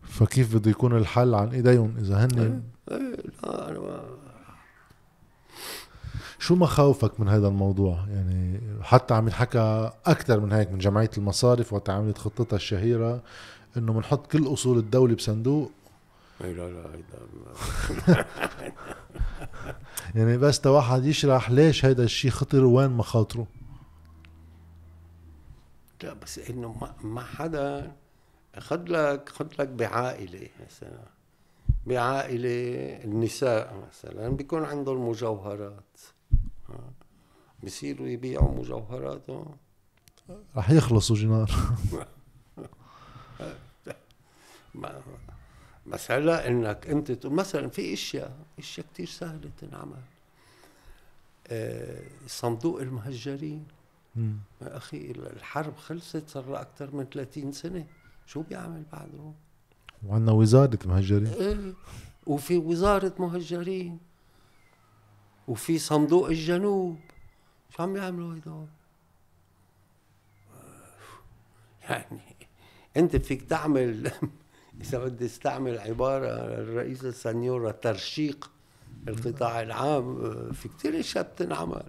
فكيف 0.04 0.56
بده 0.56 0.72
يكون 0.72 0.98
الحل 0.98 1.36
عن 1.36 1.50
إيديهم 1.50 1.96
إذا 2.00 2.26
هن؟ 2.26 2.40
إيه, 2.40 2.98
إيه 2.98 3.16
لا 3.44 3.70
أنا 3.70 3.80
ما 3.80 4.04
شو 6.40 6.56
مخاوفك 6.56 7.20
من 7.20 7.28
هذا 7.28 7.48
الموضوع؟ 7.48 8.06
يعني 8.10 8.62
حتى 8.82 9.14
عم 9.14 9.28
ينحكى 9.28 9.92
أكثر 10.06 10.40
من 10.40 10.52
هيك 10.52 10.72
من 10.72 10.78
جمعية 10.78 11.10
المصارف 11.18 11.74
وقت 11.74 11.90
عملت 11.90 12.18
خطتها 12.18 12.56
الشهيرة 12.56 13.22
إنه 13.78 13.94
بنحط 13.94 14.32
كل 14.32 14.54
أصول 14.54 14.78
الدولة 14.78 15.16
بصندوق. 15.16 15.72
لا 16.42 16.48
لا 16.48 16.84
هيدا 16.94 18.26
يعني 20.16 20.38
بس 20.38 20.60
تا 20.60 20.70
واحد 20.70 21.06
يشرح 21.06 21.52
ليش 21.52 21.86
هيدا 21.86 22.04
الشيء 22.04 22.32
خطر 22.32 22.66
وين 22.66 22.90
مخاطره 22.90 23.42
لا 23.42 23.57
بس 26.06 26.40
إنه 26.40 26.74
ما, 26.82 26.96
ما 27.04 27.22
حدا 27.22 27.96
خد 28.60 28.90
لك 28.90 29.30
خد 29.30 29.62
لك 29.62 29.68
بعائلة 29.68 30.50
مثلا. 30.68 31.04
بعائلة 31.86 33.04
النساء 33.04 33.88
مثلا 33.88 34.30
بيكون 34.30 34.64
عندهم 34.64 35.10
مجوهرات. 35.10 36.00
بصيروا 37.64 38.08
يبيعوا 38.08 38.60
مجوهراتهم. 38.60 39.58
رح 40.56 40.70
يخلصوا 40.70 41.16
جنار. 41.16 41.52
بس 45.88 46.12
هلا 46.12 46.48
إنك 46.48 46.88
أنت 46.88 47.12
تقول 47.12 47.34
مثلا 47.34 47.70
في 47.70 47.94
إشياء 47.94 48.38
إشياء 48.60 48.86
كثير 48.94 49.08
سهلة 49.08 49.50
تنعمل. 49.58 50.02
آه 51.48 52.02
صندوق 52.28 52.82
المهجرين. 52.82 53.77
أخي 54.62 55.12
الحرب 55.12 55.76
خلصت 55.76 56.30
صار 56.30 56.50
لها 56.52 56.62
أكثر 56.62 56.96
من 56.96 57.06
30 57.14 57.52
سنة. 57.52 57.86
شو 58.26 58.42
بيعمل 58.42 58.84
بعده؟ 58.92 59.32
وعندنا 60.08 60.32
وزارة 60.32 60.80
مهجرين. 60.86 61.28
إيه 61.28 61.74
وفي 62.28 62.58
وزارة 62.58 63.14
مهجرين 63.20 64.00
وفي 65.48 65.78
صندوق 65.78 66.28
الجنوب. 66.28 67.00
شو 67.70 67.84
عم 67.84 67.96
يعملوا 67.96 68.36
هدول؟ 68.36 68.68
يعني 71.90 72.22
أنت 72.98 73.16
فيك 73.16 73.42
تعمل 73.42 74.12
إذا 74.82 75.04
بدي 75.04 75.26
أستعمل 75.26 75.80
عبارة 75.80 76.28
الرئيس 76.28 77.06
السنيورة 77.06 77.72
ترشيق 77.72 78.52
القطاع 79.08 79.62
العام 79.62 80.52
في 80.52 80.70
كثير 80.70 81.00
أشياء 81.00 81.24
بتنعمل. 81.24 81.84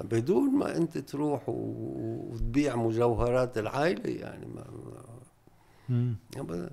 بدون 0.00 0.50
ما 0.50 0.76
انت 0.76 0.98
تروح 0.98 1.42
وتبيع 1.48 2.76
مجوهرات 2.76 3.58
العائلة 3.58 4.10
يعني 4.10 4.46
ما 4.46 4.64
ابدا. 6.36 6.70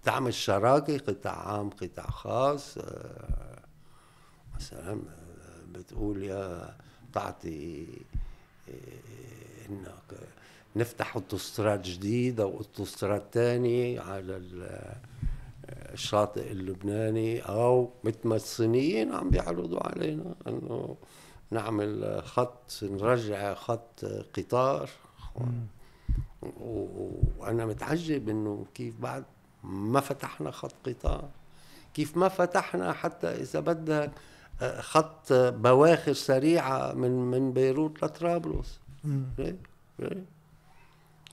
بتعمل 0.00 0.34
شراكه 0.34 0.98
قطاع 0.98 1.48
عام 1.48 1.70
قطاع 1.70 2.06
خاص. 2.06 2.78
مثلا 4.56 5.00
بتقول 5.74 6.22
يا 6.22 6.74
بتعطي 7.10 7.86
إنك 9.68 10.18
نفتح 10.76 11.16
أوتوستراد 11.16 11.82
جديد 11.82 12.40
أو 12.40 12.56
أوتوستراد 12.56 13.22
ثاني 13.32 13.98
على 13.98 14.42
الشاطئ 15.68 16.52
اللبناني 16.52 17.40
أو 17.40 17.90
مثل 18.04 18.18
ما 18.24 18.36
الصينيين 18.36 19.12
عم 19.12 19.30
بيعرضوا 19.30 19.86
علينا 19.88 20.34
إنه 20.46 20.96
نعمل 21.52 22.22
خط 22.24 22.72
نرجع 22.82 23.54
خط 23.54 24.04
قطار. 24.36 24.90
وأنا 27.38 27.66
متعجب 27.66 28.28
إنه 28.28 28.66
كيف 28.74 29.00
بعد 29.00 29.24
ما 29.64 30.00
فتحنا 30.00 30.50
خط 30.50 30.74
قطار. 30.86 31.28
كيف 31.94 32.16
ما 32.16 32.28
فتحنا 32.28 32.92
حتى 32.92 33.28
إذا 33.28 33.60
بدك 33.60 34.10
خط 34.78 35.32
بواخر 35.32 36.12
سريعة 36.12 36.92
من 36.92 37.10
من 37.10 37.52
بيروت 37.52 38.04
لطرابلس. 38.04 38.80
ليه؟ 39.38 39.56
ليه؟ 39.98 40.24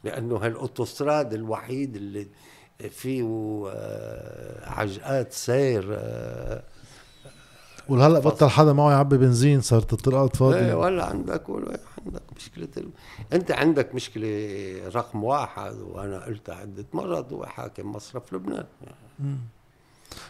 لأنه 0.04 0.36
هالأوتوستراد 0.36 1.34
الوحيد 1.34 1.96
اللي 1.96 2.28
فيه 2.90 3.24
آه، 3.74 4.70
عجقات 4.70 5.34
سير 5.34 5.98
وهلا 7.90 8.20
بطل 8.20 8.50
حدا 8.50 8.74
معه 8.74 8.92
يعبي 8.92 9.18
بنزين 9.18 9.62
صارت 9.62 9.94
الطرقات 9.94 10.36
فاضيه 10.36 10.60
إيه 10.60 10.74
ولا 10.74 11.06
عندك 11.06 11.50
ولا 11.50 11.80
عندك 12.06 12.22
مشكلة 12.38 12.68
ال... 12.78 12.90
أنت 13.34 13.52
عندك 13.52 13.96
مشكلة 13.96 14.82
رقم 14.96 15.24
واحد 15.24 15.76
وأنا 15.76 16.26
قلتها 16.26 16.56
عدة 16.56 16.86
مرات 16.94 17.34
هو 17.34 17.46
حاكم 17.46 17.92
مصرف 17.92 18.34
لبنان. 18.34 18.66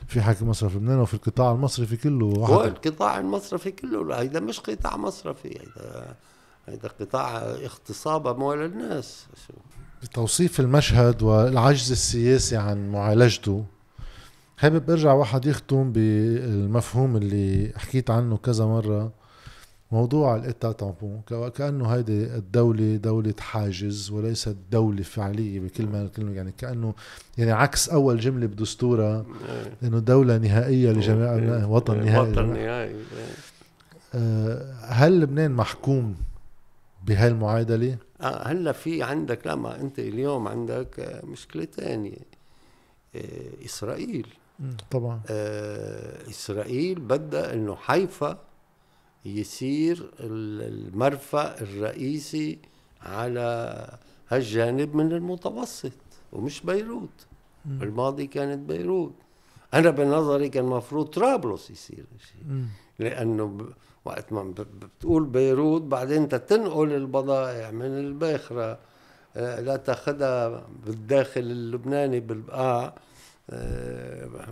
في 0.07 0.21
حاكم 0.21 0.49
مصرف 0.49 0.75
لبنان 0.75 0.99
وفي 0.99 1.13
القطاع 1.13 1.51
المصرفي 1.51 1.97
كله 1.97 2.25
واحد. 2.25 2.53
هو 2.53 2.63
القطاع 2.63 3.19
المصرفي 3.19 3.71
كله 3.71 4.19
هيدا 4.19 4.39
مش 4.39 4.59
قطاع 4.59 4.97
مصرفي 4.97 5.47
هيدا 5.47 6.15
هيدا 6.67 6.89
قطاع 6.99 7.37
اغتصاب 7.37 8.27
أموال 8.27 8.65
الناس. 8.65 9.25
بتوصيف 10.03 10.59
المشهد 10.59 11.23
والعجز 11.23 11.91
السياسي 11.91 12.57
عن 12.57 12.91
معالجته. 12.91 13.65
حابب 14.59 14.89
ارجع 14.89 15.13
واحد 15.13 15.45
يختم 15.45 15.91
بالمفهوم 15.91 17.17
اللي 17.17 17.73
حكيت 17.75 18.09
عنه 18.09 18.37
كذا 18.37 18.65
مرة 18.65 19.11
موضوع 19.91 20.35
الاتا 20.35 20.71
تامبون 20.71 21.21
كأنه 21.55 21.87
هيدي 21.87 22.23
الدولة 22.23 22.95
دولة 22.95 23.33
حاجز 23.39 24.11
وليست 24.11 24.55
دولة 24.71 25.03
فعلية 25.03 25.59
بكل 25.59 25.85
ما 25.85 26.09
يعني 26.19 26.51
كأنه 26.57 26.93
يعني 27.37 27.51
عكس 27.51 27.89
أول 27.89 28.19
جملة 28.19 28.47
بدستورها 28.47 29.25
إيه. 29.49 29.87
إنه 29.87 29.99
دولة 29.99 30.37
نهائية 30.37 30.91
لجميع 30.91 31.35
إيه. 31.35 31.65
وطن 31.65 32.05
نهائي 32.05 32.31
وطن 32.31 32.53
نهائي 32.53 32.95
آه، 34.15 34.73
هل 34.81 35.19
لبنان 35.19 35.51
محكوم 35.51 36.15
بهالمعادلة؟ 37.05 37.97
آه 38.21 38.47
هلا 38.47 38.71
في 38.71 39.03
عندك 39.03 39.47
لما 39.47 39.81
أنت 39.81 39.99
اليوم 39.99 40.47
عندك 40.47 41.21
مشكلة 41.23 41.65
ثانية 41.65 42.17
آه، 43.15 43.65
إسرائيل 43.65 44.27
طبعا. 44.91 45.21
آه 45.29 46.29
إسرائيل 46.29 46.99
بدها 46.99 47.53
إنه 47.53 47.75
حيفا 47.75 48.37
يصير 49.25 50.11
المرفأ 50.19 51.61
الرئيسي 51.61 52.59
على 53.01 53.87
هالجانب 54.29 54.95
من 54.95 55.11
المتوسط 55.11 55.91
ومش 56.33 56.61
بيروت. 56.61 57.25
مم. 57.65 57.83
الماضي 57.83 58.27
كانت 58.27 58.69
بيروت. 58.69 59.13
أنا 59.73 59.89
بنظري 59.89 60.49
كان 60.49 60.63
المفروض 60.65 61.05
طرابلس 61.05 61.71
يصير 61.71 62.05
شيء 62.31 62.65
لأنه 62.99 63.67
وقت 64.05 64.33
ما 64.33 64.53
بتقول 64.81 65.25
بيروت 65.25 65.81
بعدين 65.81 66.21
انت 66.21 66.35
تنقل 66.35 66.93
البضائع 66.93 67.71
من 67.71 67.85
الباخرة 67.85 68.79
آه، 69.35 69.59
لا 69.59 69.75
تأخذها 69.75 70.67
بالداخل 70.85 71.41
اللبناني 71.41 72.19
بالبقاع. 72.19 72.95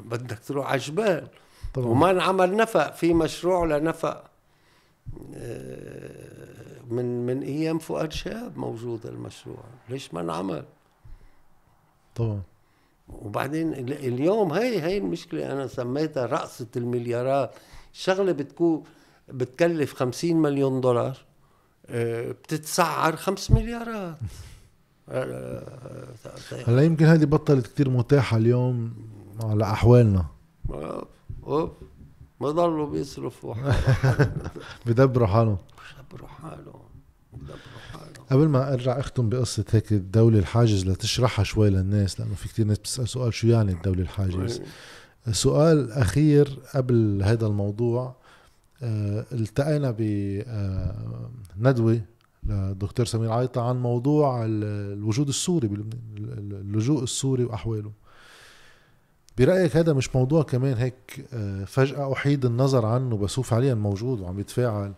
بدك 0.06 0.40
تروح 0.40 0.72
على 0.72 0.80
جبال. 0.80 1.28
طبعا. 1.74 1.88
وما 1.88 2.12
انعمل 2.12 2.56
نفق 2.56 2.96
في 2.96 3.14
مشروع 3.14 3.66
لنفق 3.66 4.24
آه، 5.36 6.82
من 6.90 7.26
من 7.26 7.42
أيام 7.44 7.80
فؤاد 7.80 8.12
شهاب 8.12 8.58
موجود 8.58 9.06
المشروع. 9.06 9.64
ليش 9.90 10.14
ما 10.14 10.22
انعمل؟ 10.22 10.66
طبعا. 12.16 12.42
وبعدين 13.10 13.74
اليوم 13.74 14.54
هي 14.54 14.82
هي 14.82 14.98
المشكلة. 14.98 15.52
أنا 15.52 15.68
سميتها 15.68 16.26
رقصة 16.26 16.68
المليارات. 16.76 17.52
شغلة 17.94 18.32
بتكون 18.32 18.84
بتكلف 19.30 19.94
50 19.94 20.36
مليون 20.36 20.82
دولار 20.82 21.18
آه، 21.90 22.32
بتتسعر 22.32 23.16
5 23.16 23.54
مليارات. 23.54 24.16
هلا 26.68 26.82
يمكن 26.82 27.06
هذه 27.06 27.26
بطلت 27.26 27.68
كتير 27.68 27.90
متاحة 27.90 28.38
اليوم 28.38 28.94
على 29.44 29.64
أحوالنا. 29.64 30.26
أوف 31.44 31.72
ما 32.42 32.52
ضلوا 32.52 32.90
بيصرفوا. 32.90 33.56
بدبروا 34.86 35.28
حالهم. 35.28 35.58
بدبروا 36.12 36.28
حالهم. 36.30 36.82
قبل 38.32 38.48
ما 38.48 38.74
أرجع 38.74 39.00
أختم 39.00 39.30
بقصة 39.30 39.66
هيك 39.72 39.92
الدولة 39.92 40.40
الحاجز 40.40 40.88
لتشرحها 40.88 41.44
شوي 41.44 41.70
للناس 41.70 42.20
لأنه 42.20 42.36
في 42.36 42.48
كتير 42.48 42.66
ناس 42.66 42.78
بتسأل 42.78 43.10
سؤال 43.10 43.34
شو 43.34 43.48
يعني 43.48 43.72
الدولة 43.72 44.02
الحاجز؟ 44.02 44.62
سؤال 45.32 45.92
أخير 45.92 46.60
قبل 46.76 47.22
هذا 47.24 47.48
الموضوع 47.48 48.16
آه 48.84 49.26
التقينا 49.32 49.92
بندوه 49.92 51.94
آه 51.94 52.02
للدكتور 52.48 53.06
سمير 53.06 53.32
عايطة 53.32 53.62
عن 53.62 53.82
موضوع 53.82 54.46
الوجود 54.46 55.28
السوري 55.28 55.68
بلبنان 55.68 56.52
اللجوء 56.52 57.04
السوري 57.04 57.44
وأحواله. 57.44 57.92
برأيك 59.38 59.78
هذا 59.78 59.94
مش 59.94 60.16
موضوع 60.16 60.44
كمان 60.44 60.78
هيك 60.78 61.26
آه، 61.34 61.64
فجأة 61.64 62.14
أحيد 62.14 62.46
النظر 62.46 62.86
عنه 62.86 63.18
بس 63.18 63.40
هو 63.40 63.44
فعليا 63.44 63.74
موجود 63.74 64.20
وعم 64.20 64.40
يتفاعل؟ 64.40 64.94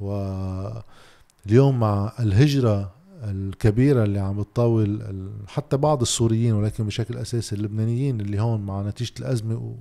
واليوم 0.00 1.80
مع 1.80 2.12
الهجرة 2.20 2.94
الكبيرة 3.24 4.04
اللي 4.04 4.18
عم 4.18 4.40
بتطاول 4.40 5.02
حتى 5.48 5.76
بعض 5.76 6.00
السوريين 6.00 6.54
ولكن 6.54 6.86
بشكل 6.86 7.16
أساسي 7.16 7.54
اللبنانيين 7.56 8.20
اللي 8.20 8.40
هون 8.40 8.60
مع 8.60 8.82
نتيجة 8.82 9.12
الأزمة 9.20 9.76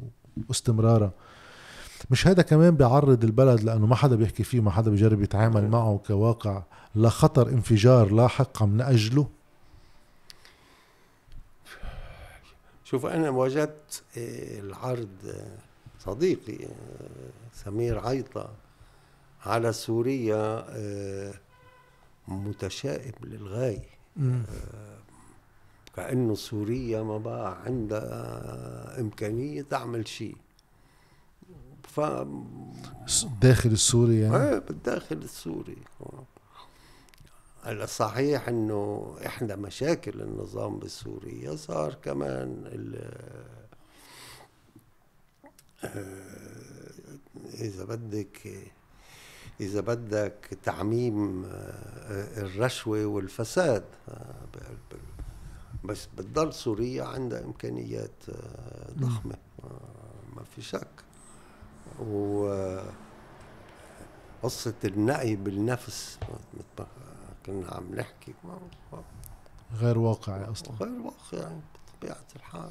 واستمرارها 0.49 1.11
مش 2.09 2.27
هذا 2.27 2.41
كمان 2.41 2.75
بيعرض 2.75 3.23
البلد 3.23 3.63
لأنه 3.63 3.85
ما 3.87 3.95
حدا 3.95 4.15
بيحكي 4.15 4.43
فيه 4.43 4.59
ما 4.61 4.71
حدا 4.71 4.91
بيجرب 4.91 5.21
يتعامل 5.21 5.67
معه 5.67 6.01
كواقع 6.07 6.63
لخطر 6.95 7.49
انفجار 7.49 8.11
لاحق 8.11 8.63
عم 8.63 8.77
نأجله. 8.77 9.27
شوف 12.83 13.05
أنا 13.05 13.29
وجدت 13.29 14.03
آه، 14.17 14.59
العرض 14.59 15.09
آه، 15.25 15.57
صديقي 15.99 16.65
آه، 16.65 16.69
سمير 17.53 17.99
عيطة 17.99 18.49
على 19.45 19.73
سوريا 19.73 20.65
متشائم 22.27 23.13
للغاية. 23.23 23.89
كأنه 25.95 26.35
سوريا 26.35 27.03
ما 27.03 27.17
بقى 27.17 27.57
عندها 27.65 28.99
إمكانية 28.99 29.61
تعمل 29.61 30.07
شيء. 30.07 30.35
ف 31.95 31.99
الداخل 33.23 33.69
السوري 33.69 34.19
يعني؟ 34.19 34.35
إيه 34.37 34.59
بالداخل 34.59 35.17
السوري. 35.17 35.77
هلا 37.63 37.85
صحيح 37.85 38.47
إنه 38.47 39.15
إحدى 39.25 39.55
مشاكل 39.55 40.21
النظام 40.21 40.79
بسوريا 40.79 41.55
صار 41.55 41.93
كمان 41.93 42.63
آه، 45.83 46.21
إذا 47.53 47.83
بدك 47.83 48.47
إذا 49.59 49.81
بدك 49.81 50.57
تعميم 50.63 51.45
آه، 51.45 52.41
الرشوة 52.41 53.05
والفساد 53.05 53.83
آه، 54.09 54.45
بس 55.83 56.07
بتضل 56.17 56.53
سوريا 56.53 57.03
عندها 57.03 57.43
إمكانيات 57.43 58.23
ضخمة. 58.97 59.37
ما 60.35 60.43
في 60.55 60.61
شك. 60.61 61.00
و 61.99 62.79
قصة 64.43 64.73
النقي 64.85 65.35
بالنفس. 65.35 66.19
كنا 67.45 67.67
عم 67.67 67.95
نحكي. 67.95 68.33
غير 69.79 69.97
واقعي 69.97 70.43
أصلا. 70.51 70.71
غير 70.81 71.01
واقعي 71.01 71.55
بطبيعة 71.87 72.25
الحال. 72.35 72.69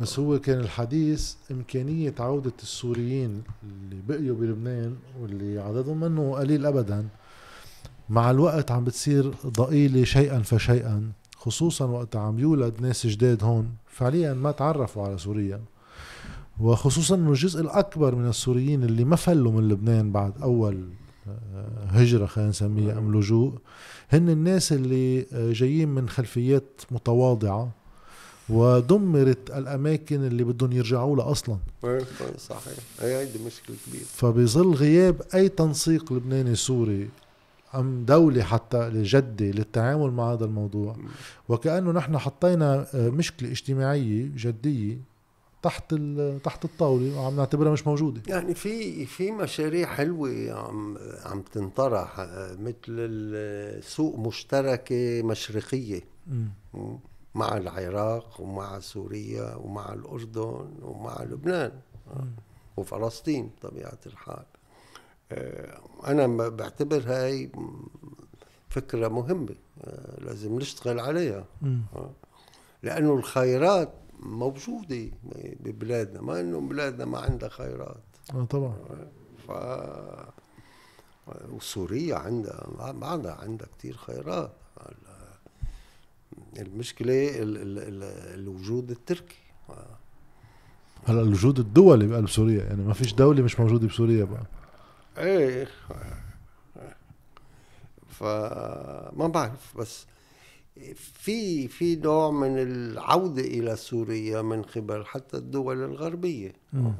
بس 0.00 0.18
هو 0.18 0.38
كان 0.38 0.60
الحديث 0.60 1.34
إمكانية 1.50 2.14
عودة 2.18 2.52
السوريين 2.62 3.42
اللي 3.62 4.02
بقيوا 4.08 4.36
بلبنان 4.36 4.96
واللي 5.20 5.58
عددهم 5.58 6.00
منه 6.00 6.34
قليل 6.34 6.66
أبدا. 6.66 7.08
مع 8.08 8.30
الوقت 8.30 8.70
عم 8.70 8.84
بتصير 8.84 9.34
ضئيلة 9.46 10.04
شيئا 10.04 10.42
فشيئا 10.42 11.12
خصوصا 11.36 11.84
وقت 11.84 12.16
عم 12.16 12.38
يولد 12.38 12.80
ناس 12.80 13.06
جداد 13.06 13.44
هون. 13.44 13.74
فعليا 13.86 14.34
ما 14.34 14.50
تعرفوا 14.50 15.06
على 15.06 15.18
سوريا. 15.18 15.60
وخصوصا 16.60 17.14
إنه 17.14 17.30
الجزء 17.30 17.60
الأكبر 17.60 18.14
من 18.14 18.28
السوريين 18.28 18.84
اللي 18.84 19.04
ما 19.04 19.16
فلوا 19.16 19.52
من 19.52 19.68
لبنان 19.68 20.12
بعد 20.12 20.42
أول 20.42 20.88
آه، 21.28 21.84
هجرة 21.88 22.26
خلينا 22.26 22.50
نسميها 22.50 22.98
أم 22.98 23.16
لجوء 23.16 23.52
هن 24.10 24.28
الناس 24.28 24.72
اللي 24.72 25.26
آه، 25.32 25.52
جايين 25.52 25.88
من 25.88 26.08
خلفيات 26.08 26.82
متواضعة 26.90 27.70
ودمرت 28.48 29.50
الأماكن 29.50 30.24
اللي 30.24 30.44
بدهم 30.44 30.72
يرجعوا 30.72 31.16
لها 31.16 31.30
أصلا. 31.30 31.56
إيه، 31.84 31.90
إيه، 31.90 32.36
صحيح. 32.38 32.74
هي 33.00 33.16
هيدي 33.16 33.38
مشكلة 33.46 33.76
كبيرة. 33.86 34.04
فبظل 34.04 34.74
غياب 34.74 35.22
أي 35.34 35.48
تنسيق 35.48 36.12
لبناني 36.12 36.54
سوري 36.54 37.08
أم 37.74 38.04
دولة 38.04 38.42
حتى 38.42 38.88
لجدة 38.88 39.46
للتعامل 39.46 40.10
مع 40.10 40.32
هذا 40.32 40.44
الموضوع. 40.44 40.96
وكأنه 41.48 41.92
نحن 41.92 42.18
حطينا 42.18 42.86
آه، 42.94 43.08
مشكلة 43.08 43.50
اجتماعية 43.50 44.30
جدية 44.36 44.98
تحت 45.66 45.94
تحت 46.44 46.64
الطاولة 46.64 47.20
وعم 47.20 47.36
نعتبرها 47.36 47.72
مش 47.72 47.86
موجودة. 47.86 48.22
يعني 48.28 48.54
في 48.54 49.06
في 49.06 49.30
مشاريع 49.30 49.86
حلوة 49.86 50.52
عم 50.52 50.98
عم 51.24 51.42
تنطرح 51.42 52.18
آه، 52.20 52.54
مثل 52.54 52.76
السوق 52.88 54.18
مشتركة 54.18 55.22
مشرقية. 55.22 56.00
مم. 56.26 56.48
م، 56.74 56.96
مع 57.34 57.56
العراق 57.56 58.40
ومع 58.40 58.80
سوريا 58.80 59.54
ومع 59.54 59.92
الأردن 59.92 60.68
ومع 60.82 61.22
لبنان. 61.22 61.72
آه، 62.10 62.26
وفلسطين 62.76 63.50
بطبيعة 63.56 63.98
الحال. 64.06 64.44
آه، 65.32 65.78
أنا 66.06 66.26
ب- 66.26 66.56
بعتبر 66.56 67.02
هاي 67.06 67.46
م، 67.54 67.86
فكرة 68.68 69.08
مهمة 69.08 69.54
آه، 69.84 70.20
لازم 70.24 70.56
نشتغل 70.58 71.00
عليها. 71.00 71.44
مم. 71.62 71.80
لأنه 72.82 73.14
الخيرات 73.14 73.88
موجودة 74.20 75.10
ببلادنا 75.60 76.20
ما 76.20 76.40
إنه 76.40 76.60
بلادنا 76.60 77.04
ما 77.04 77.18
عندها 77.18 77.48
خيرات. 77.48 78.02
آه 78.34 78.44
طبعا. 78.44 78.76
ف 79.48 79.50
وسوريا 81.48 82.16
عندها 82.16 82.66
ما 82.92 83.36
عندها 83.42 83.66
كثير 83.78 83.96
خيرات. 83.96 84.52
المشكلة 86.58 87.42
ال 87.42 87.56
ال 87.56 87.78
ال 87.78 88.02
الوجود 88.40 88.90
التركي. 88.90 89.36
هلا 91.06 91.22
الوجود 91.22 91.58
الدولي 91.58 92.06
بقلب 92.06 92.28
سوريا 92.28 92.64
يعني 92.64 92.82
ما 92.82 92.92
فيش 92.92 93.14
دولة 93.14 93.42
مش 93.42 93.60
موجودة 93.60 93.86
بسوريا 93.86 94.24
بقى. 94.24 94.46
إيه. 95.18 95.68
فما 98.08 99.28
بعرف 99.28 99.78
بس 99.78 100.06
في 100.94 101.68
في 101.68 101.96
نوع 101.96 102.30
من 102.30 102.58
العودة 102.58 103.42
إلى 103.42 103.76
سوريا 103.76 104.42
من 104.42 104.62
قبل 104.62 105.06
حتى 105.06 105.36
الدول 105.36 105.82
الغربية. 105.82 106.52
مم. 106.72 106.94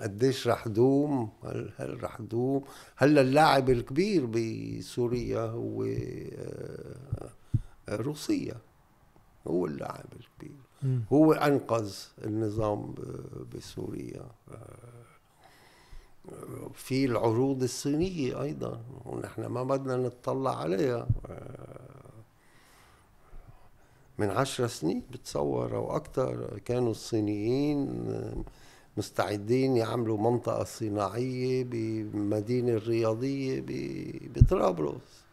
قديش 0.00 0.48
رح 0.48 0.68
دوم؟ 0.68 1.30
هل, 1.44 1.72
هل 1.76 2.02
رح 2.02 2.20
دوم؟ 2.20 2.64
هلا 2.96 3.20
اللاعب 3.20 3.70
الكبير 3.70 4.26
بسوريا 4.26 5.40
هو 5.40 5.84
آه، 5.84 7.30
روسيا. 7.90 8.56
هو 9.46 9.66
اللاعب 9.66 10.06
الكبير. 10.12 10.56
هو 11.12 11.32
أنقذ 11.32 11.94
النظام 12.24 12.94
بسوريا. 13.54 14.26
آه، 14.50 14.96
في 16.74 17.04
العروض 17.04 17.62
الصينية 17.62 18.42
أيضا. 18.42 18.80
ونحن 19.04 19.46
ما 19.46 19.62
بدنا 19.62 19.96
نتطلع 19.96 20.56
عليها. 20.56 21.08
آه، 21.30 21.85
من 24.18 24.30
عشر 24.30 24.66
سنين 24.66 25.02
بتصور 25.12 25.76
أو 25.76 25.96
أكثر 25.96 26.58
كانوا 26.64 26.90
الصينيين 26.90 28.04
آه، 28.08 28.36
مستعدين 28.96 29.76
يعملوا 29.76 30.30
منطقة 30.30 30.64
صناعية 30.64 31.64
بالمدينة 31.64 32.72
الرياضية 32.72 33.64
بطرابلس. 34.34 35.24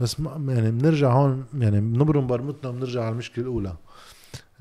بس 0.00 0.20
ما 0.20 0.52
يعني 0.54 0.70
بنرجع 0.70 1.12
هون 1.12 1.44
يعني 1.58 1.80
بنبرم 1.80 2.26
برمتنا 2.26 2.70
وبنرجع 2.70 3.00
على 3.02 3.12
المشكلة 3.12 3.44
الأولى. 3.44 3.76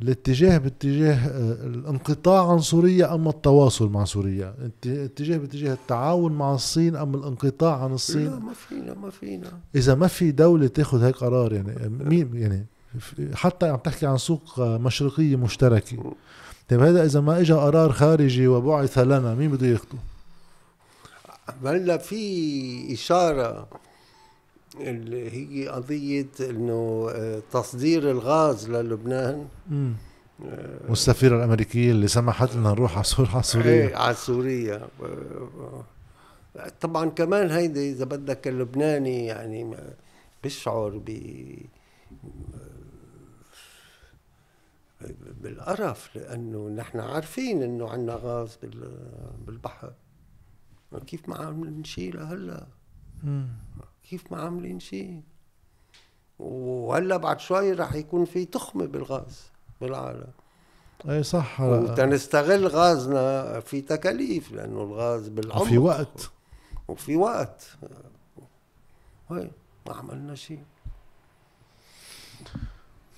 الاتجاه 0.02 0.58
باتجاه 0.58 1.16
آه، 1.16 1.68
الانقطاع 1.68 2.52
عن 2.52 2.60
سوريا 2.60 3.14
اما 3.16 3.30
التواصل 3.30 3.90
مع 3.90 4.06
سوريا؟ 4.06 4.56
اتجاه 4.86 5.38
باتجاه 5.38 5.74
التعاون 5.74 6.32
مع 6.32 6.54
الصين 6.54 6.96
اما 6.96 7.18
الانقطاع 7.18 7.84
عن 7.84 7.90
لا 7.90 7.96
الصين 7.96 8.30
ما 8.30 8.54
فينا 8.54 8.94
ما 8.94 9.10
فينا. 9.10 9.52
إذا 9.76 9.96
ما 9.96 10.08
في 10.08 10.32
دولة 10.32 10.68
تأخذ 10.68 11.04
هيك 11.04 11.16
قرار 11.16 11.54
يعني 11.54 11.90
مين 11.90 12.30
يعني 12.34 12.66
حتى 13.34 13.66
عم 13.70 13.78
تحكي 13.78 14.06
عن 14.06 14.18
سوق 14.18 14.60
آه، 14.60 14.78
مشرقيه 14.78 15.36
مشتركة. 15.36 16.14
طيب 16.70 16.82
هذا 16.82 17.06
إذا 17.06 17.22
ما 17.22 17.40
اجى 17.40 17.54
قرار 17.54 17.92
خارجي 17.92 18.48
وبعث 18.48 18.98
لنا 18.98 19.36
مين 19.36 19.52
بده 19.52 19.68
ياخده؟ 19.68 19.98
هلا 21.66 21.98
في 21.98 22.94
إشارة 22.94 23.68
اللي 24.80 25.32
هي 25.32 25.68
قضية 25.68 26.30
إنه 26.40 27.08
آه، 27.12 27.42
تصدير 27.52 28.12
الغاز 28.12 28.70
للبنان. 28.70 29.48
مم. 29.70 29.94
والسفيرة 30.90 31.38
الأمريكية 31.38 31.92
اللي 31.92 32.08
سمحت 32.08 32.56
لنا 32.56 32.70
نروح 32.70 32.96
على 32.96 33.04
سوريا 33.04 33.32
على 33.34 33.44
سوريا. 33.44 33.72
إيه 33.72 33.96
على 33.96 34.16
سوريا. 34.16 34.88
آه، 35.02 35.84
طبعا 36.82 37.10
كمان 37.10 37.50
هيدي 37.52 37.92
إذا 37.92 38.06
بدك 38.06 38.48
اللبناني 38.48 39.26
يعني 39.26 39.76
بيشعر 40.44 40.98
ب 40.98 41.10
بالقرف 45.42 46.16
لأنه 46.16 46.70
نحن 46.70 47.00
عارفين 47.00 47.64
إنه 47.64 47.90
عندنا 47.90 48.20
غاز 48.24 48.58
بال- 48.64 49.32
بالبحر. 49.48 49.94
كيف 51.08 51.30
ما 51.30 51.36
عم 51.38 51.66
نشيلها 51.66 52.34
هلا. 52.34 52.68
كيف 54.14 54.32
ما 54.32 54.42
عاملين 54.42 54.80
شيء. 54.80 55.22
وهلا 56.40 57.18
بعد 57.18 57.40
شوي 57.40 57.74
رح 57.74 57.96
يكون 57.96 58.26
في 58.26 58.46
تخمة 58.46 58.86
بالغاز 58.86 59.42
بالعالم. 59.82 60.28
اي 61.10 61.24
صح. 61.24 61.62
وتنستغل 61.62 62.68
غازنا 62.68 63.60
في 63.60 63.82
تكاليف 63.82 64.52
لأنه 64.52 64.84
الغاز 64.84 65.28
بالعمق. 65.28 65.64
في 65.64 65.78
وقت. 65.78 66.32
وفي 66.88 67.16
وقت. 67.16 67.78
هاي 69.30 69.52
ما 69.88 69.94
عملنا 69.94 70.36
شيء. 70.36 70.64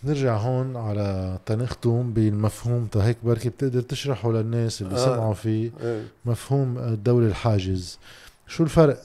نرجع 0.04 0.38
هون 0.38 0.78
على 0.78 1.40
تنختم 1.46 2.14
بالمفهوم. 2.14 2.88
تا 2.92 3.06
هيك 3.06 3.18
بركي 3.24 3.50
بتقدر 3.50 3.82
تشرحه 3.82 4.32
للناس 4.32 4.82
اللي 4.82 4.96
آه. 4.96 5.06
سمعوا 5.06 5.34
فيه 5.34 5.72
إيه 5.82 6.08
مفهوم 6.26 6.78
الدولة 6.78 7.28
الحاجز. 7.28 8.00
شو 8.48 8.64
الفرق 8.64 9.02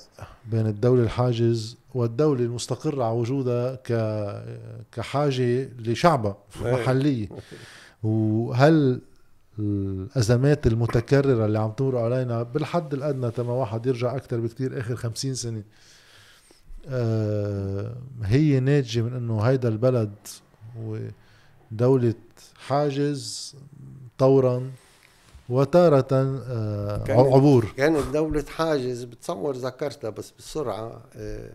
بين 0.51 0.67
الدولة 0.67 1.03
الحاجز 1.03 1.77
والدولة 1.95 2.45
المستقرة 2.45 3.05
على 3.05 3.15
وجودها 3.15 3.75
ك... 3.75 3.93
كحاجة 4.93 5.69
لشعبها 5.79 6.37
إيه. 6.65 6.73
محلية 6.73 7.29
وهل 8.03 9.01
الأزمات 9.59 10.67
المتكررة 10.67 11.47
اللي 11.47 11.59
عم 11.59 11.73
تمر 11.73 11.99
علينا 11.99 12.43
بالحد 12.43 12.95
الأدنى 12.95 13.31
تما 13.31 13.53
واحد 13.53 13.87
يرجع 13.87 14.17
أكثر 14.17 14.41
بكتير 14.41 14.81
آخر 14.81 14.97
خمسين 14.97 15.35
سنة 15.35 15.63
آه 16.89 17.97
هي 18.23 18.61
ناتجة 18.61 19.03
من 19.03 19.13
أنه 19.15 19.41
هيدا 19.41 19.69
البلد 19.69 20.13
ودولة 20.79 22.15
حاجز 22.67 23.57
طورا 24.19 24.71
وتارة 25.51 26.07
آه 26.13 27.05
عبور. 27.09 27.73
كانت 27.77 28.07
دولة 28.13 28.45
حاجز 28.49 29.05
بتصور 29.05 29.57
ذكرتها 29.57 30.11
بس 30.11 30.33
بسرعة 30.39 31.03
آه، 31.17 31.53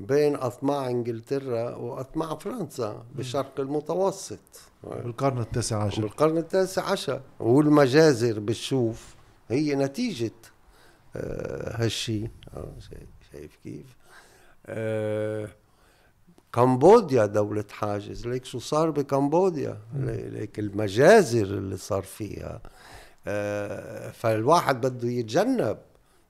بين 0.00 0.36
أطماع 0.36 0.90
إنجلترا 0.90 1.74
وأطماع 1.74 2.34
فرنسا 2.34 3.02
بالشرق 3.14 3.60
المتوسط. 3.60 4.38
بالقرن 4.84 5.38
التاسع 5.40 5.82
عشر. 5.82 6.02
بالقرن 6.02 6.38
التاسع 6.38 6.82
عشر. 6.90 7.20
والمجازر 7.40 8.38
بتشوف 8.40 9.14
هي 9.48 9.74
نتيجة 9.74 10.32
آه، 11.16 11.82
هالشي. 11.84 12.28
شايف, 13.32 13.58
كيف؟ 13.64 13.96
كمبوديا 16.52 17.26
دولة 17.26 17.64
حاجز. 17.70 18.26
ليك 18.26 18.44
شو 18.44 18.58
صار 18.58 18.90
بكمبوديا؟ 18.90 19.78
لي- 19.96 20.28
ليك 20.28 20.58
المجازر 20.58 21.42
اللي 21.44 21.76
صار 21.76 22.02
فيها. 22.02 22.60
فالواحد 24.12 24.86
بده 24.86 25.08
يتجنب 25.08 25.78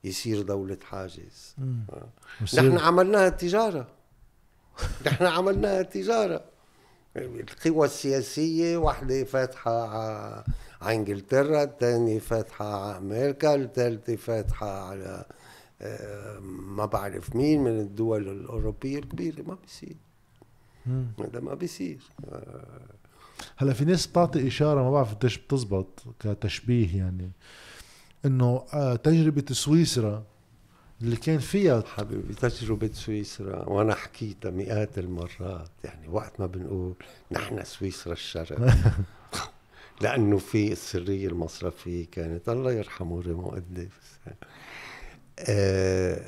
يصير 0.04 0.42
دولة 0.42 0.78
حاجز. 0.84 1.54
نحن 2.54 2.78
عملناها 2.78 3.28
تجارة 3.28 3.86
نحن 5.06 5.24
عملناها 5.24 5.82
تجارة 5.82 6.44
القوى 7.16 7.86
السياسية 7.86 8.76
واحدة 8.76 9.24
فاتحة 9.24 9.88
على 9.88 10.94
إنجلترا 10.96 11.62
الثانية 11.62 12.18
فاتحة 12.18 12.84
على 12.84 12.98
أمريكا 12.98 13.54
الثالثة 13.54 14.16
فاتحة 14.16 14.88
على 14.88 15.24
آه، 15.82 16.38
ما 16.40 16.86
بعرف 16.86 17.36
مين 17.36 17.64
من 17.64 17.80
الدول 17.80 18.28
الأوروبية 18.28 18.98
الكبيرة. 18.98 19.42
ما 19.42 19.54
بيصير. 19.62 19.96
هذا 21.20 21.40
ما 21.40 21.54
بيصير. 21.54 22.02
هلا 23.56 23.72
في 23.72 23.84
ناس 23.84 24.06
بتعطي 24.06 24.48
إشارة 24.48 24.82
ما 24.82 24.90
بعرف 24.90 25.14
قديش 25.14 25.38
بتزبط 25.38 26.02
كتشبيه 26.20 26.98
يعني 26.98 27.30
إنه 28.24 28.64
آه، 28.74 28.96
تجربة 28.96 29.44
سويسرا 29.50 30.24
اللي 31.02 31.16
كان 31.16 31.38
فيها 31.38 31.82
حبيبي 31.86 32.34
تجربة 32.34 32.90
سويسرا 32.92 33.68
وأنا 33.68 33.94
حكيتها 33.94 34.50
مئات 34.50 34.98
المرات 34.98 35.70
يعني 35.84 36.08
وقت 36.08 36.40
ما 36.40 36.46
بنقول 36.46 36.94
نحن 37.32 37.64
سويسرا 37.64 38.12
الشرق. 38.12 38.58
لأنه 40.00 40.38
في 40.38 40.72
السرية 40.72 41.28
المصرفية 41.28 42.06
كانت 42.12 42.48
الله 42.48 42.72
يرحمه 42.72 43.20
ريمو 43.20 43.48
قديس 43.48 43.88
آه، 45.38 46.20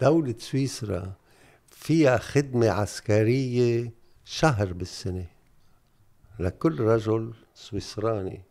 دولة 0.00 0.34
سويسرا 0.38 1.12
فيها 1.70 2.18
خدمة 2.18 2.70
عسكرية 2.70 3.92
شهر 4.24 4.72
بالسنة. 4.72 5.26
لكل 6.38 6.80
رجل 6.80 7.34
سويسراني. 7.54 8.42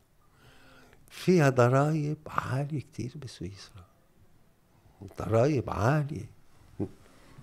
فيها 1.10 1.50
ضرائب 1.50 2.18
عالية 2.28 2.80
كتير 2.80 3.14
بسويسرا. 3.24 3.86
ضرائب 5.20 5.70
عالية. 5.70 6.30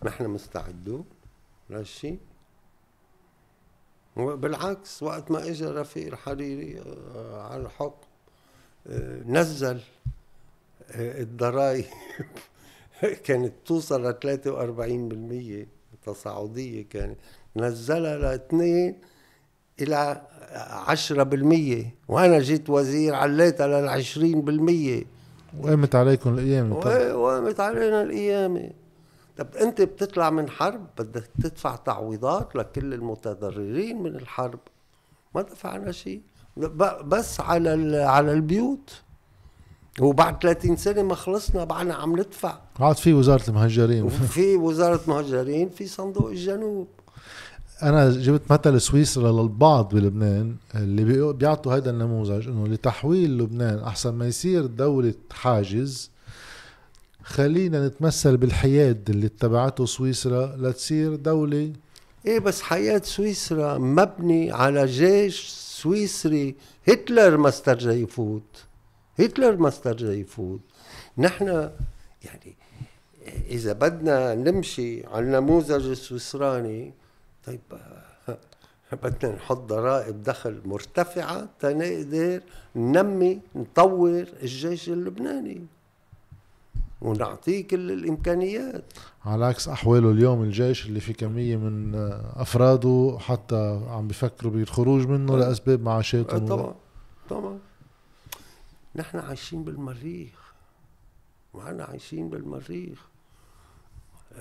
نحن 0.04 0.26
مستعدون. 0.26 1.04
لهالشيء 1.70 2.18
بالعكس 4.16 5.02
وقت 5.02 5.30
ما 5.30 5.48
اجى 5.48 5.64
رفيق 5.64 6.06
الحريري 6.06 6.80
آه، 6.80 7.42
على 7.42 7.62
الحكم 7.62 8.06
آه، 8.86 9.22
نزل 9.22 9.80
آه، 10.90 11.22
الضرائب. 11.22 11.84
كانت 13.24 13.52
توصل 13.64 14.06
ل 14.06 14.14
43% 14.14 15.66
تصاعدية 16.06 16.88
كانت. 16.88 17.18
نزلها 17.56 18.16
ل 18.16 18.38
2 19.80 19.80
إلى 19.80 20.20
10% 20.86 21.84
وأنا 22.08 22.38
جيت 22.38 22.70
وزير 22.70 23.14
عليتها 23.14 23.66
لل 23.66 23.88
20% 23.88 25.06
وقامت 25.60 25.94
عليكم 25.94 26.34
الأيام 26.34 26.72
و- 26.72 26.76
وقامت 27.14 27.60
علينا 27.60 28.02
القيامة. 28.02 28.70
طب 29.38 29.46
أنت 29.60 29.82
بتطلع 29.82 30.30
من 30.30 30.48
حرب 30.50 30.86
بدك 30.98 31.30
تدفع 31.42 31.76
تعويضات 31.76 32.56
لكل 32.56 32.94
المتضررين 32.94 34.02
من 34.02 34.14
الحرب. 34.16 34.58
ما 35.34 35.42
دفعنا 35.42 35.92
شيء. 35.92 36.20
بس 37.06 37.40
على 37.40 37.74
ال- 37.74 37.94
على 38.08 38.32
البيوت. 38.32 39.02
وبعد 40.00 40.38
30 40.42 40.76
سنة 40.76 41.02
ما 41.02 41.14
خلصنا 41.14 41.64
بعدنا 41.64 41.94
عم 41.94 42.12
ندفع. 42.16 42.58
عاد 42.80 42.96
في 42.96 43.12
وزارة 43.12 43.48
المهجرين. 43.50 44.02
وفي 44.02 44.56
وزارة 44.56 45.00
مهجرين 45.08 45.68
في 45.68 45.86
صندوق 45.86 46.26
الجنوب. 46.28 46.88
أنا 47.82 48.10
جبت 48.10 48.42
مثل 48.52 48.80
سويسرا 48.80 49.42
للبعض 49.42 49.94
بلبنان 49.94 50.56
اللي 50.74 51.04
بي- 51.04 51.32
بيعطوا 51.32 51.74
هذا 51.76 51.90
النموذج 51.90 52.48
إنه 52.48 52.68
لتحويل 52.68 53.38
لبنان 53.38 53.78
أحسن 53.78 54.14
ما 54.14 54.26
يصير 54.26 54.66
دولة 54.66 55.14
حاجز 55.32 56.10
خلينا 57.22 57.86
نتمثل 57.86 58.36
بالحياد 58.36 59.10
اللي 59.10 59.26
اتبعته 59.26 59.86
سويسرا 59.86 60.56
لتصير 60.56 61.14
دولة 61.14 61.72
إيه 62.26 62.38
بس 62.38 62.62
حياة 62.62 63.00
سويسرا 63.04 63.78
مبني 63.78 64.52
على 64.52 64.86
جيش 64.86 65.48
سويسري. 65.48 66.54
هتلر 66.88 67.36
ما 67.36 67.48
استرجى 67.48 67.90
يفوت. 67.90 68.64
هتلر 69.20 69.56
ما 69.56 69.68
استرجى 69.68 70.06
يفوت. 70.06 70.60
نحن 71.18 71.46
يعني 72.24 72.56
إذا 73.50 73.72
بدنا 73.72 74.34
نمشي 74.34 75.06
على 75.06 75.24
النموذج 75.24 75.86
السويسراني 75.86 76.92
طيب 77.46 77.60
آه، 77.72 78.38
بدنا 79.02 79.34
نحط 79.34 79.56
ضرائب 79.56 80.22
دخل 80.22 80.60
مرتفعة 80.64 81.48
تنقدر 81.60 82.40
ننمي 82.76 83.40
نطور 83.54 84.24
الجيش 84.42 84.88
اللبناني. 84.88 85.66
ونعطيه 87.02 87.66
كل 87.66 87.92
الإمكانيات. 87.92 88.84
على 89.24 89.44
عكس 89.44 89.68
أحواله 89.68 90.10
اليوم 90.10 90.42
الجيش 90.42 90.86
اللي 90.86 91.00
في 91.00 91.12
كمية 91.12 91.56
من 91.56 91.94
آه، 91.94 92.32
أفراده 92.42 93.16
حتى 93.20 93.80
عم 93.88 94.08
بيفكروا 94.08 94.52
بالخروج 94.52 95.06
منه 95.06 95.36
لأسباب 95.38 95.80
آه، 95.80 95.84
معاشاتهم 95.84 96.46
طبعا 96.46 96.74
طبعا. 97.30 97.58
نحن 98.96 99.18
عايشين 99.18 99.64
بالمريخ. 99.64 100.54
معنا 101.54 101.84
عايشين 101.84 102.28
بالمريخ. 102.28 102.98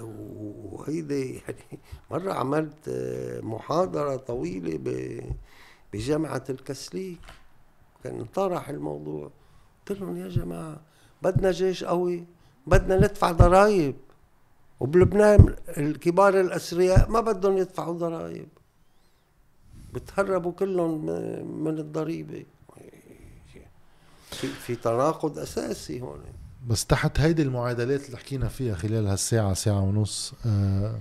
وهيدي 0.01 1.35
يعني 1.35 1.79
مرة 2.11 2.33
عملت 2.33 2.89
محاضرة 3.43 4.15
طويلة 4.15 4.79
بجامعة 5.93 6.43
الكسليك. 6.49 7.19
كان 8.03 8.25
طرح 8.25 8.69
الموضوع. 8.69 9.31
قلت 9.87 9.99
لهم 9.99 10.17
يا 10.17 10.27
جماعة 10.27 10.81
بدنا 11.21 11.51
جيش 11.51 11.83
قوي 11.83 12.25
بدنا 12.67 12.97
ندفع 12.97 13.31
ضرائب. 13.31 13.95
وبلبنان 14.79 15.55
الكبار 15.77 16.39
الأثرياء 16.39 17.09
ما 17.09 17.19
بدهم 17.19 17.57
يدفعوا 17.57 17.93
ضرائب. 17.93 18.47
بتهربوا 19.93 20.51
كلهم 20.51 21.05
من 21.63 21.79
الضريبة. 21.79 22.45
في, 24.31 24.47
في 24.47 24.75
تناقض 24.75 25.39
أساسي 25.39 26.01
هون. 26.01 26.23
بس 26.67 26.85
تحت 26.85 27.19
هيدي 27.19 27.41
المعادلات 27.41 28.05
اللي 28.05 28.17
حكينا 28.17 28.47
فيها 28.47 28.75
خلال 28.75 29.07
هالساعة 29.07 29.53
ساعة 29.53 29.81
ونص 29.81 30.33
آه 30.45 30.99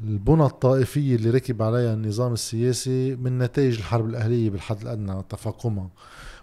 البنى 0.00 0.44
الطائفية 0.44 1.16
اللي 1.16 1.30
ركب 1.30 1.62
عليها 1.62 1.94
النظام 1.94 2.32
السياسي 2.32 3.16
من 3.16 3.38
نتائج 3.38 3.76
الحرب 3.78 4.06
الأهلية 4.08 4.50
بالحد 4.50 4.80
الأدنى 4.80 5.22
تفاقمها 5.28 5.88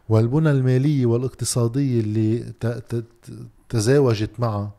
والبنى 0.10 0.52
المالية 0.52 1.06
والإقتصادية 1.06 2.00
اللي 2.02 2.54
تزاوجت 3.70 4.40
معها 4.40 4.72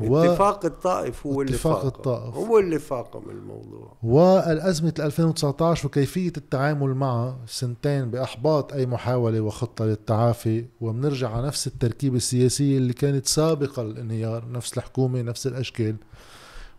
و- 0.00 0.18
اتفاق 0.18 0.64
الطائف 0.64 1.26
هو 1.26 1.42
اللي 1.42 1.52
اتفاق 1.54 1.74
فاقم 1.74 1.86
الطائف. 1.88 2.34
هو 2.34 2.58
اللي 2.58 2.78
فاقم 2.78 3.30
الموضوع. 3.30 3.96
والأزمة 4.02 4.94
2019 4.98 5.86
وكيفية 5.86 6.32
التعامل 6.36 6.94
معها 6.94 7.38
سنتين 7.46 8.10
بإحباط 8.10 8.72
أي 8.72 8.86
محاولة 8.86 9.40
وخطة 9.40 9.84
للتعافي 9.84 10.64
وبنرجع 10.80 11.30
على 11.36 11.46
نفس 11.46 11.66
التركيبة 11.66 12.16
السياسية 12.16 12.78
اللي 12.78 12.92
كانت 12.92 13.26
سابقة 13.26 13.82
للانهيار 13.82 14.44
نفس 14.52 14.78
الحكومة 14.78 15.22
نفس 15.22 15.46
الأشكال. 15.46 15.96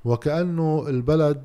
وكأنه 0.06 0.86
البلد 0.88 1.44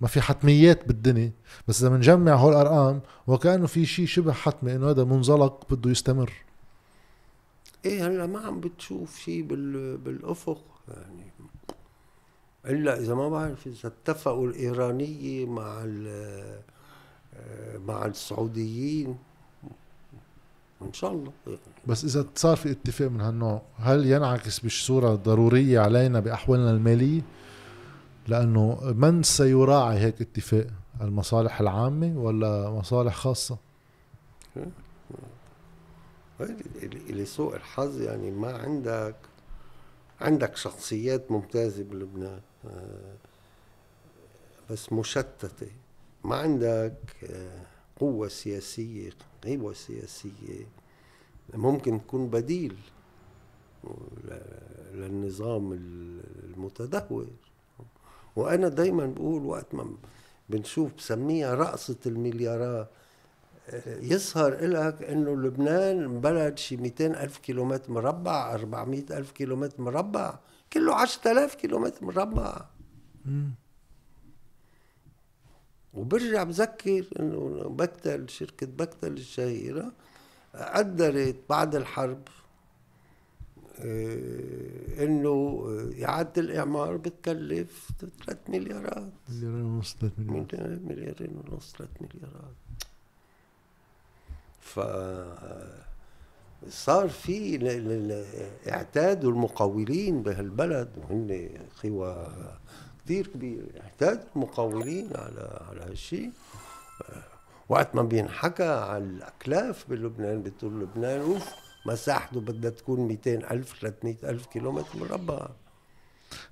ما 0.00 0.08
في 0.08 0.20
حتميات 0.20 0.88
بالدنيا 0.88 1.32
بس 1.68 1.80
إذا 1.80 1.88
بنجمع 1.88 2.34
هول 2.34 2.52
الأرقام 2.52 3.00
وكأنه 3.26 3.66
في 3.66 3.86
شيء 3.86 4.06
شبه 4.06 4.32
حتمي 4.32 4.74
إنه 4.76 4.90
هذا 4.90 5.04
منزلق 5.04 5.66
بده 5.70 5.90
يستمر. 5.90 6.32
إيه 7.84 8.06
هلا 8.06 8.26
ما 8.26 8.38
عم 8.38 8.60
بتشوف 8.60 9.18
شيء 9.18 9.42
بال... 9.42 9.96
بالأفق 9.96 10.64
يعني. 10.88 11.24
الا 12.66 12.98
إذا 12.98 13.14
ما 13.14 13.28
بعرف 13.28 13.66
إذا 13.66 13.88
اتفقوا 13.88 14.46
الإيرانية 14.46 15.46
مع 15.46 15.82
ال... 15.84 16.60
مع 17.86 18.06
السعوديين 18.06 19.16
إن 20.82 20.92
شاء 20.92 21.12
الله. 21.12 21.32
بس 21.86 22.04
إذا 22.04 22.26
صار 22.34 22.56
في 22.56 22.70
اتفاق 22.70 23.10
من 23.10 23.20
هالنوع 23.20 23.62
هل 23.76 24.06
ينعكس 24.06 24.60
بصوره 24.66 25.14
ضروريه 25.14 25.80
علينا 25.80 26.20
بأحوالنا 26.20 26.70
المالية؟ 26.70 27.22
لأنه 28.28 28.94
من 28.96 29.22
سيراعي 29.22 29.98
هيك 29.98 30.20
اتفاق؟ 30.20 30.66
المصالح 31.00 31.60
العامة 31.60 32.18
ولا 32.18 32.70
مصالح 32.70 33.14
خاصة؟ 33.14 33.58
لسوء 37.10 37.56
الحظ 37.56 38.00
يعني 38.00 38.30
ما 38.30 38.52
عندك 38.58 39.16
عندك 40.20 40.56
شخصيات 40.56 41.30
ممتازة 41.32 41.82
بلبنان 41.82 42.40
آه، 42.66 43.14
بس 44.70 44.92
مشتتة. 44.92 45.66
ما 46.24 46.36
عندك 46.36 46.96
آه، 47.30 47.62
قوة 48.00 48.28
سياسية 48.28 49.10
قوة 49.44 49.72
سياسية 49.72 50.66
ممكن 51.54 52.00
تكون 52.00 52.28
بديل 52.28 52.76
للنظام 54.94 55.72
المتدهور. 55.72 57.26
وأنا 58.36 58.68
دايما 58.68 59.06
بقول 59.06 59.44
وقت 59.44 59.74
ما 59.74 59.90
بنشوف 60.48 60.92
بسميها 60.98 61.54
رقصة 61.54 61.96
المليارات 62.06 62.90
يظهر 63.86 64.64
لك 64.66 65.02
إنه 65.02 65.36
لبنان 65.36 66.20
بلد 66.20 66.58
شي 66.58 66.76
200 66.76 67.06
ألف 67.06 67.38
كيلومتر 67.38 67.92
مربع 67.92 68.54
400 68.54 69.04
ألف 69.10 69.30
كيلومتر 69.30 69.82
مربع. 69.82 70.38
كله 70.72 70.94
10000 70.94 71.54
كيلومتر 71.54 72.04
مربع. 72.04 72.64
وبرجع 75.94 76.42
بذكر 76.42 77.04
إنه 77.20 77.68
بكتل 77.68 78.28
شركة 78.28 78.66
بكتل 78.66 79.12
الشهيرة 79.12 79.92
قدرت 80.54 81.36
بعد 81.50 81.74
الحرب 81.74 82.28
آه، 83.78 85.04
إنه 85.04 85.64
إعادة 86.04 86.42
الإعمار 86.42 86.96
بتكلف 86.96 87.90
3 88.24 88.38
مليارات. 88.48 89.12
مليارين 89.28 89.64
ونص 89.64 89.96
3 90.00 90.12
مليارات. 90.18 90.80
مليارين 90.82 91.36
ونص 91.36 91.72
3 91.78 91.90
مليارات. 92.00 92.54
ف 94.64 94.80
صار 96.68 97.08
في 97.08 97.58
اعتادوا 98.68 99.30
المقاولين 99.30 100.22
بهالبلد 100.22 100.88
وهن 100.96 101.48
قوى 101.82 102.26
كثير 103.04 103.26
كبيره 103.26 103.66
اعتادوا 103.80 104.24
المقاولين 104.36 105.08
على 105.14 105.60
على 105.70 105.80
هالشيء 105.90 106.30
وقت 107.68 107.94
ما 107.94 108.02
بينحكى 108.02 108.64
على 108.64 109.04
الأكلاف 109.04 109.84
بلبنان 109.90 110.42
بتقول 110.42 110.80
لبنان 110.80 111.20
أوف 111.20 111.48
مساحته 111.86 112.40
بدها 112.40 112.70
تكون 112.70 113.00
200 113.08 113.34
ألف 113.34 113.80
300 113.80 114.14
ألف 114.24 114.46
كيلومتر 114.46 114.98
مربع. 115.00 115.46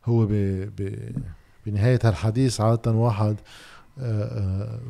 هو 0.05 0.27
ب... 0.27 0.33
ب... 0.77 1.13
بنهاية 1.67 1.99
هالحديث 2.05 2.61
عادة 2.61 2.93
واحد 2.93 3.37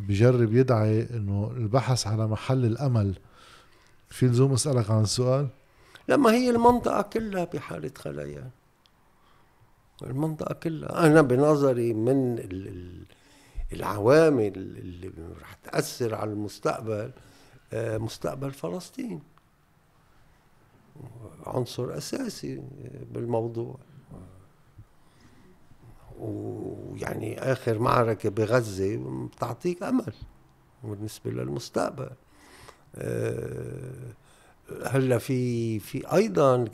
بجرب 0.09 0.55
يدعي 0.55 1.03
إنه 1.03 1.53
البحث 1.57 2.07
على 2.07 2.27
محل 2.27 2.65
الأمل. 2.65 3.19
في 4.09 4.27
لزوم 4.27 4.53
أسألك 4.53 4.91
عن 4.91 5.03
السؤال 5.03 5.49
لما 6.09 6.31
هي 6.33 6.51
المنطقة 6.51 7.03
كلها 7.03 7.45
بحاله 7.45 7.91
خلايا. 7.99 8.51
المنطقة 10.03 10.55
كلها. 10.55 11.07
أنا 11.07 11.23
بنظري 11.23 11.95
من 11.95 12.39
العوامل 13.73 14.53
اللي 14.57 15.13
رح 15.41 15.55
تأثر 15.55 16.15
على 16.15 16.33
المستقبل 16.33 17.11
آه، 17.73 17.99
مستقبل 17.99 18.53
فلسطين. 18.53 19.23
عنصر 21.47 21.97
أساسي 21.97 22.63
بالموضوع. 23.13 23.77
ويعني 26.23 27.53
آخر 27.53 27.79
معركة 27.79 28.31
بغزة 28.31 28.97
بتعطيك 29.27 29.83
أمل 29.83 30.13
بالنسبة 30.85 31.31
للمستقبل. 31.31 32.11
آه، 32.97 34.15
هلا 34.87 35.19
في 35.19 35.79
في 35.79 36.15
أيضا 36.15 36.65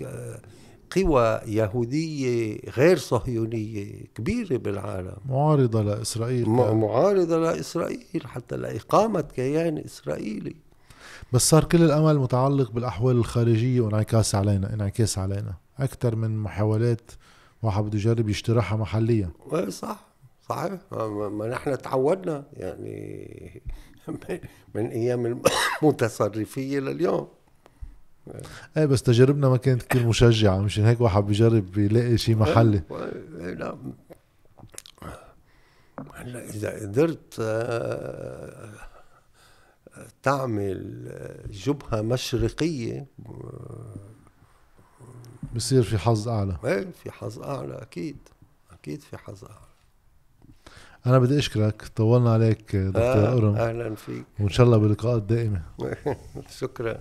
قوى 0.96 1.40
يهودية 1.46 2.58
غير 2.76 2.96
صهيونية 2.96 4.04
كبيرة 4.14 4.56
بالعالم. 4.56 5.16
معارضة 5.28 5.82
لإسرائيل 5.82 6.48
معارضة 6.48 7.38
لإسرائيل 7.38 8.22
حتى 8.24 8.56
لإقامة 8.56 9.20
كيان 9.20 9.78
إسرائيلي. 9.78 10.56
بس 11.32 11.48
صار 11.48 11.64
كل 11.64 11.82
الأمل 11.82 12.18
متعلق 12.18 12.70
بالأحوال 12.70 13.16
الخارجية 13.16 13.80
وانعكاس 13.80 14.34
علينا 14.34 14.74
انعكاس 14.74 15.18
علينا. 15.18 15.54
أكثر 15.78 16.16
من 16.16 16.38
محاولات 16.38 17.10
واحد 17.62 17.84
بده 17.84 17.98
يجرب 17.98 18.28
يشتريها 18.28 18.76
محليا. 18.76 19.30
إيه 19.52 19.68
صح 19.68 20.08
صحيح. 20.48 20.72
ما 21.32 21.48
نحن 21.48 21.78
تعودنا 21.78 22.44
يعني 22.52 23.62
من 24.74 24.86
أيام 24.86 25.40
المتصرفية 25.82 26.80
لليوم. 26.80 27.28
إيه 28.76 28.86
بس 28.86 29.02
تجاربنا 29.02 29.48
ما 29.48 29.56
كانت 29.56 29.82
كثير 29.82 30.06
مشجعة. 30.06 30.58
مشان 30.58 30.84
هيك 30.84 31.00
واحد 31.00 31.26
بيجرب 31.26 31.78
يلاقي 31.78 32.18
شيء 32.18 32.36
محلي. 32.36 32.82
لا. 33.30 33.76
هلا 36.14 36.44
إذا 36.44 36.80
قدرت 36.80 37.36
آه، 37.40 38.74
تعمل 40.22 41.08
جبهة 41.50 42.02
مشرقية 42.02 43.06
بصير 45.54 45.82
في 45.82 45.98
حظ 45.98 46.28
أعلى. 46.28 46.56
إيه 46.64 46.86
في 47.02 47.10
حظ 47.10 47.38
أعلى 47.42 47.74
أكيد. 47.82 48.16
أكيد 48.72 49.02
في 49.02 49.16
حظ 49.18 49.44
أعلى. 49.44 49.68
أنا 51.06 51.18
بدي 51.18 51.38
أشكرك. 51.38 51.82
طولنا 51.96 52.32
عليك 52.32 52.76
دكتور 52.76 53.02
آه 53.02 53.32
أورم. 53.32 53.56
أهلا 53.56 53.94
فيك. 53.94 54.24
وإن 54.40 54.48
شاء 54.48 54.66
الله 54.66 54.76
بلقاءات 54.78 55.22
دائمه 55.22 55.62
شكرا. 56.58 56.98